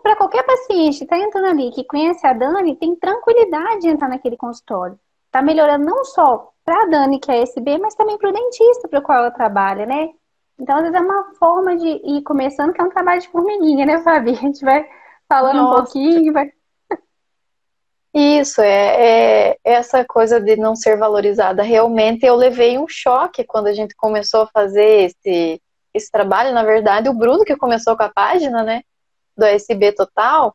Para 0.03 0.17
qualquer 0.17 0.45
paciente 0.45 0.99
que 0.99 1.05
está 1.05 1.19
entrando 1.19 1.47
ali, 1.47 1.71
que 1.71 1.85
conhece 1.85 2.27
a 2.27 2.33
Dani, 2.33 2.77
tem 2.77 2.95
tranquilidade 2.97 3.81
de 3.81 3.89
entrar 3.89 4.09
naquele 4.09 4.37
consultório. 4.37 4.99
Está 5.27 5.41
melhorando 5.41 5.85
não 5.85 6.05
só 6.05 6.53
para 6.71 6.83
a 6.83 6.87
Dani, 6.87 7.19
que 7.19 7.33
é 7.33 7.43
SB, 7.43 7.79
mas 7.79 7.97
também 7.97 8.17
para 8.17 8.31
o 8.31 8.33
dentista 8.33 8.87
para 8.87 9.01
o 9.01 9.03
qual 9.03 9.19
ela 9.19 9.31
trabalha, 9.33 9.85
né? 9.85 10.11
Então, 10.57 10.77
às 10.77 10.83
vezes 10.83 10.97
é 10.97 11.01
uma 11.01 11.35
forma 11.35 11.77
de 11.77 11.89
ir 11.89 12.23
começando, 12.23 12.73
que 12.73 12.81
é 12.81 12.85
um 12.85 12.91
trabalho 12.91 13.21
de 13.21 13.29
formiguinha, 13.29 13.85
né, 13.85 14.01
Fabi? 14.03 14.31
A 14.31 14.35
gente 14.35 14.65
vai 14.65 14.89
falando 15.29 15.57
Nossa. 15.57 15.73
um 15.73 15.85
pouquinho, 15.85 16.33
vai. 16.33 16.53
Isso, 18.15 18.61
é, 18.61 19.49
é, 19.51 19.59
essa 19.65 20.05
coisa 20.05 20.41
de 20.41 20.55
não 20.55 20.77
ser 20.77 20.97
valorizada. 20.97 21.61
Realmente 21.61 22.25
eu 22.25 22.37
levei 22.37 22.79
um 22.79 22.87
choque 22.87 23.43
quando 23.43 23.67
a 23.67 23.73
gente 23.73 23.97
começou 23.97 24.43
a 24.43 24.47
fazer 24.47 25.11
esse, 25.11 25.61
esse 25.93 26.11
trabalho. 26.11 26.55
Na 26.55 26.63
verdade, 26.63 27.09
o 27.09 27.15
Bruno 27.15 27.45
que 27.45 27.57
começou 27.57 27.97
com 27.97 28.05
a 28.05 28.09
página, 28.09 28.63
né, 28.63 28.83
do 29.37 29.45
SB 29.45 29.91
Total. 29.91 30.55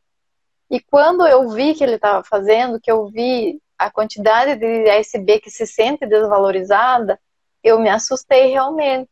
E 0.72 0.80
quando 0.80 1.28
eu 1.28 1.50
vi 1.50 1.74
que 1.74 1.84
ele 1.84 1.96
estava 1.96 2.24
fazendo, 2.24 2.80
que 2.80 2.90
eu 2.90 3.08
vi 3.08 3.60
a 3.78 3.92
quantidade 3.92 4.56
de 4.56 4.90
ASB 4.90 5.40
que 5.40 5.50
se 5.50 5.68
sente 5.68 6.06
desvalorizada, 6.06 7.20
eu 7.64 7.80
me 7.80 7.90
assustei 7.90 8.52
realmente. 8.52 9.10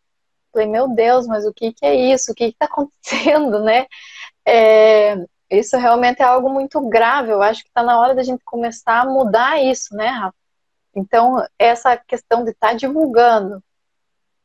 Falei, 0.51 0.68
meu 0.68 0.88
Deus, 0.88 1.28
mas 1.28 1.45
o 1.45 1.53
que, 1.53 1.74
que 1.74 1.86
é 1.86 1.95
isso? 1.95 2.32
O 2.32 2.36
que 2.36 2.45
está 2.45 2.66
acontecendo, 2.68 3.59
né? 3.64 3.88
É, 4.45 5.16
isso 5.49 5.78
realmente 5.78 6.22
é 6.22 6.26
algo 6.26 6.49
muito 6.49 6.80
grave. 6.89 7.32
Eu 7.32 7.41
acho 7.41 7.64
que 7.64 7.70
está 7.70 7.84
na 7.84 7.99
hora 7.99 8.16
da 8.16 8.24
gente 8.24 8.43
começar 8.43 9.01
a 9.01 9.05
mudar 9.05 9.61
isso, 9.61 9.95
né, 9.95 10.07
Rafa? 10.07 10.36
Então, 10.95 11.43
essa 11.57 11.97
questão 11.97 12.43
de 12.43 12.51
estar 12.51 12.70
tá 12.70 12.74
divulgando 12.74 13.64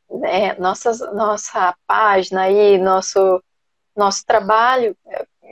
né, 0.09 0.55
nossa, 0.55 1.11
nossa 1.13 1.75
página 1.85 2.43
aí, 2.43 2.77
nosso, 2.77 3.43
nosso 3.95 4.25
trabalho, 4.25 4.97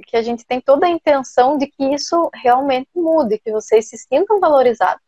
que 0.06 0.16
a 0.18 0.22
gente 0.22 0.46
tem 0.46 0.62
toda 0.62 0.86
a 0.86 0.90
intenção 0.90 1.58
de 1.58 1.68
que 1.68 1.84
isso 1.94 2.30
realmente 2.34 2.90
mude, 2.96 3.40
que 3.40 3.52
vocês 3.52 3.88
se 3.90 3.98
sintam 3.98 4.40
valorizados. 4.40 5.02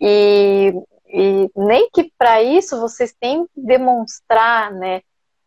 E, 0.00 0.72
e 1.06 1.50
nem 1.56 1.88
que 1.90 2.12
para 2.16 2.42
isso 2.42 2.80
vocês 2.80 3.14
têm 3.18 3.46
que 3.46 3.60
demonstrar, 3.60 4.72
né, 4.72 5.02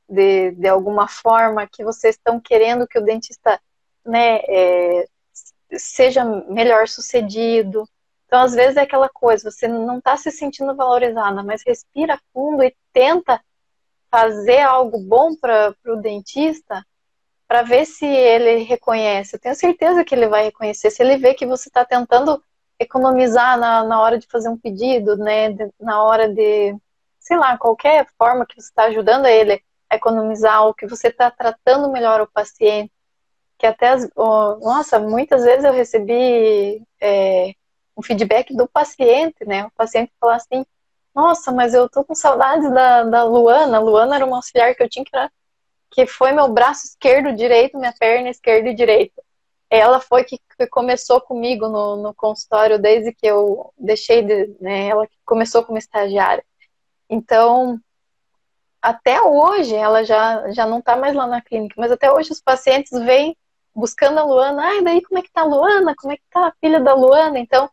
de, 0.09 0.51
de 0.51 0.67
alguma 0.67 1.07
forma, 1.07 1.67
que 1.67 1.83
vocês 1.83 2.15
estão 2.15 2.39
querendo 2.39 2.87
que 2.87 2.97
o 2.97 3.03
dentista, 3.03 3.59
né, 4.05 4.39
é, 4.47 5.07
seja 5.73 6.23
melhor 6.23 6.87
sucedido. 6.87 7.87
Então, 8.25 8.41
às 8.41 8.53
vezes 8.53 8.77
é 8.77 8.81
aquela 8.81 9.09
coisa, 9.09 9.49
você 9.49 9.67
não 9.67 9.99
está 9.99 10.17
se 10.17 10.31
sentindo 10.31 10.75
valorizada, 10.75 11.43
mas 11.43 11.63
respira 11.65 12.19
fundo 12.33 12.63
e 12.63 12.75
tenta 12.91 13.41
fazer 14.09 14.59
algo 14.59 14.99
bom 14.99 15.35
para 15.35 15.75
o 15.85 15.95
dentista 15.97 16.85
para 17.47 17.61
ver 17.61 17.85
se 17.85 18.05
ele 18.05 18.63
reconhece. 18.63 19.35
Eu 19.35 19.39
tenho 19.39 19.55
certeza 19.55 20.03
que 20.03 20.13
ele 20.13 20.27
vai 20.27 20.43
reconhecer. 20.45 20.91
Se 20.91 21.01
ele 21.01 21.17
vê 21.17 21.33
que 21.33 21.45
você 21.45 21.69
está 21.69 21.85
tentando 21.85 22.43
economizar 22.79 23.57
na, 23.57 23.83
na 23.83 24.01
hora 24.01 24.17
de 24.17 24.27
fazer 24.27 24.49
um 24.49 24.57
pedido, 24.57 25.17
né, 25.17 25.51
de, 25.51 25.69
na 25.79 26.03
hora 26.03 26.29
de, 26.29 26.75
sei 27.19 27.37
lá, 27.37 27.57
qualquer 27.57 28.07
forma 28.17 28.45
que 28.45 28.59
você 28.59 28.67
está 28.69 28.83
ajudando 28.85 29.25
ele 29.25 29.61
a 29.89 29.95
economizar, 29.95 30.63
ou 30.65 30.73
que 30.73 30.85
você 30.85 31.07
está 31.07 31.31
tratando 31.31 31.91
melhor 31.91 32.21
o 32.21 32.27
paciente, 32.27 32.91
que 33.57 33.65
até, 33.65 33.89
as, 33.89 34.07
oh, 34.15 34.57
nossa, 34.61 34.99
muitas 34.99 35.43
vezes 35.43 35.63
eu 35.63 35.73
recebi 35.73 36.83
é, 37.01 37.53
um 37.95 38.03
feedback 38.03 38.55
do 38.55 38.67
paciente, 38.67 39.45
né, 39.45 39.65
o 39.65 39.71
paciente 39.71 40.11
falou 40.19 40.35
assim, 40.35 40.65
nossa, 41.15 41.51
mas 41.51 41.73
eu 41.73 41.89
tô 41.89 42.03
com 42.03 42.13
saudades 42.13 42.69
da, 42.71 43.03
da 43.03 43.23
Luana, 43.23 43.79
Luana 43.79 44.15
era 44.15 44.25
uma 44.25 44.37
auxiliar 44.37 44.75
que 44.75 44.83
eu 44.83 44.89
tinha 44.89 45.03
que 45.03 45.15
era 45.15 45.31
que 45.91 46.05
foi 46.05 46.31
meu 46.31 46.47
braço 46.47 46.85
esquerdo, 46.85 47.35
direito, 47.35 47.77
minha 47.77 47.93
perna 47.97 48.29
esquerda 48.29 48.69
e 48.69 48.75
direita. 48.75 49.21
Ela 49.69 49.99
foi 49.99 50.23
que, 50.23 50.39
começou 50.71 51.19
comigo 51.21 51.67
no, 51.67 51.97
no, 51.97 52.13
consultório 52.13 52.79
desde 52.79 53.13
que 53.13 53.27
eu 53.27 53.73
deixei 53.77 54.21
de, 54.23 54.55
né, 54.61 54.87
ela 54.87 55.07
começou 55.25 55.63
como 55.63 55.77
estagiária. 55.77 56.43
Então, 57.09 57.79
até 58.81 59.21
hoje, 59.21 59.75
ela 59.75 60.03
já, 60.03 60.49
já 60.51 60.65
não 60.65 60.79
está 60.79 60.95
mais 60.95 61.15
lá 61.15 61.27
na 61.27 61.41
clínica, 61.41 61.75
mas 61.77 61.91
até 61.91 62.11
hoje 62.11 62.31
os 62.31 62.41
pacientes 62.41 62.91
vêm 62.91 63.35
buscando 63.75 64.19
a 64.19 64.23
Luana, 64.23 64.63
ai, 64.63 64.81
daí 64.81 65.01
como 65.03 65.19
é 65.19 65.21
que 65.21 65.31
tá 65.31 65.41
a 65.41 65.45
Luana? 65.45 65.93
Como 65.95 66.11
é 66.11 66.17
que 66.17 66.23
tá 66.31 66.47
a 66.47 66.53
filha 66.59 66.79
da 66.79 66.95
Luana? 66.95 67.37
Então, 67.37 67.69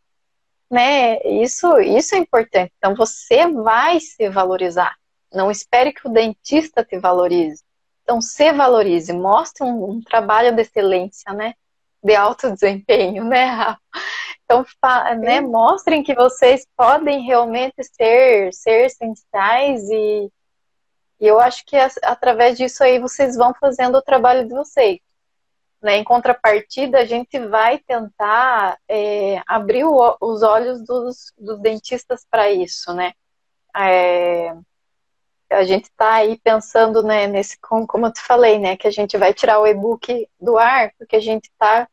né, 0.70 1.18
isso, 1.24 1.78
isso 1.80 2.14
é 2.14 2.18
importante. 2.18 2.72
Então, 2.76 2.94
você 2.94 3.46
vai 3.48 4.00
se 4.00 4.28
valorizar. 4.28 4.94
Não 5.32 5.50
espere 5.50 5.92
que 5.92 6.06
o 6.06 6.10
dentista 6.10 6.84
te 6.84 6.98
valorize. 6.98 7.62
Então, 8.05 8.20
se 8.20 8.52
valorize, 8.52 9.12
mostre 9.12 9.64
um, 9.64 9.92
um 9.92 10.00
trabalho 10.02 10.55
de 10.55 10.61
excelência, 10.61 11.32
né? 11.32 11.55
De 12.02 12.14
alto 12.14 12.50
desempenho, 12.52 13.24
né, 13.24 13.46
Rafa? 13.46 13.80
Então, 14.44 14.64
né, 15.20 15.40
mostrem 15.40 16.02
que 16.02 16.14
vocês 16.14 16.66
podem 16.76 17.22
realmente 17.22 17.82
ser, 17.82 18.52
ser 18.52 18.86
essenciais 18.86 19.88
e, 19.88 20.30
e 21.18 21.26
eu 21.26 21.40
acho 21.40 21.64
que 21.64 21.76
através 22.02 22.59
disso 22.59 22.84
aí 22.84 22.98
vocês 22.98 23.36
vão 23.36 23.55
fazendo 23.59 23.96
o 23.96 24.02
trabalho 24.02 24.46
de 24.46 24.55
vocês. 24.55 25.00
Né? 25.80 25.96
Em 25.96 26.05
contrapartida, 26.05 26.98
a 26.98 27.05
gente 27.07 27.38
vai 27.48 27.78
tentar 27.78 28.78
é, 28.86 29.42
abrir 29.46 29.84
o, 29.84 30.16
os 30.20 30.42
olhos 30.42 30.84
dos, 30.84 31.32
dos 31.38 31.59
dentistas 31.61 32.26
para 32.30 32.50
isso, 32.50 32.92
né? 32.92 33.12
É, 33.76 34.55
a 35.51 35.64
gente 35.64 35.84
está 35.84 36.14
aí 36.14 36.38
pensando 36.38 37.03
né, 37.03 37.26
nesse, 37.26 37.59
como 37.61 38.07
eu 38.07 38.12
te 38.12 38.20
falei, 38.20 38.59
né, 38.59 38.76
que 38.76 38.88
a 38.88 38.90
gente 38.90 39.16
vai 39.16 39.32
tirar 39.32 39.61
o 39.61 39.66
e-book 39.66 40.28
do 40.40 40.59
ar, 40.59 40.92
porque 40.99 41.16
a 41.16 41.20
gente 41.20 41.45
está 41.45 41.88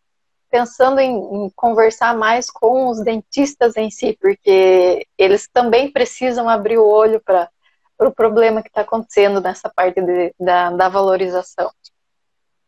pensando 0.50 1.00
em, 1.00 1.16
em, 1.16 1.50
conversar 1.56 2.16
mais 2.16 2.50
com 2.50 2.90
os 2.90 3.02
dentistas 3.02 3.78
em 3.78 3.90
si, 3.90 4.18
porque 4.20 5.08
eles 5.18 5.48
também 5.48 5.92
precisam 5.92 6.50
abrir 6.50 6.78
o 6.78 6.88
olho 6.88 7.22
para 7.22 7.50
o 7.98 8.06
pro 8.06 8.12
problema 8.12 8.62
que 8.62 8.68
está 8.68 8.82
acontecendo 8.82 9.40
nessa 9.40 9.70
parte 9.70 10.02
de, 10.02 10.34
da, 10.40 10.72
da 10.72 10.90
valorização. 10.90 11.72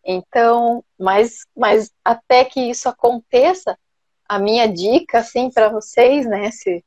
Então, 0.06 0.84
mas, 1.00 1.46
mas 1.56 1.92
até 2.04 2.46
que 2.46 2.60
isso 2.70 2.88
aconteça, 2.88 3.78
a 4.28 4.38
minha 4.38 4.68
dica, 4.68 5.20
assim, 5.20 5.50
para 5.50 5.70
vocês, 5.70 6.26
né, 6.26 6.52
se, 6.52 6.84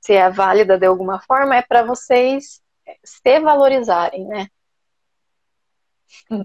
se 0.00 0.12
é 0.12 0.28
válida 0.30 0.78
de 0.78 0.86
alguma 0.86 1.20
forma, 1.20 1.56
é 1.56 1.62
para 1.62 1.82
vocês 1.84 2.61
se 3.04 3.40
valorizarem, 3.40 4.26
né? 4.26 4.46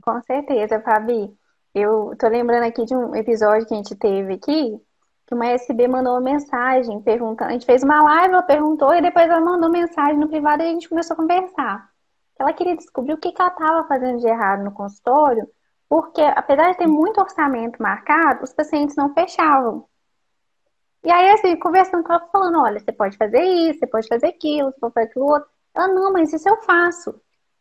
Com 0.03 0.21
certeza, 0.23 0.81
Fabi. 0.81 1.35
Eu 1.73 2.15
tô 2.17 2.27
lembrando 2.27 2.63
aqui 2.63 2.85
de 2.85 2.95
um 2.95 3.15
episódio 3.15 3.67
que 3.67 3.73
a 3.73 3.77
gente 3.77 3.95
teve 3.95 4.33
aqui, 4.33 4.79
que 5.27 5.35
uma 5.35 5.47
SB 5.47 5.87
mandou 5.87 6.13
uma 6.13 6.21
mensagem 6.21 7.01
perguntando. 7.01 7.49
A 7.49 7.53
gente 7.53 7.65
fez 7.65 7.83
uma 7.83 8.01
live, 8.01 8.33
ela 8.33 8.43
perguntou, 8.43 8.95
e 8.95 9.01
depois 9.01 9.29
ela 9.29 9.41
mandou 9.41 9.69
mensagem 9.69 10.17
no 10.17 10.27
privado 10.27 10.63
e 10.63 10.67
a 10.67 10.71
gente 10.71 10.89
começou 10.89 11.13
a 11.13 11.17
conversar. 11.17 11.89
Ela 12.39 12.53
queria 12.53 12.75
descobrir 12.75 13.13
o 13.13 13.17
que, 13.17 13.31
que 13.31 13.41
ela 13.41 13.51
estava 13.51 13.87
fazendo 13.87 14.19
de 14.19 14.27
errado 14.27 14.63
no 14.63 14.71
consultório, 14.71 15.47
porque 15.89 16.21
apesar 16.21 16.71
de 16.71 16.77
ter 16.77 16.87
muito 16.87 17.19
orçamento 17.19 17.81
marcado, 17.81 18.43
os 18.43 18.53
pacientes 18.53 18.95
não 18.95 19.13
fechavam. 19.13 19.87
E 21.03 21.11
aí, 21.11 21.31
assim, 21.31 21.55
conversando 21.57 22.03
com 22.03 22.13
ela, 22.13 22.27
falando: 22.31 22.59
olha, 22.59 22.79
você 22.79 22.91
pode 22.91 23.17
fazer 23.17 23.41
isso, 23.41 23.79
você 23.79 23.87
pode 23.87 24.07
fazer 24.07 24.27
aquilo, 24.27 24.71
você 24.71 24.79
pode 24.79 24.93
fazer 24.93 25.07
aquilo 25.07 25.25
outro. 25.25 25.49
Ela, 25.77 25.87
não, 25.89 26.11
mas 26.11 26.33
isso 26.33 26.49
eu 26.49 26.57
faço. 26.57 27.13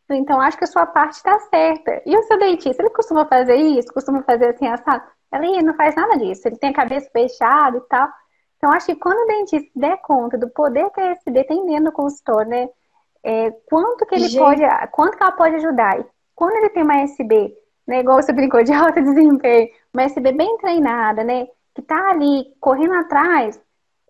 Então, 0.09 0.41
acho 0.41 0.57
que 0.57 0.65
a 0.65 0.69
sua 0.69 0.87
parte 0.87 1.15
está 1.15 1.39
certa. 1.39 2.01
E 2.07 2.17
o 2.17 2.23
seu 2.23 2.39
dentista, 2.39 2.83
ele 2.83 2.91
costuma 2.91 3.27
fazer 3.27 3.57
isso? 3.57 3.93
Costuma 3.93 4.23
fazer 4.23 4.51
assim, 4.51 4.67
assado? 4.67 5.05
Ela, 5.31 5.63
não 5.63 5.75
faz 5.75 5.95
nada 5.95 6.17
disso. 6.17 6.49
Ele 6.49 6.57
tem 6.57 6.71
a 6.71 6.75
cabeça 6.75 7.11
fechada 7.13 7.77
e 7.77 7.81
tal. 7.83 8.09
Então, 8.57 8.73
acho 8.73 8.87
que 8.87 8.95
quando 8.97 9.19
o 9.19 9.27
dentista 9.27 9.69
der 9.75 9.99
conta 9.99 10.39
do 10.39 10.49
poder 10.49 10.89
que 10.91 11.01
a 11.01 11.11
SB 11.11 11.45
tem 11.45 11.67
dentro 11.67 11.85
do 11.87 11.93
consultório, 11.93 12.51
né? 12.51 12.69
É, 13.23 13.51
quanto 13.67 14.07
que 14.07 14.15
ele 14.15 14.29
Gente. 14.29 14.39
pode, 14.39 14.63
quanto 14.93 15.17
que 15.17 15.23
ela 15.23 15.33
pode 15.33 15.57
ajudar. 15.57 16.01
E 16.01 16.07
quando 16.35 16.57
ele 16.57 16.71
tem 16.71 16.85
uma 16.85 17.01
SB, 17.01 17.55
né, 17.87 18.01
igual 18.01 18.23
você 18.23 18.33
brincou 18.33 18.63
de 18.63 18.73
alto 18.73 19.03
desempenho, 19.03 19.69
uma 19.93 20.05
SB 20.05 20.33
bem 20.33 20.57
treinada, 20.59 21.25
né, 21.25 21.49
que 21.75 21.83
tá 21.83 22.11
ali 22.11 22.47
correndo 22.61 22.95
atrás, 22.95 23.61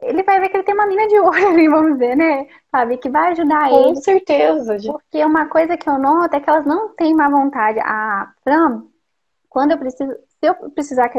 ele 0.03 0.23
vai 0.23 0.41
ver 0.41 0.49
que 0.49 0.57
ele 0.57 0.65
tem 0.65 0.75
uma 0.75 0.87
mina 0.87 1.07
de 1.07 1.19
ouro 1.19 1.49
ali, 1.49 1.69
vamos 1.69 1.95
dizer, 1.95 2.17
né? 2.17 2.47
Sabe? 2.71 2.99
Que 2.99 3.09
vai 3.09 3.33
ajudar 3.33 3.69
Com 3.69 3.77
ele. 3.77 3.95
Com 3.95 3.95
certeza. 3.97 4.77
Porque 4.93 5.25
uma 5.25 5.47
coisa 5.47 5.77
que 5.77 5.89
eu 5.89 5.99
noto 5.99 6.35
é 6.35 6.41
que 6.41 6.49
elas 6.49 6.67
não 6.67 6.95
têm 6.95 7.15
má 7.15 7.29
vontade. 7.29 7.81
A 7.81 8.33
Fran, 8.43 8.85
quando 9.49 9.73
eu 9.73 9.79
preciso, 9.79 10.13
se 10.13 10.47
eu 10.47 10.55
precisar 10.71 11.09
que 11.09 11.19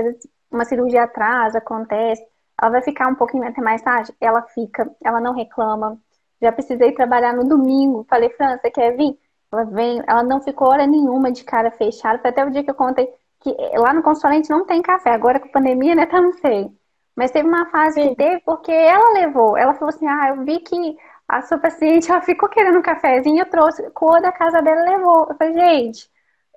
uma 0.51 0.65
cirurgia 0.65 1.03
atrás 1.03 1.55
acontece, 1.55 2.23
ela 2.61 2.71
vai 2.71 2.82
ficar 2.82 3.07
um 3.07 3.15
pouquinho 3.15 3.47
até 3.47 3.61
mais 3.61 3.82
tarde, 3.82 4.13
ela 4.19 4.41
fica, 4.43 4.89
ela 5.03 5.19
não 5.19 5.34
reclama. 5.34 5.99
Já 6.41 6.51
precisei 6.51 6.91
trabalhar 6.91 7.34
no 7.34 7.43
domingo, 7.43 8.05
falei, 8.07 8.30
Fran, 8.30 8.57
você 8.57 8.69
quer 8.69 8.95
vir? 8.95 9.17
Ela 9.51 9.63
vem, 9.63 10.03
ela 10.05 10.23
não 10.23 10.41
ficou 10.41 10.67
hora 10.67 10.86
nenhuma 10.86 11.32
de 11.32 11.43
cara 11.43 11.71
fechada. 11.71 12.19
Foi 12.19 12.30
até 12.30 12.45
o 12.45 12.51
dia 12.51 12.63
que 12.63 12.69
eu 12.69 12.75
contei 12.75 13.11
que 13.39 13.55
lá 13.78 13.93
no 13.93 14.03
consultório 14.03 14.41
não 14.49 14.65
tem 14.65 14.82
café. 14.82 15.11
Agora 15.11 15.39
com 15.39 15.47
a 15.47 15.51
pandemia, 15.51 15.95
né, 15.95 16.05
tá 16.05 16.21
não 16.21 16.34
sei. 16.34 16.71
Mas 17.18 17.32
teve 17.32 17.47
uma 17.47 17.65
fase 17.72 17.99
Sim. 17.99 18.09
que 18.09 18.15
teve 18.15 18.41
porque 18.45 18.72
ela 18.72 19.13
levou. 19.13 19.57
Ela 19.57 19.74
falou 19.74 19.89
assim: 19.89 20.07
ah, 20.07 20.30
eu 20.30 20.45
vi 20.45 20.59
que 20.59 20.95
a 21.28 21.41
sua 21.41 21.57
paciente 21.57 22.09
ela 22.11 22.22
ficou 22.22 22.47
querendo 22.47 22.78
um 22.78 22.84
cafezinho, 22.84 23.41
eu 23.41 23.49
trouxe, 23.49 23.89
cor 23.89 24.22
da 24.22 24.32
casa 24.32 24.61
dela 24.61 24.84
levou. 24.84 25.26
Eu 25.28 25.36
falei, 25.36 25.53
gente, 25.55 26.07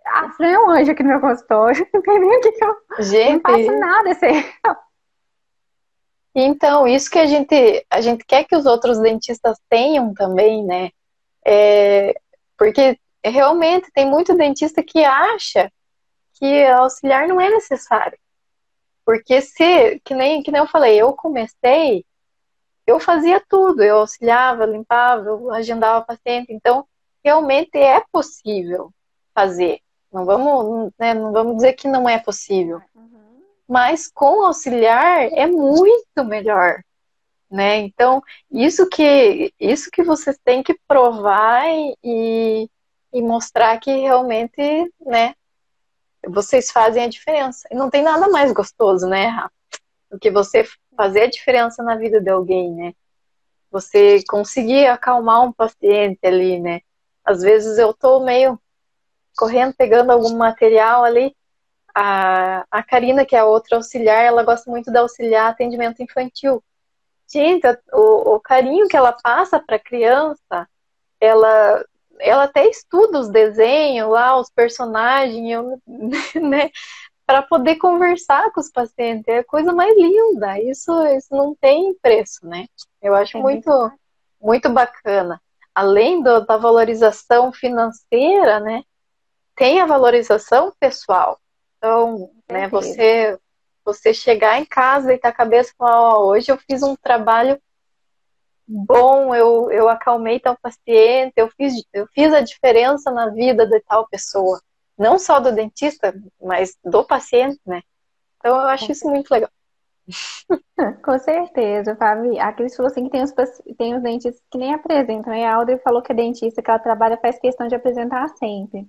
a 0.05 0.29
Fran 0.33 0.49
é 0.49 0.59
um 0.59 0.71
anjo 0.71 0.93
aqui 0.93 1.03
no 1.03 1.09
meu 1.09 1.21
consultório. 1.21 1.89
Não 1.95 2.03
tem 2.03 2.21
nem 2.21 2.37
o 2.37 2.41
que 2.43 2.49
eu 2.63 3.05
gente, 3.05 3.33
não 3.33 3.41
faço 3.41 3.79
nada 3.79 4.11
esse. 4.11 4.27
Então, 6.35 6.87
isso 6.87 7.11
que 7.11 7.19
a 7.19 7.27
gente, 7.27 7.87
a 7.91 8.01
gente 8.01 8.25
quer 8.25 8.45
que 8.45 8.55
os 8.55 8.67
outros 8.67 9.01
dentistas 9.01 9.59
tenham 9.69 10.15
também, 10.15 10.65
né? 10.65 10.91
É, 11.45 12.15
porque 12.57 12.99
realmente 13.25 13.91
tem 13.93 14.07
muito 14.07 14.37
dentista 14.37 14.83
que 14.83 15.03
acha 15.05 15.73
que 16.35 16.65
auxiliar 16.67 17.27
não 17.27 17.41
é 17.41 17.51
necessário. 17.51 18.17
Porque 19.11 19.43
se, 19.43 19.99
que 20.05 20.15
nem, 20.15 20.41
que 20.41 20.53
nem 20.53 20.61
eu 20.61 20.69
falei, 20.69 20.97
eu 20.97 21.13
comecei, 21.13 22.07
eu 22.87 23.01
fazia 23.01 23.43
tudo, 23.49 23.83
eu 23.83 23.99
auxiliava, 23.99 24.65
limpava, 24.65 25.31
eu 25.31 25.51
agendava 25.51 26.07
paciente, 26.07 26.53
então 26.53 26.87
realmente 27.25 27.77
é 27.77 28.01
possível 28.13 28.93
fazer. 29.35 29.81
Não 30.13 30.25
vamos, 30.25 30.93
né, 30.97 31.13
não 31.13 31.33
vamos 31.33 31.57
dizer 31.57 31.73
que 31.73 31.89
não 31.89 32.09
é 32.09 32.21
possível. 32.21 32.81
Uhum. 32.95 33.43
Mas 33.67 34.07
com 34.07 34.45
auxiliar 34.45 35.25
é 35.33 35.45
muito 35.45 36.25
melhor. 36.25 36.81
Né? 37.51 37.79
Então, 37.79 38.23
isso 38.49 38.89
que 38.89 39.53
isso 39.59 39.91
que 39.91 40.05
vocês 40.05 40.39
têm 40.45 40.63
que 40.63 40.79
provar 40.87 41.65
e, 42.01 42.71
e 43.13 43.23
mostrar 43.23 43.77
que 43.81 43.91
realmente, 43.91 44.89
né, 45.01 45.35
vocês 46.27 46.71
fazem 46.71 47.05
a 47.05 47.09
diferença. 47.09 47.69
E 47.71 47.75
não 47.75 47.91
tem 47.91 48.03
nada 48.03 48.29
mais 48.29 48.53
gostoso, 48.53 49.07
né, 49.07 49.27
Rafa? 49.27 49.55
Do 50.11 50.19
que 50.19 50.31
você 50.31 50.65
fazer 50.97 51.23
a 51.23 51.31
diferença 51.31 51.83
na 51.83 51.97
vida 51.97 52.21
de 52.21 52.31
alguém, 52.31 52.73
né? 52.73 52.95
você 53.71 54.23
conseguir 54.29 54.87
acalmar 54.87 55.43
um 55.43 55.53
paciente 55.53 56.19
ali, 56.25 56.59
né? 56.59 56.81
Às 57.25 57.43
vezes 57.43 57.79
eu 57.79 57.95
tô 57.95 58.21
meio 58.21 58.61
correndo, 59.37 59.75
pegando 59.75 60.11
algum 60.11 60.37
material 60.37 61.05
ali. 61.05 61.35
A, 61.95 62.65
a 62.71 62.83
Karina, 62.83 63.25
que 63.25 63.37
é 63.37 63.41
a 63.41 63.45
outra 63.45 63.77
auxiliar, 63.77 64.25
ela 64.25 64.43
gosta 64.43 64.71
muito 64.71 64.91
de 64.91 64.99
auxiliar 64.99 65.51
atendimento 65.51 66.03
infantil. 66.03 66.63
Gente, 67.33 67.67
o, 67.93 68.35
o 68.35 68.41
carinho 68.41 68.89
que 68.89 68.97
ela 68.97 69.13
passa 69.13 69.61
para 69.61 69.77
a 69.77 69.81
criança, 69.81 70.69
ela, 71.21 71.85
ela 72.21 72.45
até 72.45 72.69
estuda 72.69 73.19
os 73.19 73.29
desenhos 73.29 74.11
lá, 74.11 74.39
os 74.39 74.51
personagens, 74.51 75.51
eu, 75.51 75.81
né? 76.41 76.71
Para 77.27 77.43
poder 77.43 77.77
conversar 77.77 78.51
com 78.53 78.61
os 78.61 78.71
pacientes. 78.71 79.29
É 79.29 79.39
a 79.39 79.45
coisa 79.45 79.73
mais 79.73 79.97
linda. 79.97 80.59
Isso, 80.61 80.93
isso 81.09 81.35
não 81.35 81.55
tem 81.55 81.95
preço, 82.03 82.45
né? 82.47 82.67
Eu 83.01 83.15
acho 83.15 83.39
é 83.39 83.41
muito, 83.41 83.93
muito 84.41 84.69
bacana. 84.69 85.41
Além 85.75 86.23
do, 86.23 86.45
da 86.45 86.57
valorização 86.57 87.53
financeira, 87.53 88.59
né? 88.59 88.83
Tem 89.55 89.81
a 89.81 89.87
valorização 89.87 90.73
pessoal. 90.81 91.39
Então, 91.79 92.31
né, 92.51 92.69
você 92.69 93.39
você 93.85 94.13
chegar 94.13 94.61
em 94.61 94.65
casa 94.65 95.13
e 95.13 95.17
estar 95.17 95.31
tá 95.31 95.35
a 95.35 95.37
cabeça 95.37 95.71
e 95.71 95.77
falar, 95.77 96.19
oh, 96.19 96.29
hoje 96.29 96.53
eu 96.53 96.59
fiz 96.59 96.83
um 96.83 96.95
trabalho 96.95 97.61
bom, 98.73 99.35
eu, 99.35 99.71
eu 99.73 99.89
acalmei 99.89 100.39
tal 100.39 100.57
paciente, 100.57 101.33
eu 101.37 101.49
fiz, 101.51 101.75
eu 101.93 102.07
fiz 102.15 102.33
a 102.33 102.41
diferença 102.41 103.11
na 103.11 103.29
vida 103.29 103.67
de 103.67 103.81
tal 103.81 104.07
pessoa. 104.07 104.61
Não 104.97 105.19
só 105.19 105.41
do 105.41 105.53
dentista, 105.53 106.15
mas 106.41 106.79
do 106.85 107.03
paciente, 107.05 107.61
né? 107.67 107.83
Então 108.39 108.55
eu 108.55 108.69
acho 108.69 108.93
isso 108.93 109.09
muito 109.09 109.31
legal. 109.31 109.51
Com 111.05 111.19
certeza, 111.19 111.97
Fabi. 111.97 112.39
A 112.39 112.53
Cris 112.53 112.77
falou 112.77 112.91
assim 112.91 113.05
que 113.05 113.11
tem 113.11 113.23
os, 113.23 113.33
tem 113.77 113.97
os 113.97 114.03
dentistas 114.03 114.43
que 114.51 114.59
nem 114.59 114.73
apresentam. 114.73 115.35
E 115.35 115.45
a 115.45 115.55
Audrey 115.55 115.79
falou 115.79 116.01
que 116.01 116.13
a 116.13 116.15
dentista 116.15 116.63
que 116.63 116.71
ela 116.71 116.79
trabalha 116.79 117.19
faz 117.19 117.39
questão 117.39 117.67
de 117.67 117.75
apresentar 117.75 118.29
sempre. 118.31 118.89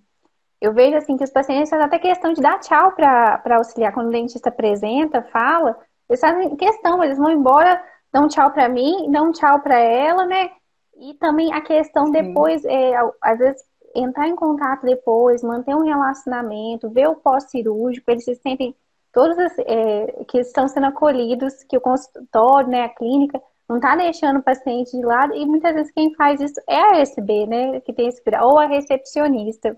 Eu 0.59 0.73
vejo 0.73 0.95
assim 0.95 1.17
que 1.17 1.23
os 1.23 1.31
pacientes 1.31 1.71
fazem 1.71 1.85
até 1.85 1.97
questão 1.97 2.33
de 2.33 2.41
dar 2.41 2.59
tchau 2.59 2.91
para 2.91 3.57
auxiliar. 3.57 3.93
Quando 3.93 4.09
o 4.09 4.11
dentista 4.11 4.49
apresenta, 4.49 5.23
fala, 5.23 5.75
eles 6.07 6.19
fazem 6.19 6.55
questão, 6.55 7.03
eles 7.03 7.17
vão 7.17 7.31
embora, 7.31 7.83
dão 8.11 8.27
tchau 8.27 8.51
para 8.51 8.67
mim, 8.67 9.09
dão 9.11 9.31
tchau 9.31 9.59
para 9.59 9.79
ela, 9.79 10.25
né? 10.25 10.51
E 10.97 11.13
também 11.15 11.53
a 11.53 11.61
questão 11.61 12.11
depois, 12.11 12.63
é, 12.65 12.93
às 13.21 13.39
vezes, 13.39 13.63
entrar 13.95 14.27
em 14.27 14.35
contato 14.35 14.85
depois, 14.85 15.43
manter 15.43 15.75
um 15.75 15.83
relacionamento, 15.83 16.89
ver 16.89 17.07
o 17.07 17.15
pós-cirúrgico, 17.15 18.09
eles 18.09 18.23
se 18.23 18.35
sentem 18.35 18.75
todos 19.11 19.37
é, 19.59 20.23
que 20.27 20.39
estão 20.39 20.67
sendo 20.67 20.87
acolhidos, 20.87 21.63
que 21.63 21.77
o 21.77 21.81
consultório, 21.81 22.69
né, 22.69 22.83
a 22.83 22.89
clínica, 22.89 23.41
não 23.67 23.77
está 23.77 23.95
deixando 23.95 24.39
o 24.39 24.43
paciente 24.43 24.91
de 24.91 25.03
lado, 25.03 25.33
e 25.33 25.45
muitas 25.45 25.73
vezes 25.73 25.91
quem 25.91 26.13
faz 26.15 26.39
isso 26.39 26.61
é 26.67 26.79
a 26.79 27.01
SB, 27.01 27.47
né, 27.47 27.81
que 27.81 27.93
tem 27.93 28.07
esse, 28.07 28.21
ou 28.41 28.57
a 28.57 28.65
recepcionista. 28.65 29.77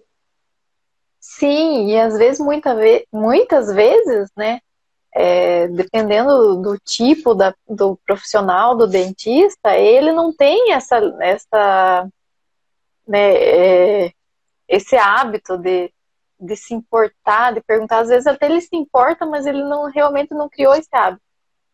Sim, 1.19 1.87
e 1.87 1.99
às 1.99 2.17
vezes, 2.17 2.39
muita 2.39 2.75
ve 2.75 3.07
muitas 3.11 3.73
vezes, 3.73 4.29
né, 4.35 4.59
é, 5.15 5.67
dependendo 5.67 6.55
do 6.61 6.77
tipo 6.79 7.35
da, 7.35 7.53
do 7.67 7.95
profissional, 8.05 8.75
do 8.75 8.87
dentista, 8.87 9.77
ele 9.77 10.11
não 10.11 10.33
tem 10.33 10.71
essa, 10.71 10.97
essa 11.21 12.09
né, 13.07 13.33
é, 13.35 14.13
esse 14.67 14.95
hábito 14.95 15.57
de, 15.57 15.93
de 16.39 16.55
se 16.55 16.73
importar, 16.73 17.53
de 17.53 17.61
perguntar. 17.61 17.99
Às 17.99 18.09
vezes 18.09 18.27
até 18.27 18.47
ele 18.47 18.61
se 18.61 18.75
importa, 18.75 19.25
mas 19.25 19.45
ele 19.45 19.63
não 19.63 19.85
realmente 19.89 20.33
não 20.33 20.49
criou 20.49 20.73
esse 20.73 20.89
hábito. 20.95 21.21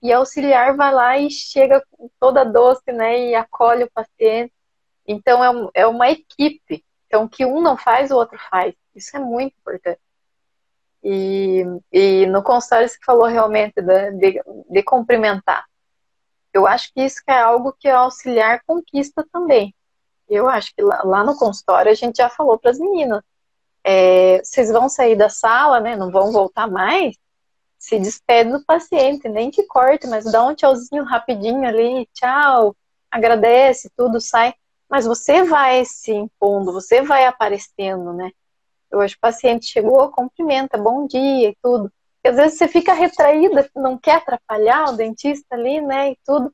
E 0.01 0.11
a 0.11 0.17
auxiliar 0.17 0.75
vai 0.75 0.93
lá 0.93 1.17
e 1.17 1.29
chega 1.29 1.83
toda 2.19 2.45
doce, 2.45 2.91
né, 2.91 3.29
e 3.29 3.35
acolhe 3.35 3.83
o 3.83 3.91
paciente. 3.91 4.53
Então 5.07 5.43
é, 5.43 5.81
é 5.81 5.87
uma 5.87 6.09
equipe. 6.09 6.83
Então 7.07 7.27
que 7.27 7.45
um 7.45 7.61
não 7.61 7.77
faz, 7.77 8.11
o 8.11 8.15
outro 8.15 8.37
faz. 8.49 8.73
Isso 8.93 9.15
é 9.15 9.19
muito 9.19 9.55
importante. 9.57 9.99
E, 11.03 11.63
e 11.91 12.25
no 12.27 12.43
consultório 12.43 12.87
você 12.87 12.97
falou 13.05 13.25
realmente 13.25 13.81
de, 13.81 14.11
de, 14.11 14.41
de 14.69 14.83
cumprimentar. 14.83 15.65
Eu 16.53 16.67
acho 16.67 16.91
que 16.93 17.01
isso 17.01 17.21
é 17.27 17.39
algo 17.39 17.73
que 17.79 17.87
o 17.89 17.95
auxiliar 17.95 18.61
conquista 18.65 19.25
também. 19.31 19.73
Eu 20.27 20.47
acho 20.47 20.73
que 20.75 20.81
lá, 20.81 21.01
lá 21.03 21.23
no 21.23 21.37
consultório 21.37 21.91
a 21.91 21.95
gente 21.95 22.17
já 22.17 22.29
falou 22.29 22.57
para 22.57 22.71
as 22.71 22.79
meninas. 22.79 23.21
É, 23.83 24.39
vocês 24.43 24.71
vão 24.71 24.89
sair 24.89 25.15
da 25.15 25.29
sala, 25.29 25.79
né? 25.79 25.95
Não 25.95 26.11
vão 26.11 26.31
voltar 26.31 26.67
mais. 26.67 27.15
Se 27.77 27.97
despede 27.97 28.51
do 28.51 28.63
paciente, 28.65 29.29
nem 29.29 29.49
te 29.49 29.63
corte, 29.63 30.05
mas 30.05 30.25
dá 30.25 30.45
um 30.45 30.53
tchauzinho 30.53 31.03
rapidinho 31.03 31.65
ali, 31.67 32.05
tchau, 32.13 32.75
agradece, 33.09 33.89
tudo 33.95 34.19
sai. 34.19 34.53
Mas 34.89 35.05
você 35.05 35.43
vai 35.43 35.85
se 35.85 36.11
impondo, 36.11 36.73
você 36.73 37.01
vai 37.01 37.25
aparecendo, 37.25 38.11
né? 38.13 38.31
Hoje 38.91 39.15
o 39.15 39.19
paciente 39.19 39.67
chegou, 39.67 40.09
cumprimenta, 40.11 40.77
bom 40.77 41.05
dia 41.05 41.49
e 41.49 41.57
tudo. 41.61 41.91
às 42.25 42.35
vezes 42.35 42.57
você 42.57 42.67
fica 42.67 42.93
retraída, 42.93 43.69
não 43.75 43.97
quer 43.97 44.15
atrapalhar 44.15 44.89
o 44.89 44.97
dentista 44.97 45.55
ali, 45.55 45.79
né, 45.81 46.11
e 46.11 46.17
tudo. 46.25 46.53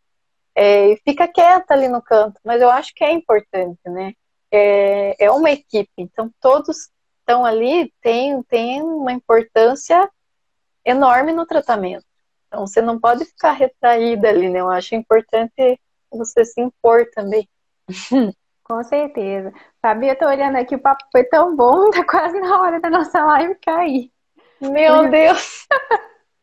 É, 0.53 0.91
e 0.91 0.97
fica 0.97 1.27
quieta 1.27 1.73
ali 1.73 1.87
no 1.87 2.01
canto. 2.01 2.39
Mas 2.43 2.61
eu 2.61 2.69
acho 2.69 2.93
que 2.93 3.03
é 3.03 3.11
importante, 3.11 3.79
né? 3.85 4.13
É, 4.51 5.25
é 5.25 5.31
uma 5.31 5.51
equipe, 5.51 5.91
então 5.97 6.31
todos 6.39 6.89
estão 7.19 7.43
ali, 7.43 7.91
tem, 8.01 8.41
tem 8.43 8.81
uma 8.81 9.11
importância 9.11 10.09
enorme 10.85 11.33
no 11.33 11.45
tratamento. 11.45 12.05
Então 12.47 12.65
você 12.67 12.81
não 12.81 12.99
pode 12.99 13.25
ficar 13.25 13.51
retraída 13.53 14.29
ali, 14.29 14.49
né? 14.49 14.59
Eu 14.61 14.69
acho 14.69 14.95
importante 14.95 15.79
você 16.11 16.45
se 16.45 16.61
impor 16.61 17.09
também. 17.13 17.49
Com 18.65 18.83
certeza. 18.83 19.53
Fabi, 19.79 20.09
eu 20.09 20.17
tô 20.17 20.25
olhando 20.25 20.57
aqui, 20.57 20.75
o 20.75 20.79
papo 20.79 21.05
foi 21.11 21.23
tão 21.23 21.55
bom, 21.55 21.89
tá 21.91 22.03
quase 22.03 22.39
na 22.39 22.59
hora 22.59 22.79
da 22.79 22.89
nossa 22.89 23.23
live 23.23 23.55
cair. 23.55 24.11
Meu 24.59 25.09
Deus! 25.09 25.67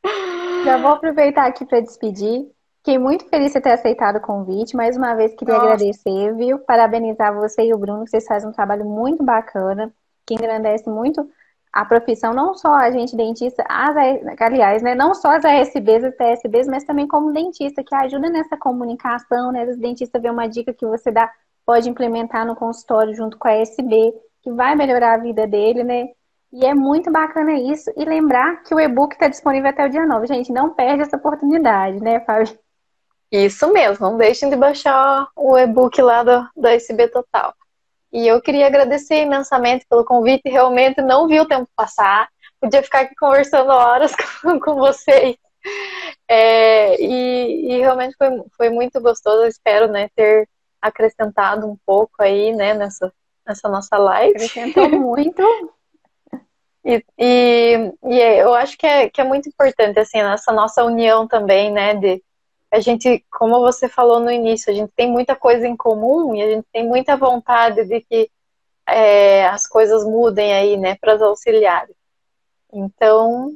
Já 0.64 0.76
vou 0.78 0.92
aproveitar 0.92 1.46
aqui 1.46 1.66
para 1.66 1.80
despedir. 1.80 2.48
Fiquei 2.78 2.98
muito 2.98 3.28
feliz 3.28 3.52
de 3.52 3.60
ter 3.60 3.72
aceitado 3.72 4.16
o 4.16 4.20
convite. 4.20 4.76
Mais 4.76 4.96
uma 4.96 5.14
vez 5.14 5.34
queria 5.34 5.54
Nossa. 5.54 5.66
agradecer, 5.66 6.34
viu? 6.36 6.58
Parabenizar 6.60 7.34
você 7.34 7.62
e 7.62 7.74
o 7.74 7.78
Bruno, 7.78 8.04
que 8.04 8.10
vocês 8.10 8.24
fazem 8.24 8.48
um 8.48 8.52
trabalho 8.52 8.84
muito 8.84 9.24
bacana, 9.24 9.92
que 10.24 10.34
engrandece 10.34 10.88
muito 10.88 11.28
a 11.72 11.84
profissão, 11.84 12.34
não 12.34 12.54
só 12.54 12.74
a 12.74 12.90
gente 12.90 13.16
dentista, 13.16 13.64
as, 13.66 13.96
aliás, 14.40 14.82
né, 14.82 14.94
não 14.94 15.14
só 15.14 15.36
as 15.36 15.44
ASBs, 15.44 16.04
as 16.04 16.14
TSBs, 16.16 16.68
mas 16.68 16.84
também 16.84 17.08
como 17.08 17.32
dentista, 17.32 17.82
que 17.82 17.94
ajuda 17.94 18.28
nessa 18.28 18.58
comunicação, 18.58 19.50
né? 19.50 19.64
Os 19.64 19.78
dentistas 19.78 20.20
vê 20.20 20.28
uma 20.28 20.46
dica 20.46 20.74
que 20.74 20.84
você 20.84 21.10
dá 21.10 21.32
pode 21.64 21.88
implementar 21.88 22.46
no 22.46 22.56
consultório 22.56 23.14
junto 23.14 23.38
com 23.38 23.48
a 23.48 23.52
SB, 23.52 24.12
que 24.42 24.50
vai 24.52 24.74
melhorar 24.74 25.14
a 25.14 25.22
vida 25.22 25.46
dele, 25.46 25.84
né? 25.84 26.08
E 26.52 26.66
é 26.66 26.74
muito 26.74 27.10
bacana 27.10 27.52
isso. 27.54 27.90
E 27.96 28.04
lembrar 28.04 28.62
que 28.62 28.74
o 28.74 28.80
e-book 28.80 29.14
está 29.14 29.28
disponível 29.28 29.70
até 29.70 29.86
o 29.86 29.88
dia 29.88 30.04
9. 30.04 30.26
Gente, 30.26 30.52
não 30.52 30.74
perde 30.74 31.02
essa 31.02 31.16
oportunidade, 31.16 31.98
né, 32.00 32.20
Fábio? 32.20 32.58
Isso 33.30 33.72
mesmo, 33.72 34.06
não 34.06 34.18
deixem 34.18 34.50
de 34.50 34.56
baixar 34.56 35.26
o 35.34 35.58
e-book 35.58 36.00
lá 36.02 36.22
do 36.22 36.68
SB 36.68 37.08
Total. 37.08 37.54
E 38.12 38.28
eu 38.28 38.42
queria 38.42 38.66
agradecer 38.66 39.22
imensamente 39.22 39.86
pelo 39.88 40.04
convite, 40.04 40.50
realmente 40.50 41.00
não 41.00 41.26
vi 41.26 41.40
o 41.40 41.48
tempo 41.48 41.66
passar, 41.74 42.28
podia 42.60 42.82
ficar 42.82 43.00
aqui 43.00 43.14
conversando 43.14 43.70
horas 43.70 44.12
com, 44.42 44.60
com 44.60 44.74
vocês. 44.74 45.36
É, 46.28 47.00
e, 47.02 47.72
e, 47.72 47.78
realmente 47.78 48.14
foi, 48.18 48.28
foi 48.54 48.68
muito 48.68 49.00
gostoso, 49.00 49.44
eu 49.44 49.48
espero 49.48 49.88
né, 49.88 50.10
ter 50.14 50.46
acrescentado 50.82 51.66
um 51.66 51.76
pouco 51.86 52.20
aí, 52.20 52.52
né, 52.52 52.74
nessa, 52.74 53.12
nessa 53.46 53.68
nossa 53.68 53.96
live. 53.96 54.34
Acrescentou 54.34 54.88
muito. 55.00 55.42
e, 56.84 57.04
e, 57.16 57.92
e, 58.04 58.20
é, 58.20 58.42
eu 58.42 58.52
acho 58.52 58.76
que 58.76 58.86
é, 58.86 59.08
que 59.08 59.20
é 59.20 59.24
muito 59.24 59.48
importante, 59.48 59.98
assim, 60.00 60.18
essa 60.18 60.52
nossa 60.52 60.84
união 60.84 61.28
também, 61.28 61.70
né, 61.70 61.94
de 61.94 62.22
a 62.72 62.80
gente, 62.80 63.24
como 63.30 63.60
você 63.60 63.86
falou 63.86 64.18
no 64.18 64.30
início, 64.30 64.72
a 64.72 64.74
gente 64.74 64.90
tem 64.96 65.10
muita 65.10 65.36
coisa 65.36 65.68
em 65.68 65.76
comum 65.76 66.34
e 66.34 66.42
a 66.42 66.48
gente 66.48 66.66
tem 66.72 66.88
muita 66.88 67.16
vontade 67.16 67.84
de 67.84 68.00
que 68.00 68.30
é, 68.88 69.46
as 69.46 69.66
coisas 69.66 70.04
mudem 70.04 70.54
aí, 70.54 70.76
né, 70.78 70.96
para 70.96 71.14
os 71.14 71.22
auxiliares. 71.22 71.94
Então, 72.72 73.54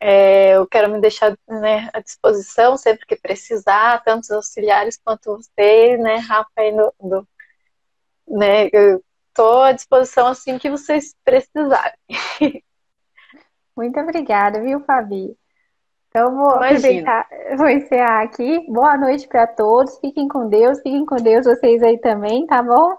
é, 0.00 0.56
eu 0.56 0.66
quero 0.66 0.90
me 0.90 1.00
deixar 1.00 1.36
né, 1.48 1.88
à 1.92 2.00
disposição 2.00 2.76
sempre 2.76 3.06
que 3.06 3.16
precisar, 3.16 4.02
tanto 4.04 4.24
os 4.24 4.30
auxiliares 4.30 4.98
quanto 5.02 5.36
você, 5.36 5.96
né, 5.96 6.16
Rafa, 6.16 6.50
aí 6.56 6.72
no, 6.72 6.92
no 7.00 7.28
né, 8.28 8.68
eu 8.72 9.02
estou 9.28 9.62
à 9.62 9.72
disposição 9.72 10.28
assim 10.28 10.58
que 10.58 10.70
vocês 10.70 11.14
precisarem. 11.24 11.98
Muito 13.76 13.98
obrigada, 14.00 14.60
viu, 14.60 14.80
Fabi? 14.80 15.36
Então, 16.08 16.34
vou 16.34 16.56
Imagina. 16.56 17.20
aproveitar, 17.20 17.28
vou 17.58 17.68
encerrar 17.68 18.22
aqui. 18.22 18.64
Boa 18.70 18.96
noite 18.96 19.28
para 19.28 19.46
todos. 19.46 19.98
Fiquem 19.98 20.26
com 20.28 20.48
Deus, 20.48 20.78
fiquem 20.78 21.04
com 21.04 21.16
Deus 21.16 21.44
vocês 21.44 21.82
aí 21.82 21.98
também, 21.98 22.46
tá 22.46 22.62
bom? 22.62 22.96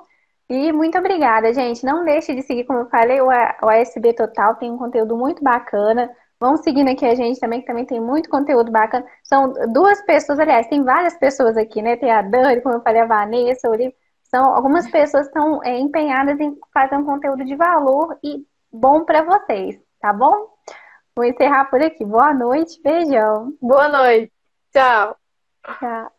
E 0.47 0.71
muito 0.71 0.97
obrigada, 0.97 1.51
gente. 1.51 1.83
Não 1.83 2.05
deixe 2.05 2.35
de 2.35 2.43
seguir, 2.43 2.65
como 2.65 2.79
eu 2.79 2.89
falei, 2.89 3.19
o 3.19 3.29
ASB 3.67 4.13
Total 4.13 4.55
tem 4.55 4.71
um 4.71 4.77
conteúdo 4.77 5.17
muito 5.17 5.43
bacana 5.43 6.09
Vão 6.39 6.57
seguindo 6.57 6.89
aqui 6.89 7.05
a 7.05 7.15
gente 7.15 7.39
também, 7.39 7.61
que 7.61 7.65
também 7.65 7.85
tem 7.85 7.99
muito 7.99 8.29
conteúdo 8.29 8.71
bacana. 8.71 9.05
São 9.23 9.53
duas 9.71 10.01
pessoas, 10.03 10.39
aliás, 10.39 10.67
tem 10.67 10.83
várias 10.83 11.17
pessoas 11.17 11.57
aqui, 11.57 11.81
né? 11.81 11.95
Tem 11.97 12.11
a 12.11 12.21
Dani, 12.21 12.61
como 12.61 12.75
eu 12.75 12.81
falei, 12.81 13.01
a 13.01 13.05
Vanessa, 13.05 13.67
o 13.67 13.71
Olivia. 13.71 13.93
São 14.23 14.53
algumas 14.53 14.89
pessoas 14.89 15.27
estão 15.27 15.63
é, 15.63 15.79
empenhadas 15.79 16.39
em 16.39 16.55
fazer 16.73 16.95
um 16.97 17.05
conteúdo 17.05 17.45
de 17.45 17.55
valor 17.55 18.17
e 18.23 18.45
bom 18.71 19.03
para 19.03 19.23
vocês, 19.23 19.79
tá 19.99 20.13
bom? 20.13 20.49
Vou 21.15 21.25
encerrar 21.25 21.65
por 21.65 21.81
aqui. 21.81 22.05
Boa 22.05 22.33
noite, 22.33 22.79
beijão. 22.83 23.53
Boa 23.61 23.89
noite. 23.89 24.31
Tchau. 24.71 25.17
Tchau. 25.79 26.16